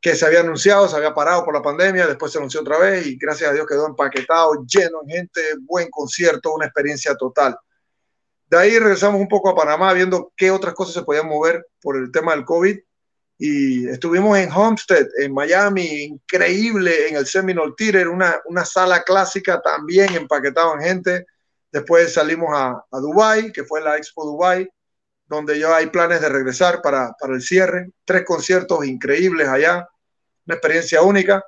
que 0.00 0.14
se 0.14 0.26
había 0.26 0.40
anunciado, 0.40 0.88
se 0.88 0.96
había 0.96 1.14
parado 1.14 1.44
por 1.44 1.54
la 1.54 1.62
pandemia, 1.62 2.06
después 2.06 2.32
se 2.32 2.38
anunció 2.38 2.60
otra 2.60 2.78
vez 2.78 3.06
y 3.06 3.16
gracias 3.16 3.50
a 3.50 3.52
Dios 3.54 3.66
quedó 3.66 3.86
empaquetado, 3.86 4.64
lleno 4.66 5.00
de 5.04 5.14
gente, 5.14 5.40
buen 5.62 5.88
concierto, 5.90 6.54
una 6.54 6.66
experiencia 6.66 7.14
total. 7.16 7.56
De 8.46 8.58
ahí 8.58 8.78
regresamos 8.78 9.20
un 9.20 9.28
poco 9.28 9.48
a 9.48 9.54
Panamá 9.54 9.92
viendo 9.92 10.32
qué 10.36 10.50
otras 10.50 10.74
cosas 10.74 10.94
se 10.94 11.02
podían 11.02 11.28
mover 11.28 11.66
por 11.80 11.96
el 11.96 12.10
tema 12.10 12.32
del 12.32 12.44
COVID 12.44 12.78
y 13.38 13.88
estuvimos 13.88 14.36
en 14.36 14.52
Homestead, 14.52 15.06
en 15.18 15.32
Miami, 15.32 16.02
increíble, 16.02 17.08
en 17.08 17.16
el 17.16 17.26
Seminole 17.26 17.72
Theater, 17.74 18.08
una, 18.08 18.38
una 18.44 18.66
sala 18.66 19.02
clásica 19.02 19.62
también 19.62 20.14
empaquetado 20.14 20.74
en 20.74 20.80
gente. 20.82 21.26
Después 21.72 22.12
salimos 22.12 22.50
a, 22.52 22.84
a 22.90 22.98
Dubai, 22.98 23.52
que 23.52 23.64
fue 23.64 23.80
la 23.80 23.96
Expo 23.96 24.24
Dubai, 24.24 24.68
donde 25.30 25.60
ya 25.60 25.76
hay 25.76 25.86
planes 25.86 26.20
de 26.20 26.28
regresar 26.28 26.82
para, 26.82 27.14
el 27.28 27.40
cierre. 27.40 27.92
Tres 28.04 28.24
conciertos 28.24 28.84
increíbles 28.84 29.46
allá, 29.46 29.88
una 30.44 30.56
experiencia 30.56 31.02
única. 31.02 31.44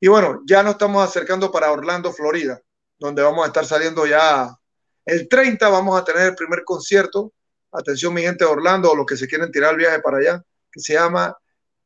Y 0.00 0.08
bueno, 0.08 0.40
ya 0.46 0.62
nos 0.62 0.72
estamos 0.72 1.06
acercando 1.06 1.52
para 1.52 1.70
Orlando, 1.70 2.10
Florida, 2.10 2.58
donde 2.98 3.22
vamos 3.22 3.44
a 3.44 3.48
estar 3.48 3.66
saliendo 3.66 4.06
ya 4.06 4.56
el 5.04 5.28
30, 5.28 5.68
vamos 5.68 6.00
a 6.00 6.04
tener 6.04 6.28
el 6.28 6.34
primer 6.34 6.64
concierto. 6.64 7.34
Atención, 7.70 8.14
mi 8.14 8.22
gente 8.22 8.46
de 8.46 8.50
Orlando, 8.50 8.90
o 8.90 8.96
los 8.96 9.04
que 9.04 9.18
se 9.18 9.28
quieren 9.28 9.52
tirar 9.52 9.72
el 9.72 9.76
viaje 9.78 10.00
para 10.00 10.16
allá, 10.16 10.42
que 10.72 10.80
se 10.80 10.94
llama 10.94 11.36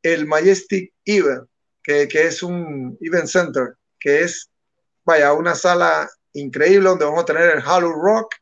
el 0.01 0.27
Majestic 0.27 0.93
Event, 1.05 1.49
que, 1.83 2.07
que 2.07 2.27
es 2.29 2.45
un 2.45 2.97
event 3.01 3.27
center, 3.27 3.75
que 3.99 4.23
es, 4.23 4.49
vaya, 5.05 5.33
una 5.33 5.57
sala 5.57 6.09
increíble 6.35 6.89
donde 6.89 7.05
vamos 7.05 7.23
a 7.23 7.27
tener 7.27 7.51
el 7.51 7.63
Halo 7.65 7.93
Rock, 7.93 8.35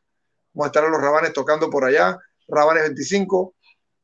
vamos 0.53 0.65
a 0.65 0.67
estar 0.67 0.85
a 0.85 0.89
los 0.89 1.01
Rabanes 1.01 1.33
tocando 1.33 1.69
por 1.69 1.85
allá, 1.85 2.19
Rabanes 2.47 2.83
25. 2.83 3.55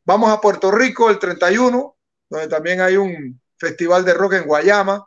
Vamos 0.05 0.29
a 0.31 0.39
Puerto 0.39 0.71
Rico 0.71 1.09
el 1.09 1.19
31, 1.19 1.95
donde 2.29 2.47
también 2.47 2.81
hay 2.81 2.95
un 2.97 3.39
festival 3.57 4.05
de 4.05 4.13
rock 4.13 4.33
en 4.33 4.45
Guayama. 4.45 5.05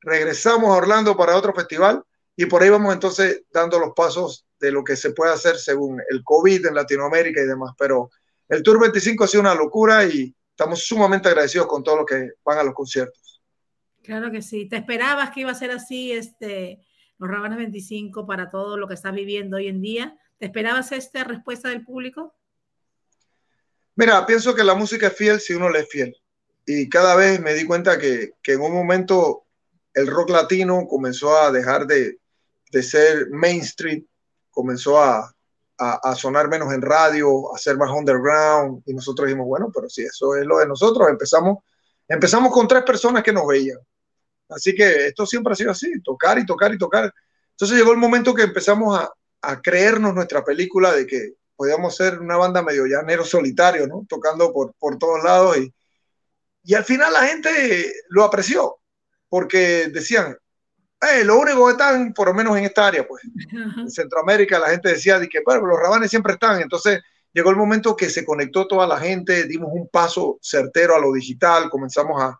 Regresamos 0.00 0.70
a 0.70 0.76
Orlando 0.76 1.16
para 1.16 1.36
otro 1.36 1.54
festival 1.54 2.02
y 2.36 2.46
por 2.46 2.62
ahí 2.62 2.70
vamos 2.70 2.92
entonces 2.92 3.44
dando 3.52 3.78
los 3.78 3.92
pasos 3.94 4.46
de 4.58 4.72
lo 4.72 4.84
que 4.84 4.96
se 4.96 5.12
puede 5.12 5.32
hacer 5.32 5.56
según 5.56 6.00
el 6.10 6.22
COVID 6.24 6.66
en 6.66 6.74
Latinoamérica 6.74 7.40
y 7.40 7.46
demás. 7.46 7.72
Pero 7.78 8.10
el 8.48 8.62
Tour 8.62 8.80
25 8.80 9.24
ha 9.24 9.28
sido 9.28 9.40
una 9.40 9.54
locura 9.54 10.04
y 10.04 10.34
estamos 10.50 10.84
sumamente 10.84 11.28
agradecidos 11.28 11.66
con 11.66 11.82
todos 11.82 11.98
los 11.98 12.06
que 12.06 12.32
van 12.44 12.58
a 12.58 12.62
los 12.62 12.74
conciertos. 12.74 13.40
Claro 14.02 14.30
que 14.30 14.42
sí. 14.42 14.68
¿Te 14.68 14.76
esperabas 14.76 15.30
que 15.30 15.40
iba 15.40 15.50
a 15.50 15.54
ser 15.54 15.70
así 15.70 16.12
este, 16.12 16.84
los 17.18 17.30
Rabanes 17.30 17.58
25 17.58 18.26
para 18.26 18.50
todo 18.50 18.76
lo 18.76 18.88
que 18.88 18.94
estás 18.94 19.14
viviendo 19.14 19.56
hoy 19.56 19.68
en 19.68 19.80
día? 19.80 20.18
¿Te 20.38 20.46
esperabas 20.46 20.92
esta 20.92 21.24
respuesta 21.24 21.68
del 21.68 21.84
público? 21.84 22.34
Mira, 23.94 24.24
pienso 24.26 24.54
que 24.54 24.64
la 24.64 24.74
música 24.74 25.08
es 25.08 25.16
fiel 25.16 25.40
si 25.40 25.54
uno 25.54 25.68
le 25.68 25.80
es 25.80 25.88
fiel. 25.88 26.16
Y 26.66 26.88
cada 26.88 27.14
vez 27.14 27.40
me 27.40 27.54
di 27.54 27.66
cuenta 27.66 27.98
que, 27.98 28.32
que 28.42 28.52
en 28.52 28.60
un 28.60 28.72
momento 28.72 29.44
el 29.94 30.06
rock 30.06 30.30
latino 30.30 30.86
comenzó 30.88 31.36
a 31.36 31.52
dejar 31.52 31.86
de, 31.86 32.18
de 32.70 32.82
ser 32.82 33.28
mainstream, 33.30 34.06
comenzó 34.50 34.98
a, 35.00 35.32
a, 35.78 36.10
a, 36.10 36.14
sonar 36.14 36.48
menos 36.48 36.72
en 36.72 36.82
radio, 36.82 37.54
a 37.54 37.58
ser 37.58 37.76
más 37.76 37.90
underground. 37.90 38.82
Y 38.86 38.94
nosotros 38.94 39.26
dijimos, 39.26 39.46
bueno, 39.46 39.70
pero 39.74 39.88
si 39.88 40.02
eso 40.02 40.34
es 40.36 40.46
lo 40.46 40.58
de 40.58 40.66
nosotros, 40.66 41.08
empezamos, 41.08 41.58
empezamos 42.08 42.52
con 42.52 42.66
tres 42.66 42.82
personas 42.84 43.22
que 43.22 43.32
nos 43.32 43.46
veían. 43.46 43.78
Así 44.54 44.74
que 44.74 45.08
esto 45.08 45.26
siempre 45.26 45.52
ha 45.52 45.56
sido 45.56 45.70
así, 45.70 46.00
tocar 46.02 46.38
y 46.38 46.46
tocar 46.46 46.72
y 46.74 46.78
tocar. 46.78 47.12
Entonces 47.50 47.76
llegó 47.76 47.92
el 47.92 47.98
momento 47.98 48.34
que 48.34 48.42
empezamos 48.42 48.98
a, 48.98 49.10
a 49.42 49.60
creernos 49.60 50.14
nuestra 50.14 50.44
película 50.44 50.92
de 50.92 51.06
que 51.06 51.34
podíamos 51.56 51.96
ser 51.96 52.18
una 52.18 52.36
banda 52.36 52.62
medio 52.62 52.86
llanero 52.86 53.24
solitario, 53.24 53.86
¿no? 53.86 54.06
Tocando 54.08 54.52
por, 54.52 54.74
por 54.78 54.98
todos 54.98 55.22
lados 55.22 55.58
y, 55.58 55.72
y 56.64 56.74
al 56.74 56.84
final 56.84 57.12
la 57.12 57.26
gente 57.26 57.92
lo 58.08 58.24
apreció 58.24 58.78
porque 59.28 59.88
decían, 59.88 60.36
eh, 61.00 61.24
lo 61.24 61.38
único 61.38 61.66
que 61.66 61.72
están, 61.72 62.12
por 62.12 62.28
lo 62.28 62.34
menos 62.34 62.56
en 62.56 62.64
esta 62.64 62.86
área, 62.86 63.06
pues, 63.06 63.22
en 63.52 63.90
Centroamérica, 63.90 64.58
la 64.58 64.68
gente 64.68 64.90
decía 64.90 65.18
de 65.18 65.28
que, 65.28 65.40
bueno, 65.44 65.66
los 65.66 65.78
rabanes 65.78 66.10
siempre 66.10 66.34
están. 66.34 66.60
Entonces 66.60 67.00
llegó 67.32 67.50
el 67.50 67.56
momento 67.56 67.96
que 67.96 68.08
se 68.08 68.24
conectó 68.24 68.68
toda 68.68 68.86
la 68.86 68.98
gente, 68.98 69.44
dimos 69.44 69.70
un 69.72 69.88
paso 69.88 70.38
certero 70.40 70.94
a 70.94 71.00
lo 71.00 71.12
digital, 71.12 71.70
comenzamos 71.70 72.22
a, 72.22 72.38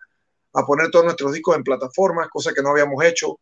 a 0.55 0.65
poner 0.65 0.91
todos 0.91 1.05
nuestros 1.05 1.33
discos 1.33 1.57
en 1.57 1.65
plataformas, 1.65 2.29
cosa 2.29 2.53
que 2.53 2.63
no 2.63 2.71
habíamos 2.71 3.03
hecho. 3.05 3.39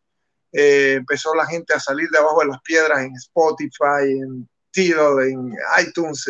Eh, 0.51 0.95
empezó 0.97 1.33
la 1.35 1.45
gente 1.45 1.73
a 1.73 1.79
salir 1.79 2.09
de 2.09 2.17
abajo 2.17 2.41
de 2.41 2.47
las 2.47 2.61
piedras 2.61 2.99
en 2.99 3.15
Spotify, 3.15 4.09
en 4.21 4.49
Tidal, 4.71 5.19
en 5.27 5.53
iTunes, 5.81 6.25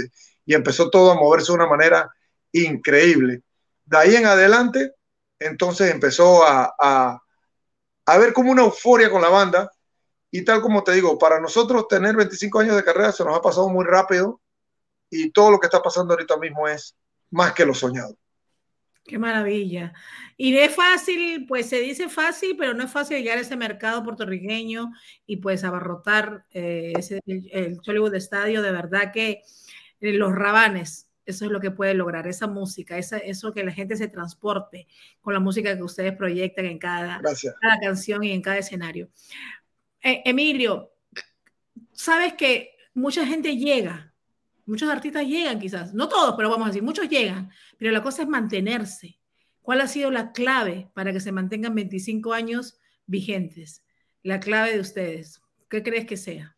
y 0.46 0.54
empezó 0.54 0.90
todo 0.90 1.12
a 1.12 1.16
moverse 1.16 1.52
de 1.52 1.56
una 1.56 1.68
manera 1.68 2.10
increíble. 2.52 3.44
De 3.86 3.98
ahí 3.98 4.16
en 4.16 4.26
adelante, 4.26 4.94
entonces 5.40 5.92
empezó 5.92 6.44
a, 6.44 6.74
a, 6.80 7.22
a 8.06 8.18
ver 8.18 8.34
como 8.34 8.52
una 8.52 8.64
euforia 8.64 9.10
con 9.10 9.22
la 9.22 9.30
banda. 9.30 9.72
Y 10.34 10.46
tal 10.46 10.62
como 10.62 10.84
te 10.84 10.94
digo, 10.94 11.18
para 11.18 11.42
nosotros 11.42 11.88
tener 11.88 12.16
25 12.16 12.60
años 12.60 12.76
de 12.76 12.84
carrera 12.84 13.12
se 13.12 13.26
nos 13.26 13.36
ha 13.36 13.42
pasado 13.42 13.68
muy 13.68 13.86
rápido 13.86 14.40
y 15.10 15.30
todo 15.32 15.52
lo 15.52 15.60
que 15.60 15.68
está 15.68 15.82
pasando 15.82 16.14
ahorita 16.14 16.38
mismo 16.38 16.68
es 16.68 16.96
más 17.32 17.54
que 17.54 17.66
lo 17.66 17.74
soñado. 17.74 18.16
Qué 19.04 19.18
maravilla. 19.18 19.94
Y 20.38 20.56
es 20.56 20.76
fácil, 20.76 21.46
pues 21.48 21.68
se 21.68 21.80
dice 21.80 22.08
fácil, 22.08 22.56
pero 22.58 22.74
no 22.74 22.84
es 22.84 22.92
fácil 22.92 23.18
llegar 23.18 23.38
a 23.38 23.42
ese 23.42 23.56
mercado 23.56 24.04
puertorriqueño 24.04 24.92
y 25.26 25.38
pues 25.38 25.64
abarrotar 25.64 26.46
eh, 26.52 26.94
ese, 26.98 27.20
el, 27.26 27.50
el 27.52 27.80
Hollywood 27.86 28.16
Estadio. 28.16 28.62
De 28.62 28.72
verdad 28.72 29.12
que 29.12 29.42
eh, 30.02 30.14
los 30.14 30.34
rabanes, 30.34 31.10
eso 31.26 31.46
es 31.46 31.52
lo 31.52 31.60
que 31.60 31.72
puede 31.72 31.94
lograr, 31.94 32.28
esa 32.28 32.48
música, 32.48 32.98
esa, 32.98 33.18
eso 33.18 33.54
que 33.54 33.64
la 33.64 33.72
gente 33.72 33.96
se 33.96 34.08
transporte 34.08 34.88
con 35.22 35.34
la 35.34 35.40
música 35.40 35.76
que 35.76 35.84
ustedes 35.84 36.16
proyectan 36.16 36.66
en 36.66 36.78
cada, 36.80 37.22
cada 37.22 37.80
canción 37.82 38.24
y 38.24 38.32
en 38.32 38.42
cada 38.42 38.60
escenario. 38.60 39.10
Eh, 40.04 40.22
Emilio, 40.26 40.92
sabes 41.92 42.34
que 42.34 42.76
mucha 42.94 43.26
gente 43.26 43.58
llega 43.58 44.11
Muchos 44.66 44.90
artistas 44.90 45.26
llegan 45.26 45.60
quizás, 45.60 45.94
no 45.94 46.08
todos, 46.08 46.36
pero 46.36 46.50
vamos 46.50 46.66
a 46.66 46.70
decir, 46.70 46.84
muchos 46.84 47.10
llegan, 47.10 47.50
pero 47.78 47.92
la 47.92 48.02
cosa 48.04 48.24
es 48.24 48.28
mantenerse. 48.28 49.20
¿Cuál 49.62 49.82
ha 49.82 49.88
sido 49.88 50.12
la 50.12 50.32
clave 50.32 50.90
para 50.94 51.14
que 51.14 51.20
se 51.20 51.32
mantengan 51.32 51.76
25 51.76 52.34
años 52.34 52.80
vigentes? 53.06 53.84
La 54.24 54.40
clave 54.40 54.74
de 54.74 54.80
ustedes. 54.80 55.42
¿Qué 55.70 55.84
crees 55.84 56.06
que 56.06 56.18
sea? 56.18 56.56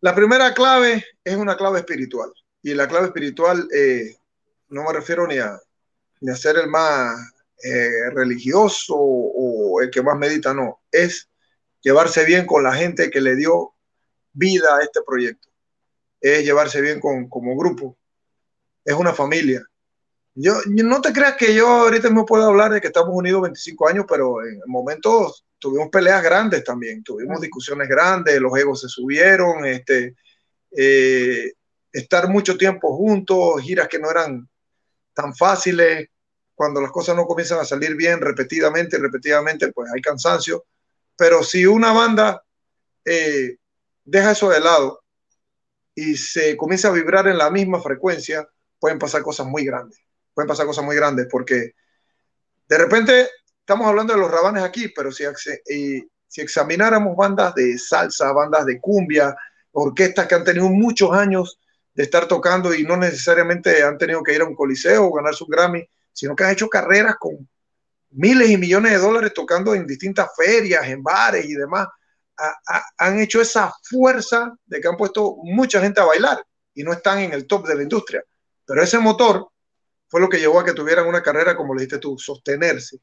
La 0.00 0.14
primera 0.14 0.54
clave 0.54 1.04
es 1.24 1.36
una 1.36 1.56
clave 1.56 1.80
espiritual. 1.80 2.32
Y 2.62 2.74
la 2.74 2.88
clave 2.88 3.06
espiritual 3.06 3.68
eh, 3.74 4.16
no 4.68 4.84
me 4.84 4.92
refiero 4.92 5.26
ni 5.26 5.38
a, 5.38 5.58
ser 6.34 6.56
el 6.56 6.68
más 6.68 7.16
eh, 7.64 8.10
religioso 8.12 8.94
o 8.96 9.80
el 9.80 9.90
que 9.90 10.02
más 10.02 10.16
medita, 10.16 10.52
no. 10.52 10.80
Es 10.90 11.28
llevarse 11.80 12.24
bien 12.24 12.46
con 12.46 12.62
la 12.62 12.74
gente 12.74 13.10
que 13.10 13.20
le 13.20 13.36
dio 13.36 13.74
vida 14.32 14.76
a 14.76 14.82
este 14.82 15.00
proyecto 15.06 15.48
es 16.20 16.44
llevarse 16.44 16.80
bien 16.80 17.00
con, 17.00 17.28
como 17.28 17.56
grupo, 17.56 17.96
es 18.84 18.94
una 18.94 19.12
familia. 19.12 19.62
Yo, 20.34 20.54
no 20.66 21.00
te 21.00 21.12
creas 21.12 21.36
que 21.36 21.54
yo 21.54 21.66
ahorita 21.66 22.08
mismo 22.08 22.24
puedo 22.24 22.46
hablar 22.46 22.72
de 22.72 22.80
que 22.80 22.86
estamos 22.88 23.10
unidos 23.12 23.42
25 23.42 23.88
años, 23.88 24.04
pero 24.08 24.44
en 24.44 24.60
momentos 24.66 25.44
tuvimos 25.58 25.88
peleas 25.90 26.22
grandes 26.22 26.62
también, 26.62 27.02
tuvimos 27.02 27.40
discusiones 27.40 27.88
grandes, 27.88 28.40
los 28.40 28.56
egos 28.56 28.80
se 28.80 28.88
subieron, 28.88 29.66
este, 29.66 30.14
eh, 30.76 31.52
estar 31.92 32.28
mucho 32.28 32.56
tiempo 32.56 32.96
juntos, 32.96 33.60
giras 33.62 33.88
que 33.88 33.98
no 33.98 34.10
eran 34.10 34.48
tan 35.12 35.34
fáciles, 35.34 36.08
cuando 36.54 36.80
las 36.80 36.90
cosas 36.90 37.16
no 37.16 37.26
comienzan 37.26 37.60
a 37.60 37.64
salir 37.64 37.94
bien 37.96 38.20
repetidamente, 38.20 38.98
repetidamente, 38.98 39.72
pues 39.72 39.90
hay 39.92 40.00
cansancio, 40.00 40.64
pero 41.16 41.42
si 41.42 41.66
una 41.66 41.92
banda 41.92 42.44
eh, 43.04 43.56
deja 44.04 44.32
eso 44.32 44.50
de 44.50 44.60
lado 44.60 45.02
y 45.98 46.16
se 46.16 46.56
comienza 46.56 46.88
a 46.88 46.92
vibrar 46.92 47.26
en 47.26 47.36
la 47.36 47.50
misma 47.50 47.80
frecuencia, 47.80 48.48
pueden 48.78 49.00
pasar 49.00 49.20
cosas 49.22 49.48
muy 49.48 49.64
grandes. 49.64 49.98
Pueden 50.32 50.46
pasar 50.46 50.64
cosas 50.64 50.84
muy 50.84 50.94
grandes 50.94 51.26
porque 51.28 51.72
de 52.68 52.78
repente 52.78 53.28
estamos 53.58 53.88
hablando 53.88 54.12
de 54.12 54.20
los 54.20 54.30
rabanes 54.30 54.62
aquí, 54.62 54.92
pero 54.94 55.10
si, 55.10 55.24
si 55.64 56.40
examináramos 56.40 57.16
bandas 57.16 57.52
de 57.56 57.76
salsa, 57.78 58.30
bandas 58.30 58.64
de 58.64 58.80
cumbia, 58.80 59.34
orquestas 59.72 60.28
que 60.28 60.36
han 60.36 60.44
tenido 60.44 60.68
muchos 60.68 61.10
años 61.10 61.58
de 61.94 62.04
estar 62.04 62.28
tocando 62.28 62.72
y 62.72 62.84
no 62.84 62.96
necesariamente 62.96 63.82
han 63.82 63.98
tenido 63.98 64.22
que 64.22 64.36
ir 64.36 64.42
a 64.42 64.44
un 64.44 64.54
coliseo 64.54 65.04
o 65.04 65.12
ganarse 65.12 65.42
un 65.42 65.50
Grammy, 65.50 65.84
sino 66.12 66.36
que 66.36 66.44
han 66.44 66.50
hecho 66.50 66.68
carreras 66.68 67.16
con 67.18 67.48
miles 68.10 68.50
y 68.50 68.56
millones 68.56 68.92
de 68.92 68.98
dólares 68.98 69.32
tocando 69.34 69.74
en 69.74 69.84
distintas 69.84 70.28
ferias, 70.36 70.86
en 70.86 71.02
bares 71.02 71.44
y 71.44 71.54
demás 71.54 71.88
han 72.98 73.18
hecho 73.20 73.40
esa 73.40 73.72
fuerza 73.82 74.56
de 74.66 74.80
que 74.80 74.88
han 74.88 74.96
puesto 74.96 75.36
mucha 75.42 75.80
gente 75.80 76.00
a 76.00 76.04
bailar 76.04 76.44
y 76.74 76.82
no 76.82 76.92
están 76.92 77.18
en 77.18 77.32
el 77.32 77.46
top 77.46 77.66
de 77.66 77.74
la 77.74 77.82
industria. 77.82 78.22
Pero 78.64 78.82
ese 78.82 78.98
motor 78.98 79.48
fue 80.08 80.20
lo 80.20 80.28
que 80.28 80.38
llevó 80.38 80.60
a 80.60 80.64
que 80.64 80.72
tuvieran 80.72 81.06
una 81.06 81.22
carrera, 81.22 81.56
como 81.56 81.74
le 81.74 81.80
dijiste 81.80 81.98
tú, 81.98 82.18
sostenerse, 82.18 82.98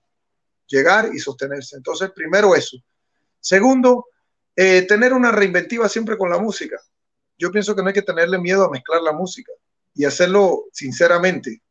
llegar 0.67 1.09
y 1.13 1.19
sostenerse. 1.19 1.75
Entonces, 1.75 2.11
primero 2.15 2.55
eso. 2.55 2.77
Segundo, 3.39 4.07
eh, 4.55 4.83
tener 4.83 5.13
una 5.13 5.31
reinventiva 5.31 5.89
siempre 5.89 6.17
con 6.17 6.29
la 6.29 6.38
música. 6.38 6.79
yo 7.38 7.51
pienso 7.51 7.75
que 7.75 7.81
no 7.81 7.89
hay 7.89 7.93
que 7.93 8.01
tenerle 8.01 8.39
miedo 8.39 8.63
a 8.63 8.69
mezclar 8.69 9.01
la 9.01 9.11
música 9.11 9.51
y 9.93 10.05
hacerlo 10.05 10.65
sinceramente. 10.71 11.61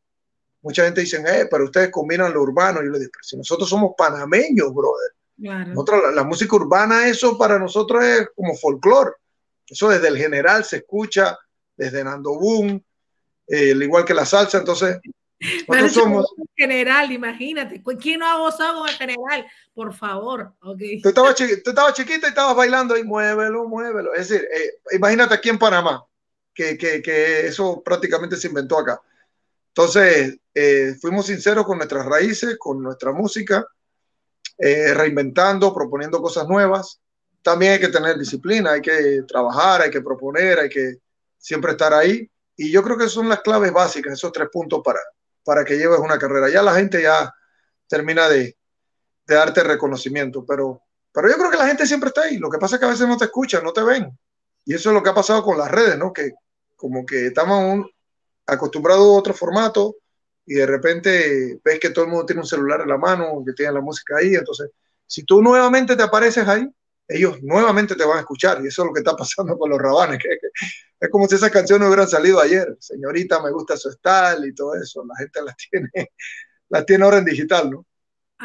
Mucha 0.61 0.85
gente 0.85 1.01
dice, 1.01 1.23
eh, 1.27 1.47
pero 1.51 1.65
ustedes 1.65 1.91
combinan 1.91 2.33
lo 2.35 2.43
urbano. 2.43 2.83
Yo 2.83 2.91
le 2.91 2.99
digo, 2.99 3.11
pero 3.12 3.25
si 3.25 3.37
nosotros 3.37 3.69
somos 3.69 3.93
panameños, 3.97 4.75
brother. 4.75 5.12
Claro. 5.37 6.12
la, 6.14 6.24
música 6.24 6.57
urbana, 6.57 7.09
eso 7.09 7.37
para 7.37 7.59
nosotros 7.59 8.05
es 8.05 8.28
como 8.35 8.55
folclore. 8.57 9.12
Eso 9.66 9.89
desde 9.89 10.09
el 10.09 10.16
general 10.16 10.64
se 10.64 10.76
escucha, 10.76 11.37
desde 11.76 12.05
Nando 12.05 12.39
Boom, 12.39 12.82
eh, 13.47 13.74
igual 13.80 14.05
que 14.05 14.14
la 14.14 14.24
salsa. 14.24 14.59
Entonces, 14.59 14.99
nosotros 15.66 15.93
somos. 15.93 16.35
General, 16.57 17.11
imagínate. 17.11 17.82
¿Quién 18.01 18.20
no 18.20 18.26
ha 18.26 18.39
gozado 18.39 18.80
con 18.80 18.89
el 18.89 18.95
general? 18.95 19.47
Por 19.72 19.93
favor. 19.95 20.55
Okay. 20.61 21.03
Tú, 21.03 21.09
estabas 21.09 21.35
chiquito 21.95 22.26
y 22.26 22.30
estabas 22.30 22.57
bailando 22.57 22.97
y 22.97 23.05
muévelo, 23.05 23.66
muévelo. 23.66 24.14
Es 24.14 24.28
decir, 24.28 24.47
eh, 24.55 24.74
imagínate 24.93 25.35
aquí 25.35 25.49
en 25.49 25.59
Panamá, 25.59 26.05
que, 26.55 26.78
que, 26.78 27.03
que 27.03 27.47
eso 27.47 27.82
prácticamente 27.82 28.37
se 28.37 28.49
inventó 28.49 28.78
acá. 28.78 29.01
Entonces, 29.68 30.39
eh, 30.55 30.95
fuimos 31.01 31.26
sinceros 31.26 31.66
con 31.66 31.78
nuestras 31.78 32.07
raíces, 32.07 32.57
con 32.59 32.80
nuestra 32.80 33.12
música, 33.12 33.66
eh, 34.59 34.95
reinventando, 34.95 35.75
proponiendo 35.75 36.21
cosas 36.21 36.49
nuevas. 36.49 37.01
También 37.43 37.73
hay 37.73 37.81
que 37.81 37.89
tener 37.89 38.19
disciplina, 38.19 38.73
hay 38.73 38.81
que 38.81 39.23
trabajar, 39.27 39.83
hay 39.83 39.91
que 39.91 40.01
proponer, 40.01 40.59
hay 40.59 40.69
que 40.69 40.97
siempre 41.39 41.73
estar 41.73 41.93
ahí. 41.93 42.31
Y 42.57 42.71
yo 42.71 42.83
creo 42.83 42.97
que 42.97 43.09
son 43.09 43.29
las 43.29 43.41
claves 43.41 43.73
básicas, 43.73 44.13
esos 44.13 44.33
tres 44.33 44.49
puntos 44.51 44.81
para, 44.85 45.01
para 45.45 45.65
que 45.65 45.77
lleves 45.77 45.99
una 45.99 46.19
carrera. 46.19 46.49
Ya 46.49 46.63
la 46.63 46.75
gente 46.75 47.03
ya 47.03 47.35
termina 47.89 48.29
de, 48.29 48.57
de 49.27 49.35
darte 49.35 49.63
reconocimiento, 49.63 50.45
pero, 50.47 50.83
pero 51.13 51.29
yo 51.29 51.37
creo 51.37 51.51
que 51.51 51.57
la 51.57 51.67
gente 51.67 51.87
siempre 51.87 52.09
está 52.09 52.23
ahí. 52.23 52.39
Lo 52.39 52.49
que 52.49 52.59
pasa 52.59 52.77
es 52.77 52.81
que 52.81 52.87
a 52.87 52.91
veces 52.91 53.09
no 53.09 53.17
te 53.17 53.25
escuchan, 53.25 53.65
no 53.65 53.73
te 53.73 53.83
ven. 53.83 54.17
Y 54.65 54.75
eso 54.75 54.91
es 54.91 54.95
lo 54.95 55.03
que 55.03 55.11
ha 55.11 55.15
pasado 55.15 55.43
con 55.43 55.59
las 55.59 55.71
redes, 55.71 55.99
¿no? 55.99 56.13
Que 56.13 56.33
como 56.77 57.05
que 57.05 57.27
estamos 57.27 57.63
un, 57.63 57.91
acostumbrado 58.47 59.03
a 59.03 59.19
otro 59.19 59.35
formato 59.35 59.97
y 60.47 60.55
de 60.55 60.67
repente 60.67 61.61
ves 61.65 61.81
que 61.81 61.91
todo 61.91 62.05
el 62.05 62.11
mundo 62.11 62.27
tiene 62.27 62.43
un 62.43 62.47
celular 62.47 62.81
en 62.83 62.89
la 62.89 62.99
mano, 62.99 63.43
que 63.45 63.53
tiene 63.53 63.73
la 63.73 63.81
música 63.81 64.17
ahí, 64.19 64.35
entonces 64.35 64.71
si 65.07 65.25
tú 65.25 65.43
nuevamente 65.43 65.97
te 65.97 66.03
apareces 66.03 66.47
ahí, 66.49 66.69
ellos 67.07 67.43
nuevamente 67.43 67.95
te 67.95 68.05
van 68.05 68.19
a 68.19 68.21
escuchar 68.21 68.63
y 68.63 68.69
eso 68.69 68.83
es 68.83 68.89
lo 68.89 68.95
que 68.95 69.01
está 69.01 69.15
pasando 69.17 69.59
con 69.59 69.71
los 69.71 69.79
rabanes, 69.79 70.19
que, 70.23 70.39
es 71.01 71.11
como 71.11 71.29
si 71.29 71.35
esas 71.35 71.51
canciones 71.51 71.87
hubieran 71.87 72.09
salido 72.09 72.41
ayer, 72.41 72.77
señorita, 72.81 73.43
me 73.43 73.51
gusta 73.51 73.77
su 73.77 73.91
style 73.93 74.47
y 74.49 74.55
todo 74.55 74.75
eso, 74.75 75.05
la 75.05 75.17
gente 75.17 75.43
las 75.43 75.57
tiene, 75.57 75.91
las 76.71 76.87
tiene 76.87 77.05
ahora 77.05 77.19
en 77.19 77.25
digital, 77.25 77.71
¿no? 77.71 77.87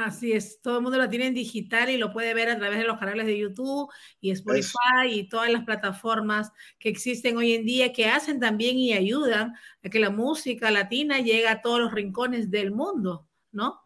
Así 0.05 0.31
es, 0.31 0.61
todo 0.61 0.77
el 0.77 0.83
mundo 0.83 0.97
lo 0.97 1.09
tiene 1.09 1.27
en 1.27 1.33
digital 1.33 1.89
y 1.89 1.97
lo 1.97 2.11
puede 2.11 2.33
ver 2.33 2.49
a 2.49 2.57
través 2.57 2.79
de 2.79 2.85
los 2.85 2.99
canales 2.99 3.25
de 3.25 3.37
YouTube 3.37 3.91
y 4.21 4.31
Spotify 4.31 5.07
y 5.09 5.27
todas 5.27 5.51
las 5.51 5.65
plataformas 5.65 6.51
que 6.77 6.89
existen 6.89 7.37
hoy 7.37 7.53
en 7.53 7.65
día 7.65 7.91
que 7.91 8.07
hacen 8.07 8.39
también 8.39 8.77
y 8.77 8.93
ayudan 8.93 9.55
a 9.83 9.89
que 9.89 9.99
la 9.99 10.09
música 10.09 10.71
latina 10.71 11.19
llegue 11.19 11.47
a 11.47 11.61
todos 11.61 11.79
los 11.79 11.91
rincones 11.91 12.49
del 12.49 12.71
mundo, 12.71 13.27
¿no? 13.51 13.81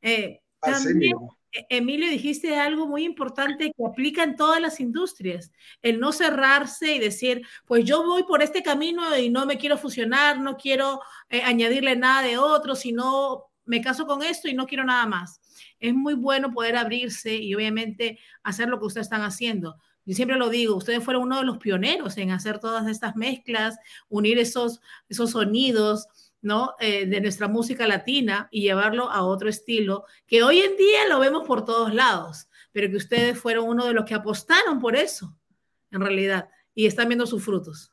Eh, 0.00 0.40
también, 0.60 1.14
e-, 1.52 1.66
Emilio, 1.68 2.08
dijiste 2.08 2.56
algo 2.56 2.86
muy 2.86 3.04
importante 3.04 3.72
que 3.76 3.86
aplica 3.86 4.22
en 4.22 4.36
todas 4.36 4.60
las 4.60 4.80
industrias, 4.80 5.52
el 5.82 6.00
no 6.00 6.12
cerrarse 6.12 6.94
y 6.94 6.98
decir, 6.98 7.46
pues 7.66 7.84
yo 7.84 8.04
voy 8.04 8.22
por 8.22 8.42
este 8.42 8.62
camino 8.62 9.16
y 9.18 9.28
no 9.28 9.44
me 9.44 9.58
quiero 9.58 9.76
fusionar, 9.76 10.40
no 10.40 10.56
quiero 10.56 11.00
eh, 11.28 11.42
añadirle 11.42 11.96
nada 11.96 12.22
de 12.22 12.38
otro, 12.38 12.74
sino 12.74 13.44
me 13.64 13.82
caso 13.82 14.06
con 14.06 14.22
esto 14.22 14.48
y 14.48 14.54
no 14.54 14.66
quiero 14.66 14.84
nada 14.84 15.06
más. 15.06 15.40
Es 15.80 15.94
muy 15.94 16.14
bueno 16.14 16.52
poder 16.52 16.76
abrirse 16.76 17.36
y 17.36 17.54
obviamente 17.54 18.18
hacer 18.42 18.68
lo 18.68 18.78
que 18.78 18.86
ustedes 18.86 19.06
están 19.06 19.22
haciendo. 19.22 19.76
Yo 20.04 20.14
siempre 20.14 20.38
lo 20.38 20.48
digo, 20.48 20.74
ustedes 20.74 21.04
fueron 21.04 21.24
uno 21.24 21.38
de 21.38 21.44
los 21.44 21.58
pioneros 21.58 22.16
en 22.16 22.30
hacer 22.30 22.58
todas 22.58 22.88
estas 22.88 23.14
mezclas, 23.14 23.76
unir 24.08 24.38
esos, 24.38 24.80
esos 25.08 25.32
sonidos, 25.32 26.08
¿no? 26.40 26.74
Eh, 26.80 27.06
de 27.06 27.20
nuestra 27.20 27.48
música 27.48 27.86
latina 27.86 28.48
y 28.50 28.62
llevarlo 28.62 29.10
a 29.10 29.24
otro 29.24 29.48
estilo 29.48 30.04
que 30.26 30.42
hoy 30.42 30.60
en 30.60 30.76
día 30.76 31.08
lo 31.08 31.18
vemos 31.18 31.46
por 31.46 31.64
todos 31.64 31.92
lados, 31.92 32.48
pero 32.72 32.88
que 32.88 32.96
ustedes 32.96 33.38
fueron 33.38 33.68
uno 33.68 33.84
de 33.84 33.92
los 33.92 34.04
que 34.04 34.14
apostaron 34.14 34.78
por 34.78 34.96
eso, 34.96 35.36
en 35.90 36.00
realidad, 36.00 36.48
y 36.74 36.86
están 36.86 37.08
viendo 37.08 37.26
sus 37.26 37.44
frutos. 37.44 37.92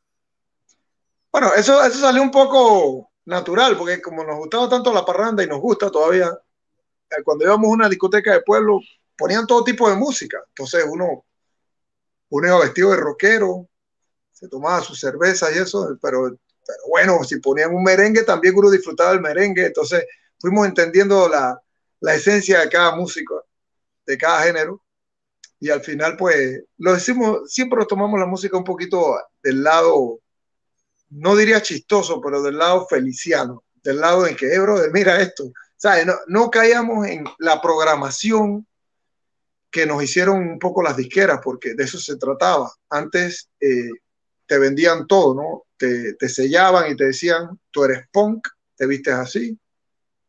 Bueno, 1.32 1.54
eso, 1.54 1.84
eso 1.84 2.00
salió 2.00 2.22
un 2.22 2.32
poco 2.32 3.12
natural, 3.26 3.76
porque 3.78 4.02
como 4.02 4.24
nos 4.24 4.38
gustaba 4.38 4.70
tanto 4.70 4.94
la 4.94 5.04
parranda 5.04 5.44
y 5.44 5.48
nos 5.48 5.60
gusta 5.60 5.92
todavía, 5.92 6.32
cuando 7.24 7.45
íbamos 7.45 7.68
a 7.68 7.74
una 7.74 7.89
discoteca 7.89 8.34
de 8.34 8.41
pueblo, 8.41 8.80
ponían 9.18 9.47
todo 9.47 9.64
tipo 9.64 9.89
de 9.89 9.95
música. 9.95 10.39
Entonces 10.49 10.86
uno, 10.88 11.26
uno 12.30 12.47
iba 12.47 12.60
vestido 12.60 12.91
de 12.91 12.97
rockero, 12.97 13.70
se 14.32 14.47
tomaba 14.47 14.82
su 14.82 14.95
cerveza 14.95 15.51
y 15.51 15.58
eso, 15.60 15.97
pero, 16.01 16.38
pero 16.66 16.80
bueno, 16.89 17.24
si 17.24 17.39
ponían 17.39 17.74
un 17.74 17.84
merengue, 17.84 18.24
también 18.24 18.56
uno 18.58 18.70
disfrutaba 18.70 19.12
del 19.12 19.22
merengue. 19.22 19.68
Entonces 19.68 20.06
fuimos 20.39 20.68
entendiendo 20.68 21.30
la, 21.30 21.60
la 22.01 22.16
esencia 22.16 22.60
de 22.62 22.70
cada 22.70 22.95
músico, 22.95 23.45
de 24.06 24.18
cada 24.18 24.43
género. 24.43 24.82
Y 25.60 25.70
al 25.70 25.82
final, 25.82 26.18
pues, 26.18 26.64
lo 26.78 26.93
decimos, 26.93 27.51
siempre 27.51 27.86
tomamos 27.86 28.20
la 28.20 28.26
música 28.26 28.58
un 28.58 28.64
poquito 28.64 29.18
del 29.41 29.64
lado 29.64 30.20
no 31.10 31.36
diría 31.36 31.62
chistoso, 31.62 32.20
pero 32.22 32.41
del 32.41 32.58
lado 32.58 32.88
feliciano, 32.88 33.64
del 33.84 33.99
lado 33.99 34.28
en 34.28 34.36
que, 34.36 34.53
eh, 34.53 34.60
brother, 34.60 34.91
mira 34.91 35.22
esto. 35.22 35.51
¿Sabes? 35.78 36.06
No, 36.06 36.14
no 36.28 36.50
caíamos 36.50 37.08
en 37.08 37.26
la 37.40 37.62
programación 37.62 38.66
que 39.70 39.86
nos 39.86 40.02
hicieron 40.02 40.38
un 40.38 40.60
poco 40.60 40.82
las 40.82 40.96
disqueras, 40.96 41.40
porque 41.44 41.74
de 41.74 41.84
eso 41.84 41.98
se 41.98 42.16
trataba. 42.18 42.72
Antes 42.90 43.50
eh, 43.60 43.90
te 44.46 44.58
vendían 44.58 45.06
todo, 45.06 45.36
¿no? 45.36 45.64
Te, 45.78 46.14
te, 46.14 46.30
sellaban 46.30 46.90
y 46.90 46.96
te 46.96 47.06
decían, 47.06 47.60
tú 47.72 47.84
eres 47.84 48.08
punk, 48.12 48.48
te 48.78 48.88
vistes 48.88 49.14
así, 49.14 49.60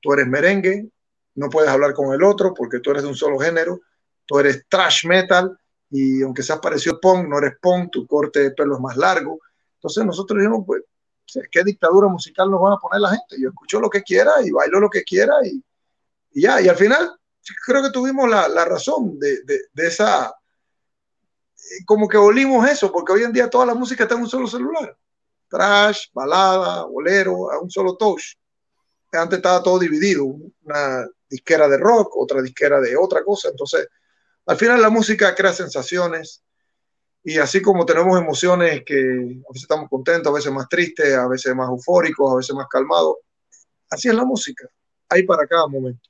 tú 0.01 0.13
eres 0.13 0.27
merengue, 0.27 0.89
no 1.37 1.49
puedes 1.49 1.71
hablar 1.71 1.95
con 1.95 2.13
el 2.13 2.25
otro 2.25 2.53
porque 2.55 2.81
tú 2.81 2.91
eres 2.91 3.05
de 3.05 3.11
un 3.11 3.15
solo 3.15 3.39
género, 3.39 3.81
tú 4.25 4.39
eres 4.41 4.65
trash 4.69 5.07
metal 5.07 5.57
y 5.91 6.23
aunque 6.23 6.43
seas 6.43 6.59
parecido 6.59 6.99
punk, 7.01 7.29
no 7.29 7.39
eres 7.39 7.55
punk, 7.61 7.93
tu 7.93 8.07
corte 8.07 8.41
de 8.41 8.51
pelo 8.51 8.75
es 8.75 8.81
más 8.81 8.97
largo. 8.97 9.39
Entonces 9.75 10.05
nosotros 10.05 10.41
dijimos, 10.41 10.65
pues, 10.67 10.83
¿qué 11.51 11.65
dictadura 11.65 12.09
musical 12.09 12.51
nos 12.51 12.61
van 12.61 12.75
a 12.75 12.79
poner 12.79 13.01
la 13.01 13.11
gente? 13.11 13.37
Yo 13.41 13.49
escucho 13.49 13.81
lo 13.81 13.91
que 13.91 14.03
quiera 14.03 14.33
y 14.45 14.51
bailo 14.51 14.81
lo 14.81 14.91
que 14.91 15.03
quiera 15.03 15.35
y, 15.45 15.63
ya. 16.41 16.61
Y 16.61 16.69
al 16.69 16.77
final 16.77 17.19
creo 17.67 17.83
que 17.83 17.91
tuvimos 17.91 18.29
la, 18.29 18.65
razón 18.65 19.19
de, 19.19 19.41
esa, 19.77 20.29
eh, 20.29 21.85
como 21.85 22.09
que 22.09 22.17
olimos 22.17 22.69
eso, 22.69 22.91
porque 22.93 23.13
hoy 23.13 23.23
en 23.25 23.33
día 23.33 23.51
toda 23.51 23.67
la 23.67 23.75
música 23.75 24.05
está 24.05 24.15
en 24.15 24.23
un 24.23 24.29
solo 24.29 24.47
celular. 24.47 24.97
Trash, 25.49 26.07
balada, 26.13 26.85
bolero, 26.85 27.51
a 27.51 27.61
un 27.61 27.71
solo 27.71 27.97
touch. 27.97 28.37
Antes 29.13 29.39
estaba 29.39 29.63
todo 29.63 29.79
dividido, 29.79 30.25
una 30.25 31.07
disquera 31.29 31.69
de 31.69 31.79
rock, 31.79 32.17
otra 32.17 32.43
disquera 32.43 32.81
de 32.81 32.97
otra 32.97 33.25
cosa. 33.25 33.49
Entonces, 33.49 33.89
al 34.47 34.57
final 34.57 34.81
la 34.81 34.91
música 34.91 35.35
crea 35.35 35.53
sensaciones, 35.53 36.43
y 37.29 37.39
así 37.39 37.61
como 37.61 37.85
tenemos 37.85 38.17
emociones 38.17 38.85
que 38.87 38.95
a 38.95 39.49
veces 39.53 39.63
estamos 39.63 39.91
contentos, 39.91 40.31
a 40.31 40.35
veces 40.37 40.53
más 40.53 40.69
tristes, 40.69 41.13
a 41.17 41.27
veces 41.27 41.53
más 41.57 41.69
eufóricos, 41.69 42.33
a 42.33 42.37
veces 42.37 42.55
más 42.55 42.69
calmados, 42.69 43.17
así 43.91 44.07
es 44.07 44.15
la 44.15 44.25
música. 44.25 44.69
Hay 45.09 45.25
para 45.25 45.45
cada 45.45 45.67
momento. 45.67 46.09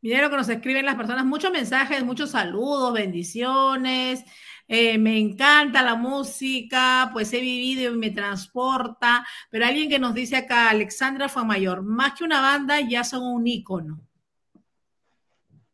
Mira 0.00 0.22
lo 0.22 0.30
que 0.30 0.36
nos 0.36 0.48
escriben 0.48 0.86
las 0.86 0.94
personas, 0.94 1.26
muchos 1.26 1.50
mensajes, 1.52 2.02
muchos 2.02 2.30
saludos, 2.30 2.94
bendiciones. 2.94 4.24
Eh, 4.66 4.96
me 4.96 5.18
encanta 5.18 5.82
la 5.82 5.96
música, 5.96 7.10
pues 7.12 7.30
he 7.34 7.40
vivido 7.42 7.92
y 7.92 7.98
me 7.98 8.10
transporta. 8.10 9.22
Pero 9.50 9.66
alguien 9.66 9.90
que 9.90 9.98
nos 9.98 10.14
dice 10.14 10.36
acá, 10.36 10.70
Alexandra 10.70 11.28
fue 11.28 11.44
mayor, 11.44 11.82
más 11.82 12.14
que 12.14 12.24
una 12.24 12.40
banda, 12.40 12.80
ya 12.80 13.04
son 13.04 13.22
un 13.22 13.46
ícono. 13.46 14.00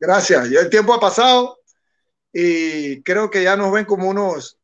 Gracias. 0.01 0.51
Ya 0.51 0.59
el 0.59 0.69
tiempo 0.69 0.93
ha 0.95 0.99
pasado 0.99 1.62
y 2.33 3.03
creo 3.03 3.31
que 3.31 3.43
ya 3.43 3.57
nos 3.57 3.73
ven 3.73 3.85
como 3.85 4.09
unos 4.09 4.59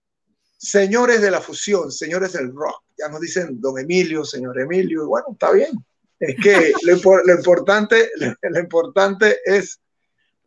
señores 0.56 1.20
de 1.20 1.30
la 1.30 1.40
fusión, 1.40 1.92
señores 1.92 2.32
del 2.32 2.52
rock. 2.54 2.82
Ya 2.96 3.08
nos 3.08 3.20
dicen 3.20 3.60
don 3.60 3.78
Emilio, 3.78 4.24
señor 4.24 4.58
Emilio, 4.60 5.04
y 5.04 5.06
bueno, 5.06 5.26
está 5.32 5.52
bien. 5.52 5.72
Es 6.18 6.36
que 6.42 6.72
lo, 6.82 6.92
importante, 7.34 8.10
lo 8.42 8.58
importante 8.58 9.38
es 9.44 9.80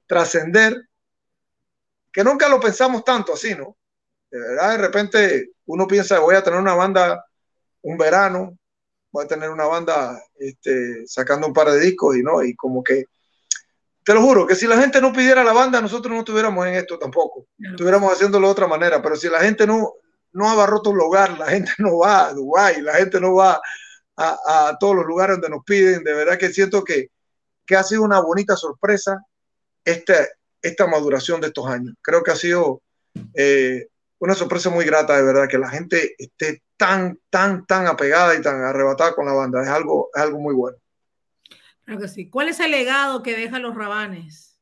trascender, 0.05 0.88
que 2.11 2.24
nunca 2.24 2.49
lo 2.49 2.59
pensamos 2.59 3.05
tanto 3.05 3.34
así, 3.34 3.55
¿no? 3.55 3.78
De 4.30 4.39
verdad, 4.39 4.72
de 4.72 4.78
repente 4.78 5.51
uno 5.65 5.88
piensa, 5.88 6.19
voy 6.19 6.36
a 6.36 6.43
tener 6.43 6.59
una 6.59 6.74
banda 6.74 7.26
un 7.84 7.97
verano, 7.97 8.57
voy 9.11 9.26
a 9.26 9.28
tener 9.28 9.49
una 9.49 9.65
banda 9.65 10.22
este, 10.36 11.07
sacando 11.07 11.47
un 11.47 11.53
par 11.53 11.72
de 11.72 11.80
discos 11.80 12.17
y 12.17 12.24
no, 12.24 12.43
y 12.43 12.55
como 12.55 12.84
que 12.84 13.05
te 14.04 14.14
lo 14.14 14.22
juro, 14.22 14.47
que 14.47 14.56
si 14.56 14.68
la 14.68 14.78
gente 14.78 14.99
no 14.99 15.14
pidiera 15.14 15.43
la 15.43 15.54
banda, 15.54 15.80
nosotros 15.80 16.12
no 16.12 16.20
estuviéramos 16.20 16.66
en 16.66 16.76
esto 16.76 16.97
tampoco. 16.97 17.45
Estuviéramos 17.60 18.12
haciéndolo 18.12 18.47
de 18.47 18.52
otra 18.52 18.68
manera. 18.68 19.02
Pero 19.02 19.16
si 19.16 19.30
la 19.30 19.39
gente 19.39 19.68
no, 19.68 19.93
no 20.34 20.49
abarrota 20.49 20.89
un 20.89 20.97
lugar, 20.97 21.38
la 21.38 21.47
gente 21.47 21.72
no 21.78 21.99
va 21.99 22.28
a 22.28 22.34
Dubái, 22.34 22.82
la 22.82 22.93
gente 22.93 23.20
no 23.20 23.36
va 23.36 23.62
a, 24.18 24.78
todos 24.80 24.95
los 24.95 25.06
lugares 25.06 25.38
donde 25.38 25.49
nos 25.49 25.64
piden, 25.64 26.04
de 26.04 26.14
verdad 26.14 26.38
que 26.38 26.49
siento 26.49 26.84
que, 26.84 27.10
que 27.66 27.76
ha 27.76 27.84
sido 27.84 28.04
una 28.04 28.20
bonita 28.20 28.56
sorpresa 28.56 29.26
este, 29.84 30.30
esta 30.62 30.86
maduración 30.88 31.41
de 31.41 31.47
estos 31.47 31.68
años. 31.68 31.95
Creo 32.02 32.24
que 32.24 32.32
ha 32.32 32.36
sido 32.36 32.82
eh, 33.34 33.88
una 34.20 34.36
sorpresa 34.36 34.70
muy 34.70 34.86
grata, 34.86 35.18
de 35.18 35.24
verdad, 35.24 35.47
que 35.47 35.58
la 35.58 35.70
gente 35.70 36.16
esté 36.18 36.62
tan, 36.78 37.20
tan, 37.30 37.66
tan 37.66 37.88
apegada 37.88 38.36
y 38.36 38.41
tan 38.41 38.64
arrebatada 38.64 39.16
con 39.16 39.26
la 39.26 39.34
banda. 39.34 39.64
Es 39.64 39.70
algo, 39.70 40.10
es 40.14 40.22
algo 40.22 40.39
muy 40.39 40.54
bueno. 40.54 40.78
Que 41.97 42.07
sí. 42.07 42.29
¿Cuál 42.29 42.49
es 42.49 42.59
el 42.59 42.71
legado 42.71 43.21
que 43.21 43.35
dejan 43.35 43.61
los 43.61 43.75
rabanes? 43.75 44.57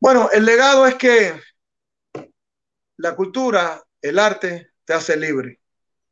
Bueno, 0.00 0.30
el 0.32 0.44
legado 0.44 0.86
es 0.86 0.94
que 0.94 1.34
la 2.96 3.16
cultura, 3.16 3.82
el 4.00 4.18
arte, 4.18 4.70
te 4.84 4.92
hace 4.92 5.16
libre. 5.16 5.60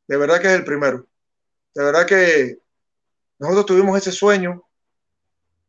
De 0.08 0.16
verdad 0.16 0.40
que 0.40 0.48
es 0.48 0.54
el 0.54 0.64
primero. 0.64 1.06
De 1.74 1.84
verdad 1.84 2.06
que 2.06 2.58
nosotros 3.38 3.66
tuvimos 3.66 3.98
ese 3.98 4.12
sueño. 4.12 4.62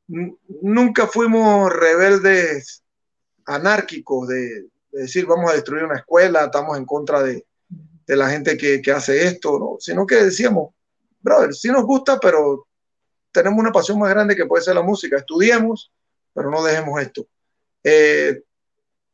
Nunca 0.08 1.08
fuimos 1.08 1.72
rebeldes 1.72 2.84
anárquicos 3.46 4.28
de, 4.28 4.68
decir 4.92 5.26
vamos 5.26 5.52
a 5.52 5.54
destruir 5.54 5.84
una 5.84 5.98
escuela, 5.98 6.46
estamos 6.46 6.78
en 6.78 6.86
contra 6.86 7.22
de, 7.22 7.46
la 8.08 8.30
gente 8.30 8.58
que, 8.58 8.82
hace 8.92 9.28
esto, 9.28 9.60
¿no? 9.60 9.76
sino 9.80 10.06
que 10.06 10.16
decíamos, 10.16 10.74
brother, 11.20 11.54
sí 11.54 11.68
nos 11.70 11.84
gusta, 11.84 12.20
pero 12.20 12.67
tenemos 13.38 13.60
una 13.60 13.72
pasión 13.72 14.00
más 14.00 14.10
grande 14.10 14.36
que 14.36 14.48
puede 14.48 14.64
ser 14.64 14.74
la 14.74 14.82
música. 14.82 15.16
Estudiemos, 15.16 15.92
pero 16.34 16.50
no 16.50 16.64
dejemos 16.64 17.00
esto. 17.00 17.28
Eh, 17.84 18.42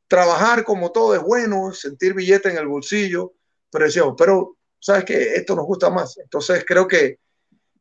trabajar 0.08 0.64
como 0.64 0.94
todo 0.94 1.14
es 1.14 1.22
bueno, 1.22 1.74
sentir 1.74 2.14
billete 2.14 2.50
en 2.50 2.58
el 2.58 2.68
bolsillo, 2.68 3.34
pero 3.70 3.86
decíamos, 3.86 4.16
pero 4.18 4.56
sabes 4.80 5.04
que 5.04 5.36
esto 5.36 5.58
nos 5.58 5.66
gusta 5.66 5.90
más. 5.90 6.18
Entonces 6.20 6.64
creo 6.66 6.88
que, 6.88 7.20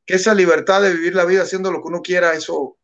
que, 0.04 0.14
esa 0.14 0.34
libertad 0.34 0.82
de 0.82 0.94
vivir 0.94 1.14
la 1.14 1.24
vida 1.24 1.42
haciendo 1.42 1.70
lo 1.70 1.80
que 1.80 1.88
uno 1.88 2.02
quiera, 2.02 2.34
eso, 2.34 2.76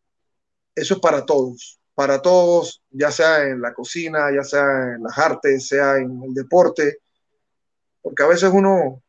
eso 0.73 0.95
es 0.95 1.01
para 1.01 1.27
todos, 1.27 1.81
para 1.97 2.23
todos, 2.23 2.81
ya 2.91 3.11
sea 3.11 3.43
en 3.43 3.61
la 3.61 3.75
cocina, 3.75 4.31
ya 4.33 4.45
sea 4.45 4.95
en 4.95 5.03
las 5.03 5.19
artes, 5.19 5.67
sea 5.67 5.97
en 5.97 6.23
el 6.23 6.33
deporte, 6.33 6.99
porque 8.03 8.23
a 8.23 8.29
veces 8.29 8.51
uno, 8.53 9.03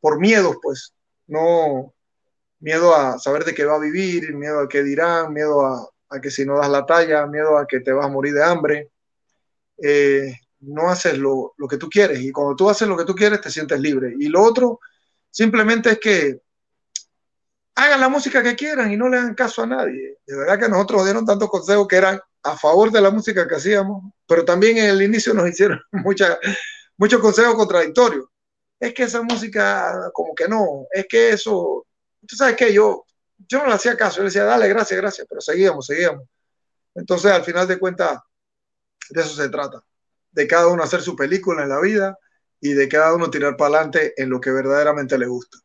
por 0.00 0.20
miedos, 0.20 0.56
pues, 0.62 0.94
no, 1.26 1.92
miedo 2.62 2.94
a 2.94 3.18
saber 3.18 3.44
de 3.44 3.54
qué 3.54 3.64
va 3.64 3.74
a 3.74 3.80
vivir, 3.80 4.34
miedo 4.34 4.60
a 4.60 4.68
qué 4.68 4.82
dirán, 4.82 5.32
miedo 5.32 5.66
a, 5.66 5.90
que 6.20 6.30
si 6.30 6.46
no 6.46 6.56
das 6.56 6.70
la 6.70 6.86
talla, 6.86 7.26
miedo 7.26 7.58
a 7.58 7.66
que 7.66 7.80
te 7.80 7.92
vas 7.92 8.06
a 8.06 8.08
morir 8.08 8.34
de 8.34 8.44
hambre, 8.44 8.90
eh, 9.82 10.34
no 10.60 10.88
haces 10.88 11.18
lo, 11.18 11.54
que 11.68 11.76
tú 11.76 11.88
quieres. 11.88 12.20
Y 12.20 12.30
cuando 12.30 12.54
tú 12.54 12.70
haces 12.70 12.86
lo 12.86 12.96
que 12.96 13.04
tú 13.04 13.14
quieres, 13.14 13.40
te 13.40 13.50
sientes 13.50 13.80
libre. 13.80 14.14
Y 14.18 14.28
lo 14.28 14.42
otro, 14.42 14.80
simplemente 15.30 15.90
es 15.90 15.98
que 15.98 16.40
hagan 17.74 18.00
la 18.00 18.08
música 18.08 18.42
que 18.42 18.54
quieran 18.54 18.92
y 18.92 18.96
no 18.96 19.08
le 19.08 19.18
hagan 19.18 19.34
caso 19.34 19.62
a 19.62 19.66
nadie. 19.66 20.18
De 20.24 20.36
verdad 20.36 20.60
que 20.60 20.68
nosotros 20.68 21.04
dieron 21.04 21.26
tantos 21.26 21.50
consejos 21.50 21.88
que 21.88 21.96
eran 21.96 22.20
a 22.44 22.56
favor 22.56 22.92
de 22.92 23.00
la 23.00 23.10
música 23.10 23.48
que 23.48 23.56
hacíamos, 23.56 24.04
pero 24.26 24.44
también 24.44 24.78
en 24.78 24.90
el 24.90 25.02
inicio 25.02 25.34
nos 25.34 25.48
hicieron 25.50 25.80
mucha, 25.90 26.38
muchos 26.96 27.20
consejos 27.20 27.56
contradictorios. 27.56 28.26
Es 28.78 28.94
que 28.94 29.04
esa 29.04 29.22
música, 29.22 30.10
como 30.12 30.34
que 30.34 30.46
no, 30.46 30.86
es 30.92 31.06
que 31.08 31.30
eso, 31.30 31.86
tú 32.26 32.36
sabes 32.36 32.56
que 32.56 32.72
yo, 32.72 33.04
yo 33.48 33.58
no 33.58 33.66
le 33.66 33.74
hacía 33.74 33.96
caso, 33.96 34.16
yo 34.16 34.22
le 34.22 34.28
decía, 34.28 34.44
dale, 34.44 34.68
gracias, 34.68 35.00
gracias, 35.00 35.26
pero 35.28 35.40
seguíamos, 35.40 35.86
seguíamos. 35.86 36.26
Entonces, 36.94 37.32
al 37.32 37.44
final 37.44 37.66
de 37.66 37.78
cuentas, 37.78 38.20
de 39.10 39.20
eso 39.20 39.34
se 39.34 39.48
trata, 39.48 39.82
de 40.30 40.46
cada 40.46 40.68
uno 40.68 40.82
hacer 40.82 41.02
su 41.02 41.16
película 41.16 41.62
en 41.62 41.68
la 41.68 41.80
vida 41.80 42.18
y 42.60 42.72
de 42.74 42.88
cada 42.88 43.14
uno 43.14 43.30
tirar 43.30 43.56
para 43.56 43.76
adelante 43.76 44.14
en 44.16 44.30
lo 44.30 44.40
que 44.40 44.50
verdaderamente 44.50 45.18
le 45.18 45.26
gusta. 45.26 45.58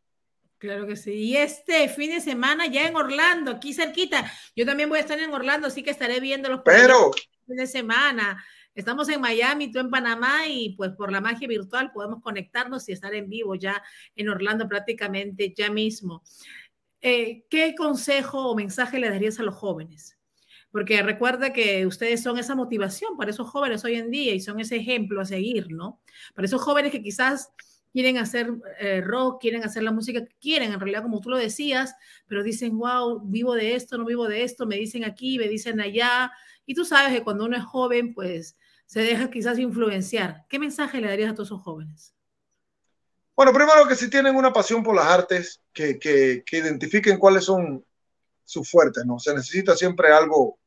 Claro 0.57 0.87
que 0.87 0.95
sí. 0.95 1.13
Y 1.13 1.37
este 1.37 1.87
fin 1.87 2.09
de 2.09 2.21
semana 2.21 2.65
ya 2.65 2.87
en 2.87 2.95
Orlando, 2.95 3.51
aquí 3.51 3.73
cerquita. 3.73 4.31
Yo 4.55 4.65
también 4.65 4.89
voy 4.89 4.97
a 4.97 5.01
estar 5.01 5.19
en 5.19 5.31
Orlando, 5.31 5.67
así 5.67 5.83
que 5.83 5.91
estaré 5.91 6.19
viendo 6.19 6.49
los 6.49 6.61
Pero 6.65 7.11
fin 7.45 7.55
de 7.55 7.67
semana. 7.67 8.43
Estamos 8.77 9.09
en 9.09 9.19
Miami, 9.19 9.71
tú 9.71 9.79
en 9.79 9.89
Panamá 9.89 10.47
y 10.47 10.75
pues 10.75 10.91
por 10.91 11.11
la 11.11 11.19
magia 11.19 11.47
virtual 11.47 11.91
podemos 11.91 12.21
conectarnos 12.21 12.87
y 12.87 12.91
estar 12.91 13.11
en 13.15 13.27
vivo 13.27 13.55
ya 13.55 13.81
en 14.15 14.29
Orlando 14.29 14.67
prácticamente 14.67 15.51
ya 15.57 15.71
mismo. 15.71 16.21
Eh, 17.01 17.43
¿Qué 17.49 17.73
consejo 17.75 18.51
o 18.51 18.55
mensaje 18.55 18.99
le 18.99 19.09
darías 19.09 19.39
a 19.39 19.43
los 19.43 19.55
jóvenes? 19.55 20.13
porque 20.69 21.01
recuerda 21.01 21.53
que 21.53 21.87
ustedes 21.87 22.21
son 22.21 22.37
esa 22.37 22.53
motivación 22.53 23.17
para 23.17 23.31
esos 23.31 23.49
jóvenes 23.49 23.83
hoy 23.83 23.95
en 23.95 24.11
día 24.11 24.35
y 24.35 24.41
son 24.41 24.59
ese 24.59 24.75
ejemplo 24.75 25.21
a 25.21 25.25
seguir, 25.25 25.71
¿no? 25.71 26.01
Para 26.35 26.45
esos 26.45 26.61
jóvenes 26.61 26.91
que 26.91 27.01
quizás 27.01 27.51
quieren 27.91 28.19
hacer 28.19 28.51
eh, 28.79 29.01
rock, 29.01 29.41
quieren 29.41 29.63
hacer 29.63 29.81
la 29.81 29.91
música 29.91 30.23
que 30.23 30.35
quieren, 30.39 30.73
en 30.73 30.79
realidad 30.79 31.01
como 31.01 31.19
tú 31.19 31.31
lo 31.31 31.37
decías, 31.37 31.95
pero 32.27 32.43
dicen, 32.43 32.77
wow, 32.77 33.21
vivo 33.21 33.55
de 33.55 33.73
esto, 33.73 33.97
no 33.97 34.05
vivo 34.05 34.27
de 34.27 34.43
esto, 34.43 34.67
me 34.67 34.75
dicen 34.75 35.03
aquí, 35.03 35.39
me 35.39 35.47
dicen 35.47 35.79
allá, 35.79 36.31
y 36.67 36.75
tú 36.75 36.85
sabes 36.85 37.17
que 37.17 37.23
cuando 37.23 37.45
uno 37.45 37.57
es 37.57 37.63
joven, 37.63 38.13
pues 38.13 38.57
se 38.87 39.01
deja 39.01 39.29
quizás 39.29 39.59
influenciar. 39.59 40.45
¿Qué 40.49 40.57
mensaje 40.57 40.99
le 40.99 41.09
darías 41.09 41.31
a 41.31 41.35
todos 41.35 41.49
esos 41.49 41.61
jóvenes? 41.61 42.15
Bueno, 43.35 43.53
primero 43.53 43.87
que 43.87 43.95
si 43.95 44.09
tienen 44.09 44.35
una 44.35 44.51
pasión 44.51 44.81
por 44.81 44.95
las 44.95 45.05
artes, 45.05 45.61
que, 45.71 45.99
que, 45.99 46.43
que 46.43 46.57
identifiquen 46.57 47.19
cuáles 47.19 47.43
son 47.43 47.85
sus 48.43 48.67
fuertes, 48.71 49.05
¿no? 49.05 49.19
Se 49.19 49.35
necesita 49.35 49.75
siempre 49.75 50.11
algo, 50.11 50.57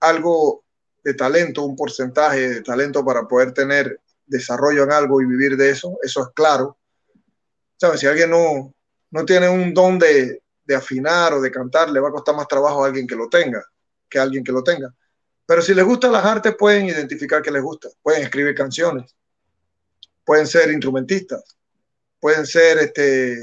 algo 0.00 0.64
de 1.04 1.14
talento, 1.14 1.62
un 1.62 1.76
porcentaje 1.76 2.48
de 2.48 2.62
talento 2.62 3.04
para 3.04 3.28
poder 3.28 3.52
tener 3.52 4.00
desarrollo 4.24 4.82
en 4.82 4.90
algo 4.90 5.20
y 5.20 5.26
vivir 5.26 5.56
de 5.56 5.70
eso, 5.70 5.98
eso 6.02 6.22
es 6.22 6.28
claro. 6.34 6.78
¿Sabes? 7.76 8.00
Si 8.00 8.06
alguien 8.06 8.30
no, 8.30 8.74
no 9.10 9.24
tiene 9.24 9.48
un 9.48 9.72
don 9.72 9.98
de, 9.98 10.42
de 10.64 10.74
afinar 10.74 11.34
o 11.34 11.40
de 11.40 11.50
cantar, 11.50 11.90
le 11.90 12.00
va 12.00 12.08
a 12.08 12.12
costar 12.12 12.34
más 12.34 12.48
trabajo 12.48 12.82
a 12.82 12.88
alguien 12.88 13.06
que 13.06 13.14
lo 13.14 13.28
tenga, 13.28 13.62
que 14.08 14.18
a 14.18 14.22
alguien 14.22 14.42
que 14.42 14.52
lo 14.52 14.64
tenga. 14.64 14.92
Pero 15.46 15.62
si 15.62 15.74
les 15.74 15.84
gustan 15.84 16.12
las 16.12 16.24
artes, 16.24 16.54
pueden 16.58 16.86
identificar 16.86 17.40
que 17.40 17.50
les 17.50 17.62
gusta, 17.62 17.88
pueden 18.02 18.22
escribir 18.22 18.54
canciones, 18.54 19.14
pueden 20.24 20.46
ser 20.46 20.70
instrumentistas, 20.70 21.56
pueden 22.20 22.44
ser 22.44 22.78
este, 22.78 23.36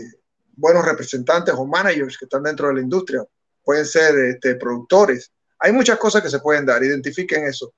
buenos 0.55 0.85
representantes 0.85 1.55
o 1.57 1.65
managers 1.65 2.17
que 2.17 2.25
están 2.25 2.43
dentro 2.43 2.67
de 2.67 2.75
la 2.75 2.81
industria, 2.81 3.23
pueden 3.63 3.85
ser 3.85 4.17
este, 4.19 4.55
productores. 4.55 5.31
Hay 5.59 5.71
muchas 5.71 5.97
cosas 5.97 6.21
que 6.21 6.29
se 6.29 6.39
pueden 6.39 6.65
dar, 6.65 6.83
identifiquen 6.83 7.45
eso. 7.45 7.73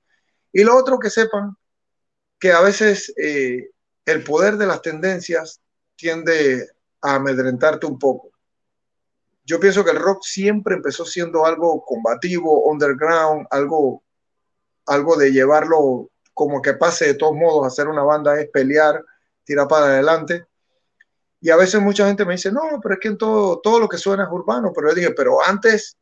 Y 0.52 0.64
lo 0.64 0.76
otro 0.76 0.98
que 0.98 1.10
sepan 1.10 1.56
que 2.38 2.52
a 2.52 2.60
veces 2.60 3.12
eh, 3.16 3.70
el 4.04 4.24
poder 4.24 4.56
de 4.56 4.66
las 4.66 4.82
tendencias 4.82 5.60
tiende 5.96 6.68
a 7.00 7.14
amedrentarte 7.14 7.86
un 7.86 7.98
poco. 7.98 8.30
Yo 9.44 9.60
pienso 9.60 9.84
que 9.84 9.92
el 9.92 9.98
rock 9.98 10.22
siempre 10.22 10.74
empezó 10.74 11.04
siendo 11.04 11.46
algo 11.46 11.84
combativo, 11.84 12.66
underground, 12.66 13.46
algo, 13.50 14.02
algo 14.86 15.16
de 15.16 15.32
llevarlo 15.32 16.10
como 16.32 16.60
que 16.60 16.74
pase 16.74 17.06
de 17.06 17.14
todos 17.14 17.34
modos, 17.34 17.66
hacer 17.66 17.88
una 17.88 18.02
banda 18.02 18.38
es 18.38 18.48
pelear, 18.50 19.02
tirar 19.44 19.66
para 19.68 19.86
adelante. 19.86 20.46
Y 21.40 21.50
a 21.50 21.56
veces 21.56 21.80
mucha 21.80 22.06
gente 22.06 22.24
me 22.24 22.34
dice, 22.34 22.52
no, 22.52 22.80
pero 22.82 22.94
es 22.94 23.00
que 23.00 23.08
en 23.08 23.18
todo, 23.18 23.60
todo 23.60 23.80
lo 23.80 23.88
que 23.88 23.98
suena 23.98 24.24
es 24.24 24.30
urbano. 24.30 24.72
Pero 24.74 24.88
yo 24.88 24.94
dije, 24.94 25.10
pero 25.12 25.38
antes 25.46 25.96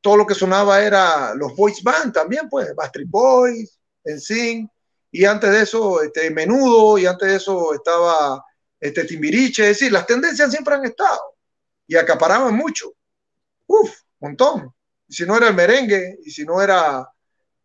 todo 0.00 0.16
lo 0.16 0.26
que 0.26 0.34
sonaba 0.34 0.82
era 0.82 1.34
los 1.34 1.54
boys 1.54 1.82
band 1.82 2.12
también, 2.12 2.48
pues, 2.48 2.74
Bastard 2.74 3.06
Boys, 3.06 3.78
En 4.04 4.70
y 5.10 5.24
antes 5.24 5.50
de 5.50 5.62
eso, 5.62 6.02
este, 6.02 6.30
Menudo, 6.30 6.98
y 6.98 7.06
antes 7.06 7.28
de 7.28 7.36
eso 7.36 7.72
estaba 7.74 8.44
este, 8.78 9.04
Timbiriche. 9.04 9.62
Es 9.62 9.78
decir, 9.78 9.92
las 9.92 10.06
tendencias 10.06 10.50
siempre 10.50 10.74
han 10.74 10.84
estado 10.84 11.20
y 11.86 11.96
acaparaban 11.96 12.54
mucho. 12.54 12.92
Uf, 13.66 13.90
montón. 14.20 14.74
Si 15.08 15.24
no 15.24 15.36
era 15.36 15.48
el 15.48 15.54
merengue, 15.54 16.18
y 16.24 16.30
si 16.30 16.44
no 16.44 16.60
era 16.60 17.08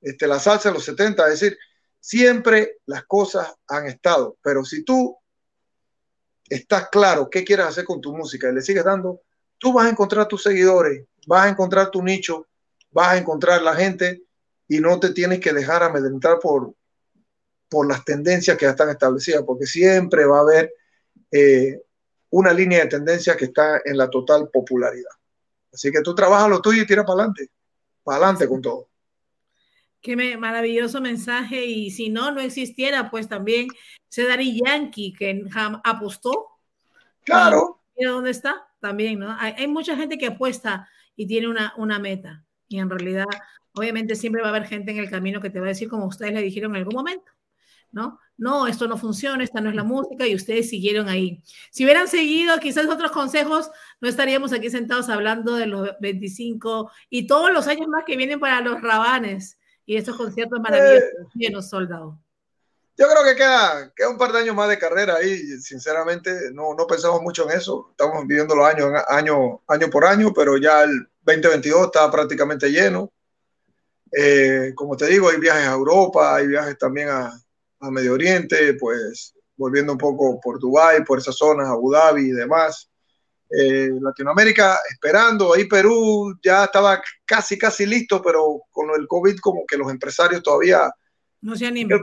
este, 0.01 0.27
la 0.27 0.39
salsa 0.39 0.69
de 0.69 0.75
los 0.75 0.85
70, 0.85 1.23
es 1.25 1.39
decir, 1.39 1.57
siempre 1.99 2.79
las 2.85 3.05
cosas 3.05 3.53
han 3.67 3.85
estado. 3.85 4.37
Pero 4.41 4.65
si 4.65 4.83
tú 4.83 5.17
estás 6.49 6.89
claro 6.89 7.29
qué 7.29 7.43
quieres 7.43 7.67
hacer 7.67 7.85
con 7.85 8.01
tu 8.01 8.15
música 8.15 8.49
y 8.49 8.53
le 8.53 8.61
sigues 8.61 8.83
dando, 8.83 9.21
tú 9.57 9.71
vas 9.71 9.85
a 9.85 9.89
encontrar 9.89 10.27
tus 10.27 10.43
seguidores, 10.43 11.05
vas 11.27 11.45
a 11.45 11.49
encontrar 11.49 11.91
tu 11.91 12.03
nicho, 12.03 12.47
vas 12.91 13.09
a 13.09 13.17
encontrar 13.17 13.61
la 13.61 13.75
gente 13.75 14.23
y 14.67 14.79
no 14.79 14.99
te 14.99 15.11
tienes 15.11 15.39
que 15.39 15.53
dejar 15.53 15.83
amedrentar 15.83 16.39
por, 16.39 16.73
por 17.69 17.87
las 17.87 18.03
tendencias 18.03 18.57
que 18.57 18.65
ya 18.65 18.71
están 18.71 18.89
establecidas, 18.89 19.43
porque 19.45 19.65
siempre 19.65 20.25
va 20.25 20.39
a 20.39 20.41
haber 20.41 20.73
eh, 21.31 21.81
una 22.31 22.53
línea 22.53 22.79
de 22.79 22.87
tendencia 22.87 23.37
que 23.37 23.45
está 23.45 23.81
en 23.85 23.97
la 23.97 24.09
total 24.09 24.49
popularidad. 24.49 25.11
Así 25.71 25.91
que 25.91 26.01
tú 26.01 26.13
trabajas 26.15 26.49
lo 26.49 26.61
tuyo 26.61 26.81
y 26.81 26.87
tira 26.87 27.05
para 27.05 27.19
adelante, 27.19 27.49
para 28.03 28.17
adelante 28.17 28.47
con 28.47 28.61
todo. 28.61 28.90
Qué 30.01 30.37
maravilloso 30.37 30.99
mensaje. 30.99 31.65
Y 31.65 31.91
si 31.91 32.09
no, 32.09 32.31
no 32.31 32.41
existiera, 32.41 33.09
pues 33.11 33.27
también 33.27 33.67
ese 34.09 34.25
Dari 34.25 34.59
Yankee 34.59 35.13
que 35.13 35.45
apostó. 35.83 36.47
Claro. 37.23 37.81
¿Y 37.95 38.05
dónde 38.05 38.31
está? 38.31 38.67
También, 38.79 39.19
¿no? 39.19 39.35
Hay, 39.39 39.67
mucha 39.67 39.95
gente 39.95 40.17
que 40.17 40.27
apuesta 40.27 40.89
y 41.15 41.27
tiene 41.27 41.47
una, 41.47 41.73
una 41.77 41.99
meta. 41.99 42.43
Y 42.67 42.79
en 42.79 42.89
realidad, 42.89 43.25
obviamente, 43.73 44.15
siempre 44.15 44.41
va 44.41 44.47
a 44.47 44.51
haber 44.51 44.65
gente 44.65 44.91
en 44.91 44.97
el 44.97 45.09
camino 45.09 45.39
que 45.39 45.51
te 45.51 45.59
va 45.59 45.67
a 45.67 45.69
decir, 45.69 45.87
como 45.87 46.07
ustedes 46.07 46.33
le 46.33 46.41
dijeron 46.41 46.71
en 46.71 46.77
algún 46.77 46.95
momento, 46.95 47.31
¿no? 47.91 48.19
No, 48.37 48.65
esto 48.65 48.87
no 48.87 48.97
funciona, 48.97 49.43
esta 49.43 49.61
no 49.61 49.69
es 49.69 49.75
la 49.75 49.83
música 49.83 50.25
y 50.25 50.33
ustedes 50.33 50.67
siguieron 50.67 51.09
ahí. 51.09 51.43
Si 51.69 51.83
hubieran 51.83 52.07
seguido 52.07 52.57
quizás 52.57 52.87
otros 52.87 53.11
consejos, 53.11 53.69
no 53.99 54.09
estaríamos 54.09 54.51
aquí 54.51 54.71
sentados 54.71 55.09
hablando 55.09 55.53
de 55.53 55.67
los 55.67 55.91
25 55.99 56.89
y 57.11 57.27
todos 57.27 57.53
los 57.53 57.67
años 57.67 57.87
más 57.87 58.03
que 58.03 58.17
vienen 58.17 58.39
para 58.39 58.61
los 58.61 58.81
rabanes 58.81 59.59
y 59.85 59.97
esos 59.97 60.15
conciertos 60.15 60.59
maravillosos 60.59 61.09
eh, 61.09 61.27
llenos 61.33 61.69
soldados. 61.69 62.15
yo 62.97 63.07
creo 63.07 63.23
que 63.23 63.35
queda, 63.35 63.91
queda 63.95 64.09
un 64.09 64.17
par 64.17 64.31
de 64.31 64.39
años 64.39 64.55
más 64.55 64.69
de 64.69 64.77
carrera 64.77 65.15
ahí, 65.15 65.37
sinceramente, 65.59 66.51
no, 66.53 66.73
no 66.73 66.87
pensamos 66.87 67.21
mucho 67.21 67.49
en 67.49 67.57
eso, 67.57 67.87
estamos 67.91 68.25
viviendo 68.27 68.55
los 68.55 68.65
años 68.65 68.91
año, 69.07 69.61
año 69.67 69.89
por 69.89 70.05
año, 70.05 70.33
pero 70.33 70.57
ya 70.57 70.83
el 70.83 71.07
2022 71.23 71.85
está 71.85 72.09
prácticamente 72.09 72.69
lleno. 72.69 73.11
Eh, 74.11 74.73
como 74.75 74.97
te 74.97 75.07
digo, 75.07 75.29
hay 75.29 75.37
viajes 75.37 75.67
a 75.67 75.73
Europa, 75.73 76.35
hay 76.35 76.47
viajes 76.47 76.77
también 76.77 77.09
a, 77.09 77.31
a 77.79 77.91
Medio 77.91 78.13
Oriente, 78.13 78.73
pues 78.75 79.33
volviendo 79.55 79.93
un 79.93 79.97
poco 79.97 80.39
por 80.41 80.59
Dubái, 80.59 81.03
por 81.03 81.19
esas 81.19 81.35
zonas, 81.35 81.67
Abu 81.67 81.91
Dhabi 81.91 82.29
y 82.29 82.31
demás. 82.31 82.90
Eh, 83.53 83.89
Latinoamérica 83.99 84.79
esperando, 84.89 85.53
ahí 85.53 85.65
Perú 85.65 86.39
ya 86.41 86.65
estaba 86.65 87.01
casi, 87.25 87.57
casi 87.57 87.85
listo, 87.85 88.21
pero 88.21 88.61
con 88.71 88.89
el 88.97 89.05
COVID 89.07 89.39
como 89.39 89.65
que 89.65 89.77
los 89.77 89.91
empresarios 89.91 90.41
todavía... 90.41 90.89
No 91.41 91.55
se 91.55 91.67
animan. 91.67 91.99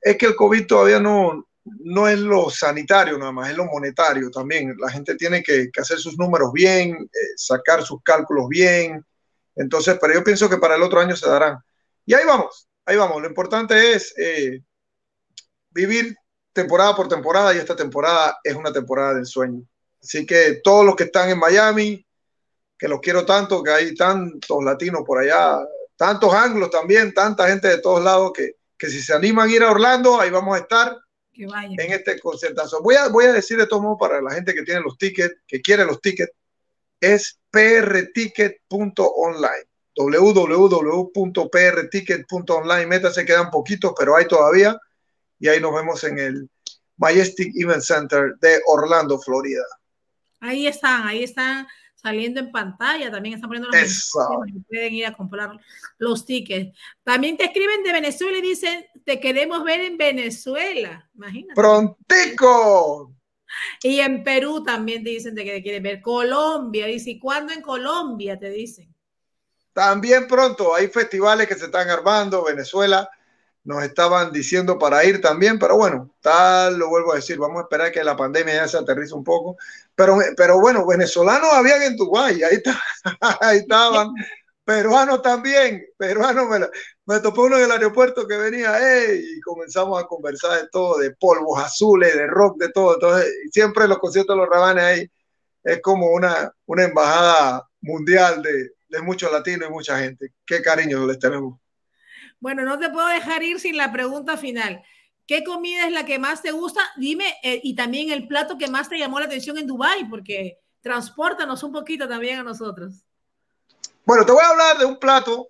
Es 0.00 0.16
que 0.16 0.26
el 0.26 0.36
COVID 0.36 0.66
todavía 0.66 1.00
no, 1.00 1.48
no 1.64 2.06
es 2.06 2.18
lo 2.18 2.48
sanitario 2.50 3.18
nada 3.18 3.32
más, 3.32 3.50
es 3.50 3.56
lo 3.56 3.64
monetario 3.64 4.30
también. 4.30 4.76
La 4.78 4.90
gente 4.90 5.16
tiene 5.16 5.42
que, 5.42 5.70
que 5.72 5.80
hacer 5.80 5.98
sus 5.98 6.16
números 6.18 6.52
bien, 6.52 6.92
eh, 6.92 7.32
sacar 7.36 7.82
sus 7.82 8.02
cálculos 8.02 8.48
bien. 8.48 9.04
Entonces, 9.56 9.98
pero 10.00 10.14
yo 10.14 10.22
pienso 10.22 10.48
que 10.48 10.58
para 10.58 10.76
el 10.76 10.82
otro 10.82 11.00
año 11.00 11.16
se 11.16 11.28
darán. 11.28 11.58
Y 12.06 12.14
ahí 12.14 12.24
vamos, 12.26 12.68
ahí 12.84 12.96
vamos. 12.96 13.20
Lo 13.20 13.28
importante 13.28 13.94
es 13.94 14.14
eh, 14.18 14.60
vivir 15.70 16.16
temporada 16.52 16.94
por 16.94 17.08
temporada 17.08 17.54
y 17.54 17.58
esta 17.58 17.74
temporada 17.74 18.38
es 18.44 18.54
una 18.54 18.72
temporada 18.72 19.14
del 19.14 19.26
sueño. 19.26 19.66
Así 20.04 20.24
que 20.26 20.60
todos 20.62 20.84
los 20.84 20.94
que 20.96 21.04
están 21.04 21.30
en 21.30 21.38
Miami, 21.38 22.04
que 22.78 22.88
los 22.88 23.00
quiero 23.00 23.24
tanto, 23.24 23.62
que 23.62 23.70
hay 23.70 23.94
tantos 23.94 24.62
latinos 24.62 25.00
por 25.06 25.18
allá, 25.18 25.66
tantos 25.96 26.34
anglos 26.34 26.68
también, 26.70 27.14
tanta 27.14 27.48
gente 27.48 27.68
de 27.68 27.78
todos 27.78 28.04
lados 28.04 28.32
que, 28.34 28.56
que 28.76 28.90
si 28.90 29.00
se 29.00 29.14
animan 29.14 29.48
a 29.48 29.52
ir 29.52 29.62
a 29.62 29.70
Orlando, 29.70 30.20
ahí 30.20 30.28
vamos 30.28 30.56
a 30.56 30.58
estar 30.60 30.94
en 31.32 31.92
este 31.92 32.20
concertazo. 32.20 32.82
Voy 32.82 32.96
a, 32.96 33.08
voy 33.08 33.24
a 33.24 33.32
decir 33.32 33.56
de 33.56 33.66
todo 33.66 33.80
modo 33.80 33.96
para 33.96 34.20
la 34.20 34.32
gente 34.32 34.54
que 34.54 34.62
tiene 34.62 34.82
los 34.82 34.98
tickets, 34.98 35.36
que 35.46 35.62
quiere 35.62 35.86
los 35.86 36.02
tickets, 36.02 36.32
es 37.00 37.38
prticket.online 37.50 39.64
www.prticket.online. 39.96 42.86
Métase, 42.86 43.24
quedan 43.24 43.50
poquitos, 43.50 43.94
pero 43.98 44.16
hay 44.16 44.28
todavía 44.28 44.78
y 45.38 45.48
ahí 45.48 45.60
nos 45.60 45.74
vemos 45.74 46.04
en 46.04 46.18
el 46.18 46.50
Majestic 46.98 47.54
Event 47.56 47.82
Center 47.82 48.34
de 48.40 48.60
Orlando, 48.66 49.18
Florida. 49.18 49.64
Ahí 50.44 50.66
están, 50.66 51.06
ahí 51.06 51.22
están 51.22 51.66
saliendo 51.94 52.38
en 52.38 52.52
pantalla, 52.52 53.10
también 53.10 53.34
están 53.34 53.48
poniendo 53.48 53.70
los 53.70 54.12
pueden 54.68 54.92
ir 54.92 55.06
a 55.06 55.14
comprar 55.14 55.58
los 55.96 56.26
tickets. 56.26 56.76
También 57.02 57.38
te 57.38 57.44
escriben 57.44 57.82
de 57.82 57.92
Venezuela 57.92 58.36
y 58.36 58.42
dicen, 58.42 58.84
te 59.06 59.18
queremos 59.18 59.64
ver 59.64 59.80
en 59.80 59.96
Venezuela, 59.96 61.08
imagínate. 61.14 61.54
Prontico. 61.54 63.14
Y 63.82 64.00
en 64.00 64.22
Perú 64.22 64.62
también 64.62 65.02
te 65.02 65.10
dicen 65.10 65.34
de 65.34 65.44
que 65.44 65.52
te 65.52 65.62
quieren 65.62 65.82
ver. 65.82 66.02
Colombia, 66.02 66.86
dice, 66.86 67.12
¿y 67.12 67.18
cuándo 67.18 67.54
en 67.54 67.62
Colombia? 67.62 68.38
Te 68.38 68.50
dicen. 68.50 68.94
También 69.72 70.28
pronto, 70.28 70.74
hay 70.74 70.88
festivales 70.88 71.48
que 71.48 71.54
se 71.54 71.66
están 71.66 71.88
armando, 71.88 72.44
Venezuela 72.44 73.08
nos 73.64 73.82
estaban 73.82 74.30
diciendo 74.30 74.78
para 74.78 75.04
ir 75.04 75.20
también, 75.22 75.58
pero 75.58 75.76
bueno, 75.76 76.14
tal 76.20 76.76
lo 76.78 76.88
vuelvo 76.90 77.12
a 77.12 77.16
decir, 77.16 77.38
vamos 77.38 77.58
a 77.58 77.62
esperar 77.62 77.90
que 77.90 78.04
la 78.04 78.14
pandemia 78.14 78.54
ya 78.54 78.68
se 78.68 78.76
aterrice 78.76 79.14
un 79.14 79.24
poco. 79.24 79.56
Pero, 79.94 80.18
pero 80.36 80.60
bueno, 80.60 80.86
venezolanos 80.86 81.52
habían 81.52 81.82
en 81.82 81.96
Dubái, 81.96 82.42
ahí, 82.42 82.58
ahí 83.40 83.58
estaban, 83.58 84.12
peruanos 84.64 85.22
también, 85.22 85.84
peruanos, 85.96 86.48
me, 86.48 86.66
me 87.06 87.20
topé 87.20 87.40
uno 87.40 87.58
en 87.58 87.64
el 87.64 87.70
aeropuerto 87.70 88.26
que 88.26 88.36
venía, 88.36 88.76
y 89.14 89.40
comenzamos 89.40 90.02
a 90.02 90.06
conversar 90.06 90.62
de 90.62 90.68
todo, 90.72 90.98
de 90.98 91.12
polvos 91.12 91.62
azules, 91.62 92.14
de 92.14 92.26
rock, 92.26 92.58
de 92.58 92.72
todo. 92.72 92.94
Entonces, 92.94 93.32
siempre 93.52 93.86
los 93.86 93.98
conciertos 93.98 94.34
de 94.34 94.40
los 94.40 94.50
rabanes 94.50 94.84
ahí 94.84 95.10
es 95.62 95.80
como 95.80 96.08
una, 96.08 96.52
una 96.66 96.84
embajada 96.84 97.68
mundial 97.80 98.42
de, 98.42 98.70
de 98.88 99.02
muchos 99.02 99.30
latinos 99.30 99.68
y 99.68 99.72
mucha 99.72 99.98
gente. 99.98 100.32
Qué 100.46 100.62
cariño 100.62 101.06
les 101.06 101.18
tenemos. 101.18 101.58
Bueno, 102.40 102.62
no 102.64 102.78
te 102.78 102.90
puedo 102.90 103.06
dejar 103.08 103.42
ir 103.42 103.60
sin 103.60 103.76
la 103.76 103.92
pregunta 103.92 104.36
final. 104.36 104.82
¿Qué 105.26 105.42
comida 105.42 105.86
es 105.86 105.92
la 105.92 106.04
que 106.04 106.18
más 106.18 106.42
te 106.42 106.50
gusta? 106.50 106.80
Dime, 106.96 107.36
eh, 107.42 107.60
y 107.62 107.74
también 107.74 108.10
el 108.10 108.28
plato 108.28 108.58
que 108.58 108.68
más 108.68 108.88
te 108.88 108.98
llamó 108.98 109.18
la 109.18 109.26
atención 109.26 109.56
en 109.56 109.66
Dubái, 109.66 110.04
porque 110.08 110.58
transportanos 110.82 111.62
un 111.62 111.72
poquito 111.72 112.06
también 112.06 112.40
a 112.40 112.42
nosotros. 112.42 113.04
Bueno, 114.04 114.26
te 114.26 114.32
voy 114.32 114.42
a 114.42 114.50
hablar 114.50 114.78
de 114.78 114.84
un 114.84 114.98
plato 114.98 115.48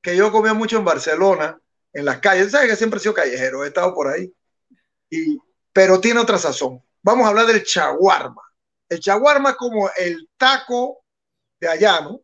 que 0.00 0.16
yo 0.16 0.32
comía 0.32 0.54
mucho 0.54 0.78
en 0.78 0.84
Barcelona, 0.84 1.60
en 1.92 2.04
las 2.04 2.18
calles. 2.20 2.50
Sabes 2.50 2.70
que 2.70 2.76
siempre 2.76 2.96
he 2.98 3.00
sido 3.00 3.14
callejero, 3.14 3.64
he 3.64 3.68
estado 3.68 3.94
por 3.94 4.08
ahí. 4.08 4.32
Y, 5.10 5.38
pero 5.72 6.00
tiene 6.00 6.20
otra 6.20 6.38
sazón. 6.38 6.82
Vamos 7.02 7.26
a 7.26 7.28
hablar 7.28 7.46
del 7.46 7.64
chaguarma. 7.64 8.42
El 8.88 8.98
chaguarma 9.00 9.50
es 9.50 9.56
como 9.56 9.90
el 9.96 10.28
taco 10.36 11.04
de 11.60 11.68
allá, 11.68 12.00
¿no? 12.00 12.20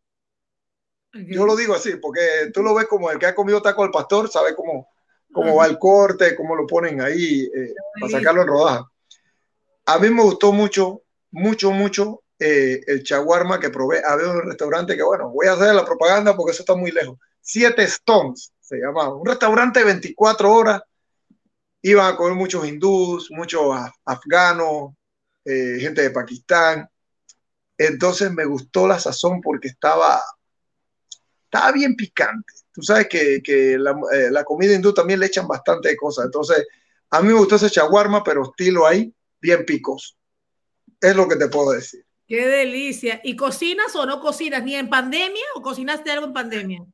Yo 1.13 1.47
lo 1.47 1.57
digo 1.57 1.75
así, 1.75 1.97
porque 1.97 2.51
tú 2.53 2.63
lo 2.63 2.75
ves 2.75 2.87
como 2.87 3.11
el 3.11 3.19
que 3.19 3.27
ha 3.27 3.35
comido 3.35 3.63
taco 3.63 3.83
al 3.83 3.91
pastor, 3.91 4.31
sabe 4.31 4.55
cómo, 4.55 4.89
cómo 5.33 5.57
va 5.57 5.67
el 5.67 5.79
corte, 5.79 6.35
cómo 6.35 6.57
lo 6.57 6.67
ponen 6.67 7.01
ahí 7.01 7.49
eh, 7.55 7.75
para 8.01 8.13
sacarlo 8.13 8.43
en 8.43 8.49
rodaja. 8.49 8.91
A 9.87 9.99
mí 9.99 10.11
me 10.11 10.23
gustó 10.23 10.53
mucho, 10.53 11.03
mucho, 11.31 11.71
mucho 11.71 12.23
eh, 12.39 12.81
el 12.87 13.03
chaguarma 13.03 13.59
que 13.59 13.71
probé. 13.71 14.03
Había 14.05 14.31
un 14.31 14.43
restaurante 14.43 14.97
que, 14.97 15.03
bueno, 15.03 15.31
voy 15.31 15.47
a 15.47 15.53
hacer 15.53 15.75
la 15.75 15.85
propaganda 15.85 16.37
porque 16.37 16.53
eso 16.53 16.63
está 16.63 16.75
muy 16.75 16.91
lejos. 16.91 17.19
Siete 17.41 17.83
Stones 17.85 18.53
se 18.61 18.77
llamaba. 18.77 19.15
Un 19.15 19.27
restaurante 19.27 19.81
de 19.81 19.87
24 19.87 20.53
horas. 20.53 20.83
Iban 21.81 22.13
a 22.13 22.17
comer 22.17 22.35
muchos 22.35 22.67
hindús, 22.67 23.31
muchos 23.31 23.75
afganos, 24.05 24.95
eh, 25.45 25.79
gente 25.81 26.03
de 26.03 26.11
Pakistán. 26.11 26.89
Entonces 27.77 28.33
me 28.33 28.45
gustó 28.45 28.89
la 28.89 28.99
sazón 28.99 29.41
porque 29.41 29.69
estaba 29.69 30.21
estaba 31.51 31.73
bien 31.73 31.97
picante. 31.97 32.53
Tú 32.79 32.85
sabes 32.85 33.09
que, 33.09 33.43
que 33.43 33.77
la, 33.77 33.91
eh, 34.13 34.31
la, 34.31 34.45
comida 34.45 34.73
hindú 34.73 34.95
también 34.95 35.19
le 35.19 35.27
echan 35.27 35.49
bastante 35.49 35.97
cosas. 35.97 36.27
Entonces, 36.27 36.65
a 37.11 37.21
mí 37.21 37.27
me 37.27 37.35
gustó 37.35 37.57
ese 37.57 37.69
chaguarma, 37.69 38.23
pero 38.23 38.45
estilo 38.45 38.87
ahí, 38.87 39.13
bien 39.41 39.65
picos. 39.67 40.17
Es 41.01 41.17
lo 41.17 41.27
que 41.27 41.35
te 41.35 41.49
puedo 41.49 41.73
decir. 41.73 42.07
Qué 42.29 42.47
delicia. 42.47 43.21
¿Y 43.25 43.35
cocinas 43.35 43.97
o 43.97 44.07
no 44.07 44.21
cocinas? 44.21 44.63
¿Ni 44.63 44.77
en 44.77 44.89
pandemia 44.89 45.43
o 45.57 45.61
cocinaste 45.63 46.13
algo 46.13 46.27
en 46.27 46.33
pandemia? 46.33 46.87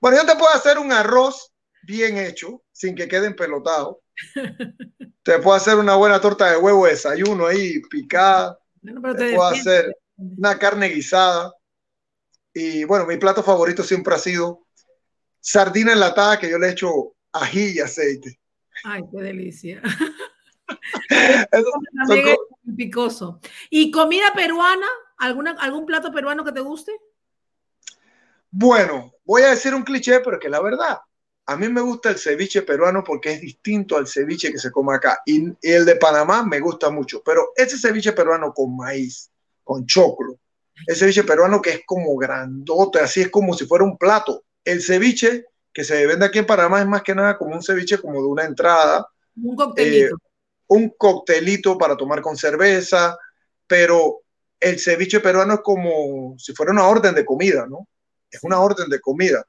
Bueno, 0.00 0.18
yo 0.18 0.26
te 0.26 0.38
puedo 0.38 0.54
hacer 0.54 0.78
un 0.78 0.92
arroz 0.92 1.50
bien 1.82 2.16
hecho, 2.16 2.62
sin 2.70 2.94
que 2.94 3.08
quede 3.08 3.26
empelotado. 3.26 4.00
te 5.24 5.40
puedo 5.40 5.56
hacer 5.56 5.74
una 5.74 5.96
buena 5.96 6.20
torta 6.20 6.52
de 6.52 6.56
huevo 6.56 6.84
de 6.84 6.92
desayuno 6.92 7.48
ahí, 7.48 7.80
picada. 7.90 8.60
te, 8.80 8.92
te 8.92 9.34
puedo 9.34 9.48
hacer 9.48 9.92
una 10.16 10.56
carne 10.56 10.86
guisada. 10.86 11.52
Y 12.52 12.84
bueno, 12.84 13.06
mi 13.06 13.16
plato 13.16 13.42
favorito 13.42 13.82
siempre 13.82 14.14
ha 14.14 14.18
sido 14.18 14.63
sardina 15.44 15.92
enlatada 15.92 16.38
que 16.38 16.50
yo 16.50 16.58
le 16.58 16.70
echo 16.70 17.14
ají 17.32 17.76
y 17.76 17.80
aceite. 17.80 18.40
Ay, 18.82 19.02
qué 19.12 19.22
delicia. 19.22 19.82
También 22.08 22.28
es 22.28 22.36
picoso. 22.76 23.40
¿Y 23.68 23.90
comida 23.90 24.32
peruana? 24.34 24.86
¿Alguna, 25.18 25.52
¿Algún 25.60 25.84
plato 25.84 26.10
peruano 26.10 26.44
que 26.44 26.52
te 26.52 26.60
guste? 26.60 26.92
Bueno, 28.50 29.12
voy 29.24 29.42
a 29.42 29.50
decir 29.50 29.74
un 29.74 29.82
cliché, 29.82 30.20
pero 30.20 30.38
que 30.38 30.48
la 30.48 30.62
verdad. 30.62 30.98
A 31.46 31.56
mí 31.56 31.68
me 31.68 31.82
gusta 31.82 32.08
el 32.08 32.18
ceviche 32.18 32.62
peruano 32.62 33.04
porque 33.04 33.32
es 33.32 33.40
distinto 33.42 33.98
al 33.98 34.06
ceviche 34.06 34.50
que 34.50 34.58
se 34.58 34.70
come 34.70 34.94
acá. 34.94 35.20
Y, 35.26 35.52
el 35.60 35.84
de 35.84 35.96
Panamá 35.96 36.42
me 36.42 36.58
gusta 36.58 36.88
mucho. 36.88 37.22
Pero 37.22 37.52
ese 37.54 37.78
ceviche 37.78 38.12
peruano 38.12 38.54
con 38.54 38.74
maíz, 38.74 39.30
con 39.62 39.84
choclo, 39.84 40.38
el 40.86 40.96
ceviche 40.96 41.22
peruano 41.22 41.60
que 41.60 41.70
es 41.70 41.82
como 41.84 42.16
grandote, 42.16 43.00
así 43.00 43.20
es 43.20 43.28
como 43.28 43.52
si 43.52 43.66
fuera 43.66 43.84
un 43.84 43.98
plato. 43.98 44.42
El 44.64 44.82
ceviche 44.82 45.46
que 45.72 45.84
se 45.84 46.06
vende 46.06 46.26
aquí 46.26 46.38
en 46.38 46.46
Panamá 46.46 46.80
es 46.80 46.86
más 46.86 47.02
que 47.02 47.14
nada 47.14 47.36
como 47.36 47.54
un 47.54 47.62
ceviche 47.62 47.98
como 47.98 48.20
de 48.20 48.28
una 48.28 48.44
entrada. 48.44 49.06
Un 49.36 49.56
coctelito. 49.56 50.14
Eh, 50.14 50.18
un 50.68 50.90
coctelito 50.90 51.76
para 51.76 51.96
tomar 51.96 52.22
con 52.22 52.36
cerveza, 52.36 53.18
pero 53.66 54.20
el 54.60 54.78
ceviche 54.78 55.20
peruano 55.20 55.54
es 55.54 55.60
como 55.60 56.36
si 56.38 56.54
fuera 56.54 56.72
una 56.72 56.86
orden 56.86 57.14
de 57.14 57.24
comida, 57.24 57.66
¿no? 57.68 57.88
Es 58.30 58.42
una 58.42 58.60
orden 58.60 58.88
de 58.88 59.00
comida. 59.00 59.44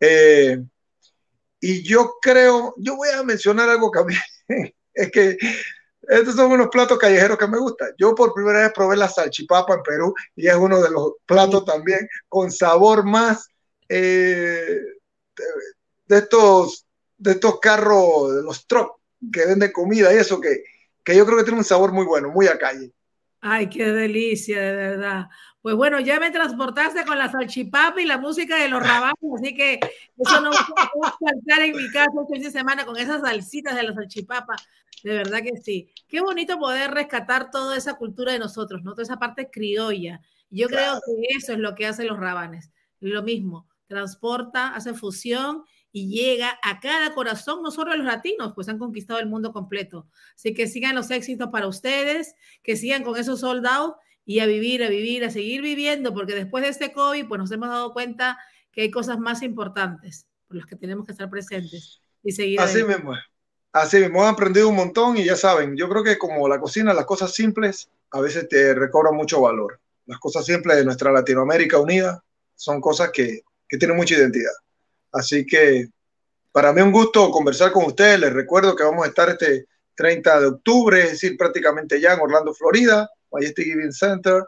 Eh, 0.00 0.62
y 1.60 1.82
yo 1.82 2.14
creo, 2.22 2.74
yo 2.78 2.96
voy 2.96 3.08
a 3.10 3.22
mencionar 3.22 3.68
algo 3.68 3.90
que 3.90 3.98
a 3.98 4.04
mí, 4.04 4.14
es 4.94 5.10
que 5.10 5.36
estos 6.02 6.36
son 6.36 6.52
unos 6.52 6.68
platos 6.68 6.98
callejeros 6.98 7.36
que 7.36 7.48
me 7.48 7.58
gustan. 7.58 7.88
Yo 7.98 8.14
por 8.14 8.32
primera 8.32 8.60
vez 8.60 8.72
probé 8.72 8.96
la 8.96 9.08
salchipapa 9.08 9.74
en 9.74 9.82
Perú 9.82 10.14
y 10.36 10.46
es 10.46 10.54
uno 10.54 10.80
de 10.80 10.90
los 10.90 11.14
platos 11.26 11.64
también 11.64 12.08
con 12.28 12.52
sabor 12.52 13.04
más 13.04 13.48
eh, 13.88 14.80
de, 16.06 16.18
estos, 16.18 16.86
de 17.18 17.32
estos 17.32 17.60
carros, 17.60 18.36
de 18.36 18.42
los 18.42 18.66
trucks 18.66 19.00
que 19.32 19.46
venden 19.46 19.72
comida 19.72 20.12
y 20.12 20.18
eso 20.18 20.40
que, 20.40 20.64
que 21.04 21.16
yo 21.16 21.24
creo 21.24 21.38
que 21.38 21.44
tiene 21.44 21.58
un 21.58 21.64
sabor 21.64 21.92
muy 21.92 22.04
bueno, 22.04 22.30
muy 22.30 22.46
a 22.46 22.58
calle. 22.58 22.92
Ay, 23.40 23.68
qué 23.68 23.92
delicia, 23.92 24.60
de 24.60 24.72
verdad. 24.72 25.26
Pues 25.62 25.76
bueno, 25.76 26.00
ya 26.00 26.20
me 26.20 26.30
transportaste 26.30 27.04
con 27.04 27.18
la 27.18 27.30
salchipapa 27.30 28.00
y 28.00 28.06
la 28.06 28.18
música 28.18 28.56
de 28.56 28.68
los 28.68 28.80
rabanes, 28.80 29.16
así 29.36 29.54
que 29.54 29.80
eso 30.16 30.40
no 30.40 30.50
va 30.50 31.08
a 31.08 31.16
faltar 31.18 31.62
en 31.62 31.76
mi 31.76 31.90
casa 31.90 32.10
este 32.22 32.34
fin 32.34 32.42
de 32.42 32.50
semana 32.50 32.84
con 32.84 32.96
esas 32.96 33.20
salsitas 33.20 33.74
de 33.74 33.82
la 33.82 33.94
salchipapa. 33.94 34.54
De 35.02 35.14
verdad 35.14 35.42
que 35.42 35.56
sí. 35.62 35.92
Qué 36.08 36.20
bonito 36.20 36.58
poder 36.58 36.90
rescatar 36.92 37.50
toda 37.50 37.76
esa 37.76 37.94
cultura 37.94 38.32
de 38.32 38.38
nosotros, 38.38 38.82
¿no? 38.82 38.92
Toda 38.92 39.04
esa 39.04 39.18
parte 39.18 39.50
criolla. 39.50 40.20
Yo 40.50 40.68
creo 40.68 40.94
que 41.04 41.36
eso 41.36 41.52
es 41.52 41.58
lo 41.58 41.74
que 41.74 41.86
hacen 41.86 42.06
los 42.06 42.18
rabanes. 42.18 42.70
Lo 43.00 43.22
mismo, 43.22 43.68
transporta, 43.86 44.74
hace 44.74 44.94
fusión 44.94 45.64
y 45.92 46.08
llega 46.10 46.58
a 46.62 46.78
cada 46.80 47.14
corazón, 47.14 47.62
no 47.62 47.70
solo 47.70 47.96
los 47.96 48.04
latinos, 48.04 48.52
pues 48.54 48.68
han 48.68 48.78
conquistado 48.78 49.18
el 49.18 49.26
mundo 49.26 49.52
completo. 49.52 50.06
Así 50.34 50.52
que 50.52 50.66
sigan 50.66 50.94
los 50.94 51.10
éxitos 51.10 51.48
para 51.50 51.66
ustedes, 51.66 52.34
que 52.62 52.76
sigan 52.76 53.02
con 53.02 53.16
esos 53.16 53.40
soldados 53.40 53.94
y 54.26 54.40
a 54.40 54.46
vivir, 54.46 54.84
a 54.84 54.88
vivir, 54.88 55.24
a 55.24 55.30
seguir 55.30 55.62
viviendo, 55.62 56.12
porque 56.12 56.34
después 56.34 56.64
de 56.64 56.70
este 56.70 56.92
COVID, 56.92 57.28
pues 57.28 57.38
nos 57.38 57.50
hemos 57.50 57.68
dado 57.68 57.92
cuenta 57.92 58.38
que 58.72 58.82
hay 58.82 58.90
cosas 58.90 59.18
más 59.18 59.42
importantes 59.42 60.26
por 60.46 60.58
las 60.58 60.66
que 60.66 60.76
tenemos 60.76 61.06
que 61.06 61.12
estar 61.12 61.30
presentes 61.30 62.02
y 62.22 62.32
seguir. 62.32 62.60
Así 62.60 62.84
mismo, 62.84 63.14
así 63.72 63.98
mismo, 63.98 64.18
hemos 64.18 64.32
aprendido 64.32 64.68
un 64.68 64.76
montón 64.76 65.16
y 65.16 65.24
ya 65.24 65.36
saben, 65.36 65.76
yo 65.76 65.88
creo 65.88 66.04
que 66.04 66.18
como 66.18 66.46
la 66.46 66.60
cocina, 66.60 66.92
las 66.92 67.06
cosas 67.06 67.32
simples 67.32 67.88
a 68.10 68.20
veces 68.20 68.48
te 68.48 68.74
recobran 68.74 69.14
mucho 69.14 69.40
valor. 69.40 69.80
Las 70.04 70.18
cosas 70.18 70.44
simples 70.44 70.76
de 70.76 70.84
nuestra 70.84 71.10
Latinoamérica 71.10 71.78
unida 71.78 72.22
son 72.54 72.80
cosas 72.80 73.10
que, 73.12 73.42
que 73.68 73.78
tienen 73.78 73.96
mucha 73.96 74.16
identidad. 74.16 74.52
Así 75.12 75.46
que 75.46 75.88
para 76.52 76.72
mí 76.72 76.80
un 76.80 76.92
gusto 76.92 77.30
conversar 77.30 77.72
con 77.72 77.84
ustedes. 77.84 78.20
Les 78.20 78.32
recuerdo 78.32 78.74
que 78.74 78.84
vamos 78.84 79.04
a 79.04 79.08
estar 79.08 79.28
este 79.28 79.66
30 79.94 80.40
de 80.40 80.46
octubre, 80.46 81.02
es 81.02 81.10
decir, 81.12 81.36
prácticamente 81.36 82.00
ya 82.00 82.14
en 82.14 82.20
Orlando, 82.20 82.54
Florida 82.54 83.08
Majestic 83.30 83.66
Giving 83.66 83.92
Center, 83.92 84.42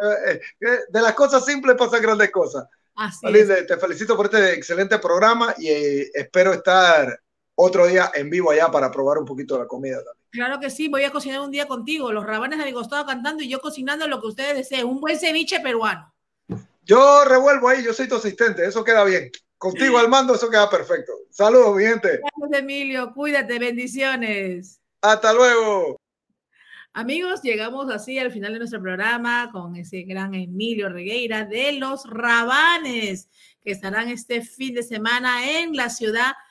de 0.61 1.03
las 1.03 1.15
cosas 1.15 1.45
simples 1.45 1.75
pasan 1.77 2.01
grandes 2.01 2.31
cosas. 2.31 2.69
Así 2.95 3.27
Marlene, 3.27 3.63
te 3.65 3.79
felicito 3.79 4.17
por 4.17 4.27
este 4.27 4.53
excelente 4.53 4.97
programa 5.01 5.57
y 5.59 5.71
eh, 5.71 6.11
espero 6.15 6.53
estar 6.53 7.19
otro 7.61 7.89
día 7.89 8.13
en 8.15 8.31
vivo 8.31 8.53
allá 8.53 8.71
para 8.71 8.89
probar 8.89 9.19
un 9.19 9.25
poquito 9.25 9.55
de 9.55 9.61
la 9.63 9.67
comida 9.67 9.97
también. 9.97 10.27
Claro 10.31 10.61
que 10.61 10.71
sí, 10.71 10.87
voy 10.87 11.03
a 11.03 11.11
cocinar 11.11 11.41
un 11.41 11.51
día 11.51 11.67
contigo, 11.67 12.13
los 12.13 12.25
rabanes 12.25 12.61
a 12.61 12.65
mi 12.65 12.73
costado 12.73 13.05
cantando 13.05 13.43
y 13.43 13.49
yo 13.49 13.61
cocinando 13.61 14.07
lo 14.07 14.21
que 14.21 14.29
ustedes 14.29 14.55
deseen, 14.55 14.87
un 14.87 15.01
buen 15.01 15.19
ceviche 15.19 15.59
peruano. 15.59 16.15
Yo 16.85 17.25
revuelvo 17.25 17.69
ahí, 17.69 17.83
yo 17.83 17.93
soy 17.93 18.09
tu 18.09 18.15
asistente, 18.15 18.65
eso 18.65 18.85
queda 18.85 19.03
bien. 19.05 19.33
Contigo 19.57 19.99
al 19.99 20.09
mando, 20.09 20.37
eso 20.37 20.49
queda 20.49 20.71
perfecto. 20.71 21.13
Saludos, 21.31 21.75
mi 21.77 21.83
gente. 21.83 22.21
Gracias, 22.21 22.61
Emilio, 22.61 23.13
cuídate, 23.13 23.59
bendiciones. 23.59 24.81
Hasta 25.01 25.33
luego. 25.33 25.97
Amigos, 26.93 27.43
llegamos 27.43 27.91
así 27.91 28.21
al 28.21 28.31
final 28.31 28.53
de 28.53 28.61
nuestro 28.61 28.81
programa 28.81 29.51
con 29.51 29.75
ese 29.75 30.03
gran 30.03 30.33
Emilio 30.33 30.89
Regueira 30.89 31.45
de 31.45 31.73
los 31.73 32.09
Rabanes, 32.09 33.29
que 33.65 33.73
estarán 33.73 34.09
este 34.11 34.43
fin 34.43 34.75
de 34.75 34.85
semana 34.85 35.59
en 35.59 35.75
la 35.75 35.91
ciudad 35.91 36.29
de 36.29 36.48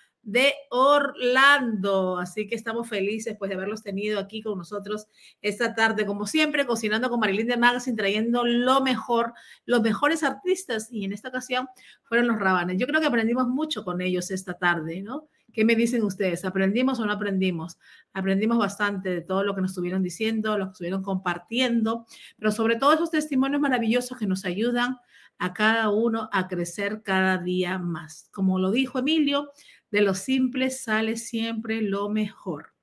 Orlando. 0.69 2.17
Así 2.17 2.47
que 2.47 2.55
estamos 2.55 2.88
felices 2.89 3.36
pues 3.38 3.49
de 3.49 3.55
haberlos 3.55 3.84
tenido 3.84 4.19
aquí 4.19 4.41
con 4.41 4.57
nosotros 4.57 5.07
esta 5.41 5.73
tarde, 5.73 6.05
como 6.05 6.28
siempre, 6.28 6.65
cocinando 6.65 7.09
con 7.09 7.19
Marilyn 7.19 7.47
de 7.47 7.57
Magazine, 7.57 7.97
trayendo 7.97 8.43
lo 8.45 8.82
mejor, 8.82 9.34
los 9.65 9.82
mejores 9.82 10.23
artistas 10.23 10.89
y 10.91 11.05
en 11.05 11.13
esta 11.13 11.30
ocasión 11.30 11.67
fueron 12.03 12.28
los 12.28 12.39
Rabanes. 12.39 12.78
Yo 12.78 12.88
creo 12.88 12.99
que 13.01 13.07
aprendimos 13.07 13.47
mucho 13.47 13.84
con 13.84 14.01
ellos 14.01 14.32
esta 14.32 14.53
tarde, 14.53 15.01
¿no? 15.01 15.28
¿Qué 15.53 15.65
me 15.65 15.75
dicen 15.75 16.03
ustedes? 16.03 16.45
¿Aprendimos 16.45 16.99
o 16.99 17.05
no 17.05 17.13
aprendimos? 17.13 17.80
Aprendimos 18.13 18.59
bastante 18.59 19.09
de 19.09 19.21
todo 19.21 19.43
lo 19.43 19.55
que 19.55 19.61
nos 19.61 19.71
estuvieron 19.71 20.03
diciendo, 20.03 20.57
lo 20.57 20.65
que 20.65 20.71
estuvieron 20.73 21.01
compartiendo, 21.01 22.05
pero 22.38 22.51
sobre 22.51 22.75
todo 22.75 22.93
esos 22.93 23.09
testimonios 23.09 23.59
maravillosos 23.59 24.17
que 24.19 24.28
nos 24.28 24.45
ayudan 24.45 24.97
a 25.39 25.53
cada 25.53 25.89
uno 25.89 26.30
a 26.32 26.47
crecer 26.47 27.01
cada 27.03 27.38
día 27.38 27.78
más. 27.78 28.30
Como 28.32 28.59
lo 28.59 28.71
dijo 28.71 28.99
Emilio, 28.99 29.51
de 29.91 30.01
lo 30.01 30.13
simple 30.13 30.69
sale 30.69 31.17
siempre 31.17 31.81
lo 31.81 32.09
mejor. 32.09 32.73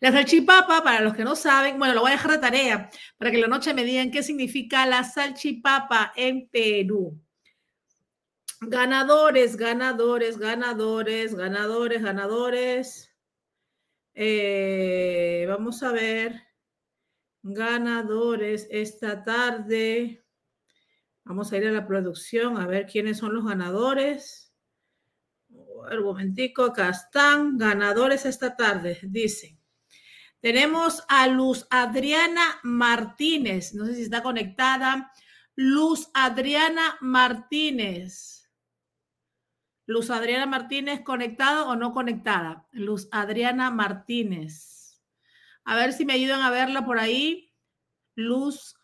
La 0.00 0.12
salchipapa, 0.12 0.82
para 0.82 1.00
los 1.00 1.14
que 1.14 1.24
no 1.24 1.36
saben, 1.36 1.78
bueno, 1.78 1.94
lo 1.94 2.02
voy 2.02 2.10
a 2.10 2.14
dejar 2.14 2.32
de 2.32 2.38
tarea 2.38 2.90
para 3.16 3.30
que 3.30 3.38
la 3.38 3.46
noche 3.46 3.72
me 3.74 3.84
digan 3.84 4.10
qué 4.10 4.22
significa 4.22 4.84
la 4.86 5.04
salchipapa 5.04 6.12
en 6.16 6.48
Perú. 6.48 7.18
Ganadores, 8.60 9.56
ganadores, 9.56 10.38
ganadores, 10.38 11.34
ganadores, 11.34 12.02
ganadores. 12.02 13.10
Eh, 14.14 15.46
vamos 15.48 15.82
a 15.82 15.92
ver. 15.92 16.42
Ganadores 17.42 18.66
esta 18.70 19.22
tarde. 19.22 20.24
Vamos 21.24 21.52
a 21.52 21.56
ir 21.56 21.66
a 21.66 21.72
la 21.72 21.86
producción 21.86 22.58
a 22.58 22.66
ver 22.66 22.86
quiénes 22.86 23.18
son 23.18 23.34
los 23.34 23.44
ganadores 23.44 24.43
el 25.90 26.02
momentico, 26.02 26.64
acá 26.64 26.90
están 26.90 27.58
ganadores 27.58 28.26
esta 28.26 28.56
tarde, 28.56 28.98
dice. 29.02 29.58
Tenemos 30.40 31.02
a 31.08 31.26
Luz 31.26 31.66
Adriana 31.70 32.60
Martínez, 32.62 33.74
no 33.74 33.86
sé 33.86 33.94
si 33.94 34.02
está 34.02 34.22
conectada. 34.22 35.10
Luz 35.56 36.10
Adriana 36.12 36.98
Martínez. 37.00 38.50
Luz 39.86 40.10
Adriana 40.10 40.46
Martínez, 40.46 41.02
¿conectada 41.02 41.64
o 41.64 41.76
no 41.76 41.92
conectada? 41.92 42.66
Luz 42.72 43.08
Adriana 43.10 43.70
Martínez. 43.70 45.02
A 45.64 45.76
ver 45.76 45.92
si 45.92 46.04
me 46.04 46.14
ayudan 46.14 46.42
a 46.42 46.50
verla 46.50 46.84
por 46.84 46.98
ahí. 46.98 47.54
Luz 48.14 48.76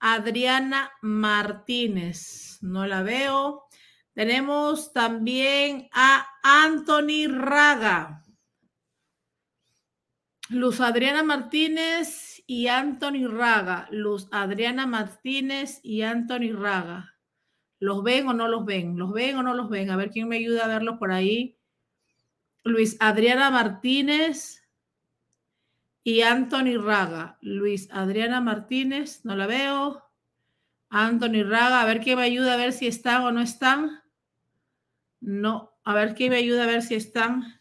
Adriana 0.00 0.90
Martínez. 1.00 2.58
No 2.60 2.86
la 2.86 3.02
veo. 3.02 3.68
Tenemos 4.14 4.92
también 4.92 5.88
a 5.92 6.26
Anthony 6.42 7.26
Raga. 7.28 8.22
Luz 10.50 10.80
Adriana 10.80 11.24
Martínez 11.24 12.42
y 12.46 12.68
Anthony 12.68 13.26
Raga. 13.26 13.88
Luz 13.90 14.28
Adriana 14.30 14.86
Martínez 14.86 15.80
y 15.82 16.02
Anthony 16.02 16.52
Raga. 16.52 17.16
¿Los 17.80 18.04
ven 18.04 18.28
o 18.28 18.32
no 18.32 18.46
los 18.46 18.64
ven? 18.64 18.96
¿Los 18.96 19.12
ven 19.12 19.36
o 19.36 19.42
no 19.42 19.52
los 19.52 19.68
ven? 19.68 19.90
A 19.90 19.96
ver 19.96 20.10
quién 20.10 20.28
me 20.28 20.36
ayuda 20.36 20.64
a 20.64 20.68
verlos 20.68 20.98
por 20.98 21.10
ahí. 21.10 21.58
Luis 22.62 22.96
Adriana 23.00 23.50
Martínez 23.50 24.62
y 26.04 26.20
Anthony 26.20 26.78
Raga. 26.80 27.36
Luis 27.40 27.88
Adriana 27.90 28.40
Martínez, 28.40 29.24
no 29.24 29.34
la 29.34 29.48
veo. 29.48 30.04
Anthony 30.88 31.42
Raga, 31.42 31.82
a 31.82 31.84
ver 31.84 32.00
quién 32.00 32.18
me 32.18 32.24
ayuda 32.24 32.54
a 32.54 32.58
ver 32.58 32.72
si 32.72 32.86
están 32.86 33.24
o 33.24 33.32
no 33.32 33.40
están. 33.40 34.03
No, 35.24 35.78
a 35.84 35.94
ver 35.94 36.14
quién 36.14 36.32
me 36.32 36.36
ayuda 36.36 36.64
a 36.64 36.66
ver 36.66 36.82
si 36.82 36.94
están. 36.94 37.58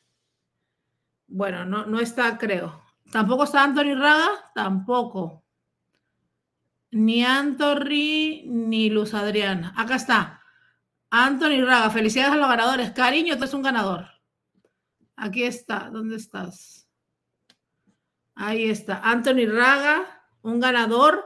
Bueno, 1.27 1.63
no, 1.63 1.85
no 1.85 2.01
está, 2.01 2.37
creo. 2.37 2.83
¿Tampoco 3.09 3.45
está 3.45 3.63
Anthony 3.63 3.95
Raga? 3.95 4.51
Tampoco. 4.53 5.45
Ni 6.91 7.23
Anthony 7.23 8.43
ni 8.47 8.89
Luz 8.89 9.13
Adriana. 9.13 9.73
Acá 9.77 9.95
está. 9.95 10.41
Anthony 11.09 11.63
Raga. 11.63 11.89
Felicidades 11.89 12.33
a 12.33 12.35
los 12.35 12.49
ganadores. 12.49 12.91
Cariño, 12.91 13.35
tú 13.35 13.43
eres 13.43 13.53
un 13.53 13.61
ganador. 13.61 14.07
Aquí 15.15 15.43
está. 15.43 15.89
¿Dónde 15.89 16.17
estás? 16.17 16.89
Ahí 18.35 18.69
está. 18.69 18.99
Anthony 19.09 19.47
Raga, 19.47 20.27
un 20.41 20.59
ganador. 20.59 21.25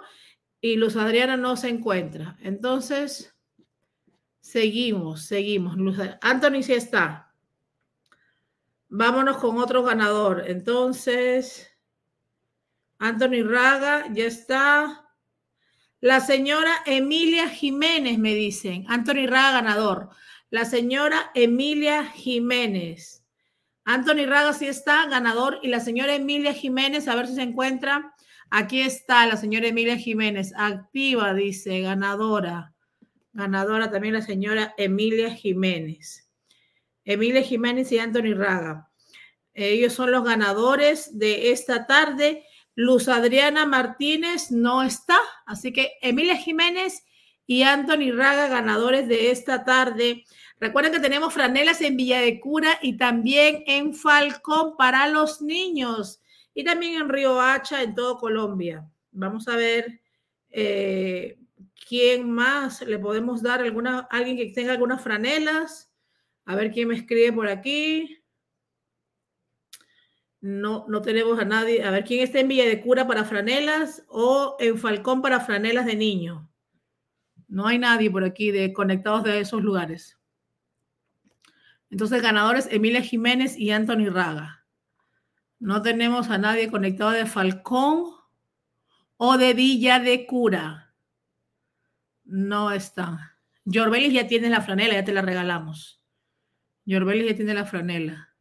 Y 0.61 0.75
Luz 0.75 0.95
Adriana 0.97 1.35
no 1.35 1.57
se 1.57 1.69
encuentra. 1.69 2.37
Entonces. 2.41 3.33
Seguimos, 4.47 5.25
seguimos. 5.25 5.75
Anthony 6.21 6.63
sí 6.63 6.71
está. 6.71 7.33
Vámonos 8.87 9.35
con 9.39 9.57
otro 9.57 9.83
ganador. 9.83 10.45
Entonces, 10.47 11.69
Anthony 12.97 13.43
Raga 13.43 14.05
ya 14.13 14.23
está. 14.23 15.05
La 15.99 16.21
señora 16.21 16.71
Emilia 16.85 17.49
Jiménez, 17.49 18.19
me 18.19 18.33
dicen. 18.35 18.85
Anthony 18.87 19.27
Raga 19.27 19.51
ganador. 19.51 20.11
La 20.49 20.63
señora 20.63 21.29
Emilia 21.35 22.05
Jiménez. 22.05 23.25
Anthony 23.83 24.27
Raga 24.27 24.53
sí 24.53 24.67
está, 24.67 25.07
ganador. 25.07 25.59
Y 25.61 25.67
la 25.67 25.81
señora 25.81 26.15
Emilia 26.15 26.53
Jiménez, 26.53 27.09
a 27.09 27.15
ver 27.15 27.27
si 27.27 27.35
se 27.35 27.41
encuentra. 27.41 28.15
Aquí 28.49 28.79
está 28.79 29.25
la 29.25 29.35
señora 29.35 29.67
Emilia 29.67 29.97
Jiménez, 29.97 30.53
activa, 30.55 31.33
dice, 31.33 31.81
ganadora. 31.81 32.76
Ganadora 33.37 33.91
también 33.91 34.15
la 34.15 34.23
señora 34.23 34.73
Emilia 34.79 35.29
Jiménez. 35.29 36.27
Emilia 37.05 37.43
Jiménez 37.43 37.91
y 37.91 37.99
Anthony 37.99 38.33
Raga. 38.33 38.89
Ellos 39.53 39.93
son 39.93 40.09
los 40.11 40.23
ganadores 40.23 41.19
de 41.19 41.51
esta 41.51 41.85
tarde. 41.85 42.43
Luz 42.73 43.07
Adriana 43.07 43.67
Martínez 43.67 44.49
no 44.49 44.81
está, 44.81 45.19
así 45.45 45.71
que 45.71 45.91
Emilia 46.01 46.35
Jiménez 46.35 47.05
y 47.45 47.61
Anthony 47.61 48.11
Raga, 48.11 48.47
ganadores 48.47 49.07
de 49.07 49.29
esta 49.29 49.63
tarde. 49.63 50.23
Recuerden 50.59 50.93
que 50.93 50.99
tenemos 50.99 51.31
franelas 51.31 51.79
en 51.81 51.95
Villa 51.95 52.19
de 52.19 52.39
Cura 52.39 52.79
y 52.81 52.97
también 52.97 53.63
en 53.67 53.93
Falcón 53.93 54.75
para 54.77 55.07
los 55.09 55.43
niños 55.43 56.23
y 56.55 56.63
también 56.63 56.99
en 56.99 57.09
Río 57.09 57.39
Hacha, 57.39 57.83
en 57.83 57.93
todo 57.93 58.17
Colombia. 58.17 58.89
Vamos 59.11 59.47
a 59.47 59.55
ver 59.55 60.01
eh, 60.49 61.37
quién 61.87 62.31
más 62.31 62.81
le 62.81 62.99
podemos 62.99 63.41
dar, 63.41 63.61
alguna, 63.61 64.07
alguien 64.11 64.37
que 64.37 64.51
tenga 64.51 64.73
algunas 64.73 65.01
franelas. 65.01 65.91
A 66.45 66.55
ver 66.55 66.71
quién 66.71 66.89
me 66.89 66.95
escribe 66.95 67.31
por 67.33 67.47
aquí. 67.47 68.21
No, 70.41 70.85
no 70.87 71.01
tenemos 71.01 71.39
a 71.39 71.45
nadie. 71.45 71.83
A 71.83 71.91
ver 71.91 72.03
quién 72.03 72.21
está 72.21 72.39
en 72.39 72.47
Villa 72.47 72.65
de 72.65 72.81
Cura 72.81 73.07
para 73.07 73.25
franelas 73.25 74.05
o 74.09 74.57
en 74.59 74.77
Falcón 74.77 75.21
para 75.21 75.39
franelas 75.39 75.85
de 75.85 75.95
niño. 75.95 76.49
No 77.47 77.67
hay 77.67 77.79
nadie 77.79 78.11
por 78.11 78.23
aquí 78.23 78.51
de 78.51 78.73
conectados 78.73 79.23
de 79.23 79.39
esos 79.39 79.61
lugares. 79.61 80.17
Entonces, 81.89 82.21
ganadores 82.21 82.67
Emilia 82.69 83.01
Jiménez 83.01 83.57
y 83.57 83.71
Anthony 83.71 84.09
Raga. 84.09 84.65
No 85.59 85.81
tenemos 85.81 86.29
a 86.29 86.37
nadie 86.37 86.69
conectado 86.69 87.11
de 87.11 87.25
Falcón 87.25 88.03
o 89.15 89.37
de 89.37 89.53
Villa 89.53 89.99
de 89.99 90.25
Cura. 90.25 90.86
No 92.27 92.71
está. 92.71 93.37
Yorbelis 93.65 94.13
ya 94.13 94.27
tiene 94.27 94.49
la 94.49 94.61
franela, 94.61 94.93
ya 94.93 95.03
te 95.03 95.13
la 95.13 95.21
regalamos. 95.21 96.01
Yorbelis 96.85 97.29
ya 97.31 97.35
tiene 97.35 97.53
la 97.53 97.65
franela. 97.65 98.35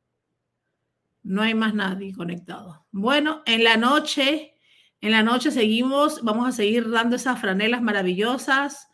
No 1.23 1.43
hay 1.43 1.55
más 1.55 1.75
nadie 1.75 2.15
conectado. 2.15 2.87
Bueno, 2.93 3.43
en 3.47 3.65
la 3.65 3.77
noche, 3.77 4.55
en 5.01 5.13
la 5.13 5.23
noche 5.23 5.51
seguimos, 5.51 6.23
vamos 6.23 6.49
a 6.49 6.53
seguir 6.53 6.91
dando 6.91 7.17
esas 7.17 7.41
franelas 7.41 7.83
maravillosas 7.83 8.89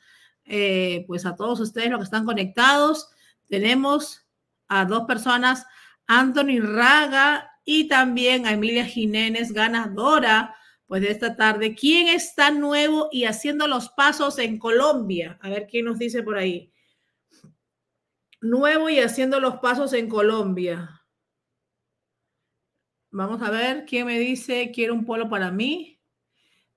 eh, 0.45 1.05
pues 1.07 1.24
a 1.24 1.36
todos 1.36 1.61
ustedes 1.61 1.90
los 1.90 2.01
que 2.01 2.05
están 2.05 2.24
conectados. 2.24 3.09
Tenemos 3.49 4.26
a 4.68 4.84
dos 4.84 5.05
personas, 5.05 5.66
Anthony 6.07 6.61
Raga 6.61 7.51
y 7.64 7.88
también 7.88 8.47
a 8.47 8.53
Emilia 8.53 8.84
Jiménez, 8.84 9.53
ganadora 9.53 10.55
pues 10.93 11.01
de 11.01 11.11
esta 11.11 11.36
tarde. 11.36 11.74
¿Quién 11.74 12.09
está 12.09 12.51
nuevo 12.51 13.09
y 13.11 13.24
haciendo 13.24 13.66
los 13.66 13.88
pasos 13.88 14.38
en 14.38 14.59
Colombia? 14.59 15.38
A 15.40 15.49
ver 15.49 15.66
quién 15.66 15.86
nos 15.86 15.99
dice 15.99 16.22
por 16.22 16.36
ahí. 16.36 16.70
Nuevo 18.43 18.90
y 18.90 18.99
haciendo 18.99 19.40
los 19.40 19.57
pasos 19.57 19.95
en 19.95 20.07
Colombia. 20.07 21.03
Vamos 23.11 23.40
a 23.40 23.49
ver 23.49 23.86
quién 23.86 24.05
me 24.05 24.18
dice, 24.18 24.70
quiero 24.70 24.93
un 24.93 25.07
polo 25.07 25.30
para 25.30 25.51
mí. 25.51 25.99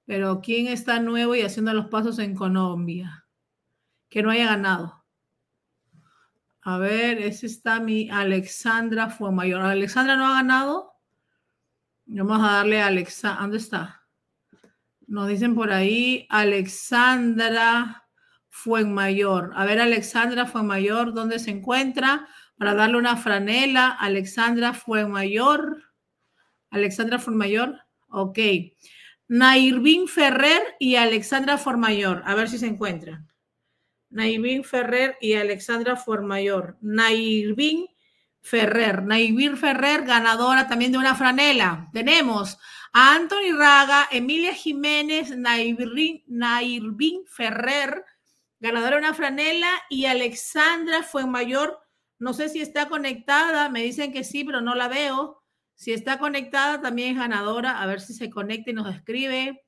Pero 0.05 0.39
¿quién 0.39 0.67
está 0.67 1.01
nuevo 1.01 1.35
y 1.35 1.41
haciendo 1.41 1.73
los 1.73 1.87
pasos 1.87 2.17
en 2.19 2.35
Colombia? 2.35 3.27
que 4.07 4.23
no 4.23 4.31
haya 4.31 4.45
ganado. 4.45 5.03
A 6.61 6.77
ver, 6.77 7.17
ese 7.17 7.47
está 7.47 7.81
mi 7.81 8.09
Alexandra 8.09 9.09
fue 9.09 9.33
mayor. 9.33 9.59
Alexandra 9.59 10.15
no 10.15 10.25
ha 10.25 10.35
ganado. 10.35 10.93
Vamos 12.05 12.39
a 12.39 12.53
darle 12.53 12.81
a 12.81 12.87
Alexa. 12.87 13.35
¿Dónde 13.41 13.57
está? 13.57 14.04
Nos 15.07 15.27
dicen 15.27 15.55
por 15.55 15.71
ahí 15.71 16.27
Alexandra 16.29 18.07
fue 18.49 18.85
mayor. 18.85 19.51
A 19.55 19.65
ver, 19.65 19.79
Alexandra 19.79 20.45
fue 20.45 20.63
mayor, 20.63 21.13
¿dónde 21.13 21.39
se 21.39 21.51
encuentra? 21.51 22.27
Para 22.57 22.73
darle 22.73 22.97
una 22.97 23.17
franela. 23.17 23.89
Alexandra 23.89 24.73
fue 24.73 25.05
mayor. 25.07 25.83
Alexandra 26.69 27.19
fue 27.19 27.33
mayor. 27.33 27.81
Ok. 28.07 28.39
Nairvin 29.27 30.07
Ferrer 30.07 30.61
y 30.79 30.95
Alexandra 30.95 31.57
Formayor. 31.57 32.21
A 32.25 32.35
ver 32.35 32.47
si 32.47 32.57
se 32.57 32.67
encuentran. 32.67 33.27
Naivin 34.09 34.63
Ferrer 34.63 35.17
y 35.19 35.33
Alexandra 35.33 35.95
Formayor. 35.97 36.77
Naivin 36.79 37.87
Ferrer. 38.41 39.03
Naivin 39.03 39.57
Ferrer, 39.57 40.05
ganadora 40.05 40.67
también 40.67 40.91
de 40.91 40.97
una 40.97 41.15
franela. 41.15 41.89
Tenemos 41.91 42.57
Anthony 42.97 43.51
Raga, 43.51 44.07
Emilia 44.09 44.53
Jiménez, 44.53 45.35
Nairvin, 45.35 46.23
Ferrer, 47.27 48.05
ganadora 48.61 48.95
de 48.95 48.99
una 48.99 49.13
franela, 49.13 49.69
y 49.89 50.05
Alexandra 50.05 51.03
Fuenmayor. 51.03 51.77
No 52.19 52.33
sé 52.33 52.47
si 52.47 52.61
está 52.61 52.87
conectada, 52.87 53.67
me 53.67 53.83
dicen 53.83 54.13
que 54.13 54.23
sí, 54.23 54.45
pero 54.45 54.61
no 54.61 54.75
la 54.75 54.87
veo. 54.87 55.43
Si 55.75 55.91
está 55.91 56.19
conectada, 56.19 56.79
también 56.79 57.11
es 57.11 57.17
ganadora. 57.17 57.81
A 57.81 57.85
ver 57.85 57.99
si 57.99 58.13
se 58.13 58.29
conecta 58.29 58.71
y 58.71 58.73
nos 58.73 58.95
escribe. 58.95 59.61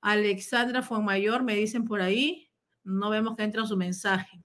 Alexandra 0.00 0.82
Fuenmayor, 0.82 1.42
me 1.42 1.56
dicen 1.56 1.84
por 1.84 2.00
ahí. 2.00 2.52
No 2.84 3.10
vemos 3.10 3.34
que 3.34 3.42
entra 3.42 3.66
su 3.66 3.76
mensaje. 3.76 4.44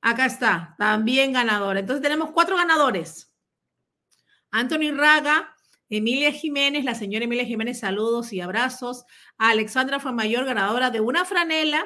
Acá 0.00 0.26
está, 0.26 0.76
también 0.78 1.32
ganadora. 1.32 1.80
Entonces 1.80 2.04
tenemos 2.04 2.30
cuatro 2.30 2.56
ganadores. 2.56 3.34
Anthony 4.52 4.92
Raga, 4.94 5.51
Emilia 5.94 6.32
Jiménez, 6.32 6.86
la 6.86 6.94
señora 6.94 7.26
Emilia 7.26 7.44
Jiménez, 7.44 7.80
saludos 7.80 8.32
y 8.32 8.40
abrazos. 8.40 9.04
A 9.36 9.50
Alexandra 9.50 9.98
Mayor, 9.98 10.46
ganadora 10.46 10.88
de 10.88 11.00
una 11.00 11.26
franela. 11.26 11.84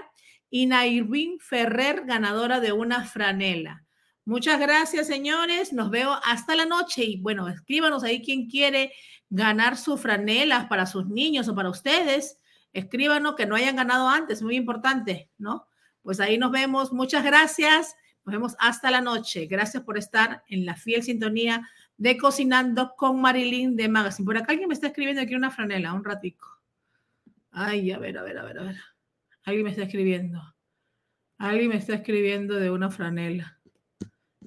Y 0.49 0.67
Nairvin 0.67 1.41
Ferrer, 1.41 2.05
ganadora 2.07 2.61
de 2.61 2.71
una 2.71 3.05
franela. 3.05 3.85
Muchas 4.25 4.61
gracias, 4.61 5.09
señores. 5.09 5.73
Nos 5.73 5.91
veo 5.91 6.21
hasta 6.23 6.55
la 6.55 6.67
noche. 6.67 7.03
Y 7.03 7.21
bueno, 7.21 7.49
escríbanos 7.49 8.05
ahí 8.05 8.23
quien 8.23 8.49
quiere 8.49 8.93
ganar 9.29 9.77
sus 9.77 10.01
franelas 10.01 10.67
para 10.67 10.87
sus 10.87 11.09
niños 11.09 11.49
o 11.49 11.57
para 11.57 11.69
ustedes 11.69 12.39
escríbanos 12.73 13.35
que 13.35 13.47
no 13.47 13.57
hayan 13.57 13.75
ganado 13.75 14.09
antes, 14.09 14.41
muy 14.41 14.55
importante, 14.55 15.31
¿no? 15.37 15.67
Pues 16.03 16.21
ahí 16.21 16.39
nos 16.39 16.53
vemos. 16.53 16.93
Muchas 16.93 17.25
gracias. 17.25 17.97
Nos 18.25 18.35
vemos 18.35 18.55
hasta 18.61 18.93
la 18.93 19.01
noche. 19.01 19.47
Gracias 19.47 19.83
por 19.83 19.99
estar 19.99 20.45
en 20.47 20.65
la 20.65 20.77
fiel 20.77 21.03
sintonía 21.03 21.69
de 21.97 22.16
Cocinando 22.16 22.94
con 22.97 23.20
Marilyn 23.20 23.76
de 23.76 23.88
Magazine. 23.88 24.26
Por 24.26 24.36
acá 24.36 24.53
alguien 24.53 24.68
me 24.68 24.74
está 24.74 24.88
escribiendo 24.88 25.22
aquí 25.22 25.34
una 25.34 25.51
franela, 25.51 25.92
un 25.92 26.05
ratico. 26.05 26.61
Ay, 27.51 27.90
a 27.90 27.99
ver, 27.99 28.18
a 28.18 28.22
ver, 28.22 28.38
a 28.38 28.44
ver, 28.44 28.59
a 28.59 28.62
ver. 28.64 28.76
Alguien 29.44 29.64
me 29.64 29.70
está 29.70 29.84
escribiendo. 29.84 30.55
Alguien 31.38 31.68
me 31.68 31.76
está 31.76 31.94
escribiendo 31.94 32.57
de 32.57 32.70
una 32.70 32.90
franela. 32.90 33.61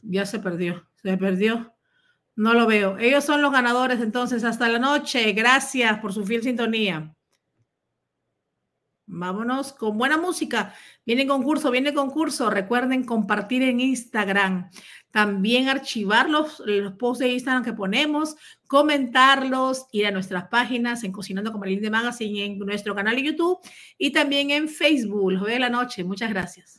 Ya 0.01 0.25
se 0.25 0.39
perdió, 0.39 0.87
se 0.95 1.17
perdió. 1.17 1.73
No 2.35 2.53
lo 2.53 2.67
veo. 2.67 2.97
Ellos 2.97 3.23
son 3.23 3.41
los 3.41 3.51
ganadores 3.51 3.99
entonces. 3.99 4.43
Hasta 4.43 4.69
la 4.69 4.79
noche. 4.79 5.33
Gracias 5.33 5.99
por 5.99 6.13
su 6.13 6.25
fiel 6.25 6.41
sintonía. 6.41 7.15
Vámonos 9.11 9.73
con 9.73 9.97
buena 9.97 10.17
música. 10.17 10.75
Viene 11.03 11.25
concurso, 11.25 11.71
viene 11.71 11.95
concurso. 11.95 12.51
Recuerden 12.51 13.03
compartir 13.03 13.63
en 13.63 13.79
Instagram. 13.79 14.69
También 15.09 15.67
archivar 15.67 16.29
los, 16.29 16.59
los 16.59 16.93
posts 16.93 17.23
de 17.23 17.29
Instagram 17.29 17.63
que 17.63 17.73
ponemos, 17.73 18.35
comentarlos, 18.67 19.87
ir 19.91 20.05
a 20.05 20.11
nuestras 20.11 20.47
páginas 20.49 21.03
en 21.03 21.11
Cocinando 21.11 21.51
con 21.51 21.59
Marilyn 21.59 21.81
de 21.81 21.89
Magazine 21.89 22.45
en 22.45 22.59
nuestro 22.59 22.93
canal 22.93 23.15
de 23.15 23.23
YouTube 23.23 23.57
y 23.97 24.11
también 24.11 24.51
en 24.51 24.69
Facebook. 24.69 25.31
Los 25.31 25.41
veo 25.41 25.57
la 25.57 25.69
noche. 25.69 26.03
Muchas 26.03 26.29
gracias. 26.29 26.78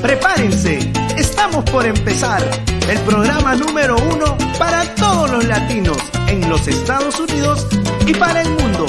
Prepárense, 0.00 0.78
estamos 1.18 1.64
por 1.70 1.84
empezar 1.84 2.42
el 2.88 2.98
programa 3.00 3.54
número 3.54 3.96
uno 3.96 4.36
para 4.58 4.84
todos 4.94 5.30
los 5.30 5.44
latinos 5.44 5.98
en 6.28 6.48
los 6.48 6.66
Estados 6.66 7.20
Unidos 7.20 7.66
y 8.06 8.14
para 8.14 8.40
el 8.40 8.48
mundo. 8.48 8.86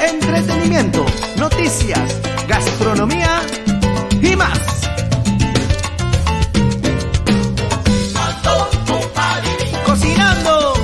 Entretenimiento, 0.00 1.04
noticias, 1.36 2.20
gastronomía 2.46 3.40
y 4.20 4.36
más. 4.36 4.60
Cocinando, 9.84 10.74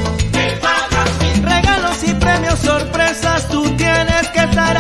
regalos 1.43 2.03
y 2.05 2.15
premios, 2.15 2.59
sorpresas, 2.59 3.49
tú 3.49 3.63
tienes 3.77 4.29
que 4.29 4.41
estar 4.41 4.77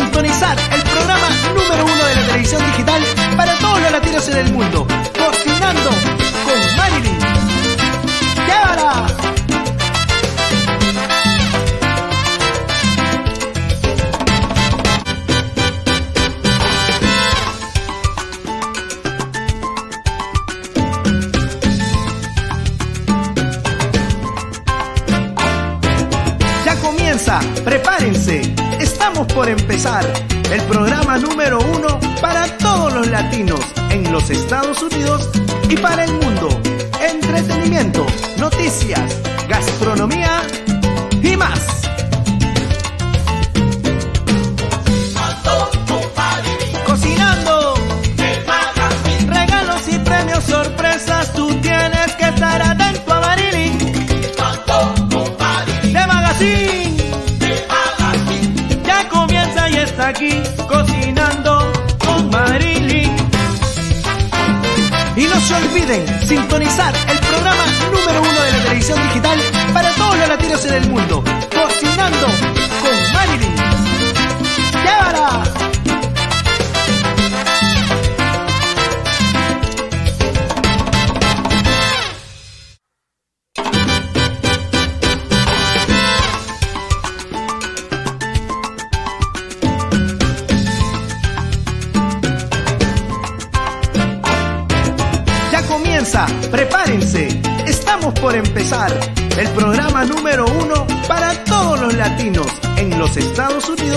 sintonizar 0.00 0.58
el 0.74 0.82
programa 0.82 1.28
número 1.54 1.84
uno 1.84 2.04
de 2.04 2.14
la 2.16 2.26
televisión 2.26 2.62
digital 2.66 3.02
para 3.34 3.54
todos 3.54 3.80
los 3.80 3.92
latinos 3.92 4.28
en 4.28 4.36
el 4.36 4.52
mundo, 4.52 4.86
empezar 29.48 30.04
el 30.52 30.60
programa 30.62 31.18
número 31.18 31.58
uno 31.60 31.98
para 32.20 32.46
todos 32.58 32.92
los 32.92 33.08
latinos 33.08 33.60
en 33.90 34.10
los 34.12 34.30
Estados 34.30 34.82
Unidos 34.82 35.30
y 35.68 35.76
para 35.76 36.04
el 36.04 36.12
mundo. 36.14 36.48
Entretenimiento, 37.00 38.06
noticias, 38.38 39.20
gastronomía 39.48 40.42
y 41.22 41.36
más. 41.36 41.85
Aquí 60.16 60.42
cocinando 60.66 61.72
con 62.04 62.30
Marilyn. 62.30 63.12
Y 65.16 65.24
no 65.24 65.40
se 65.40 65.54
olviden 65.54 66.26
sintonizar 66.26 66.94
el 67.08 67.18
programa 67.18 67.64
número 67.92 68.20
uno 68.22 68.42
de 68.42 68.52
la 68.52 68.58
televisión 68.62 69.02
digital 69.08 69.38
para 69.74 69.90
todos 69.92 70.18
los 70.18 70.28
latinos 70.28 70.64
en 70.64 70.74
el 70.74 70.88
mundo. 70.88 71.22
Cocinando 71.54 72.26
con 72.82 73.12
Marilyn. 73.12 73.55
Uno 103.48 103.60
para 103.60 103.78
todos 103.78 103.95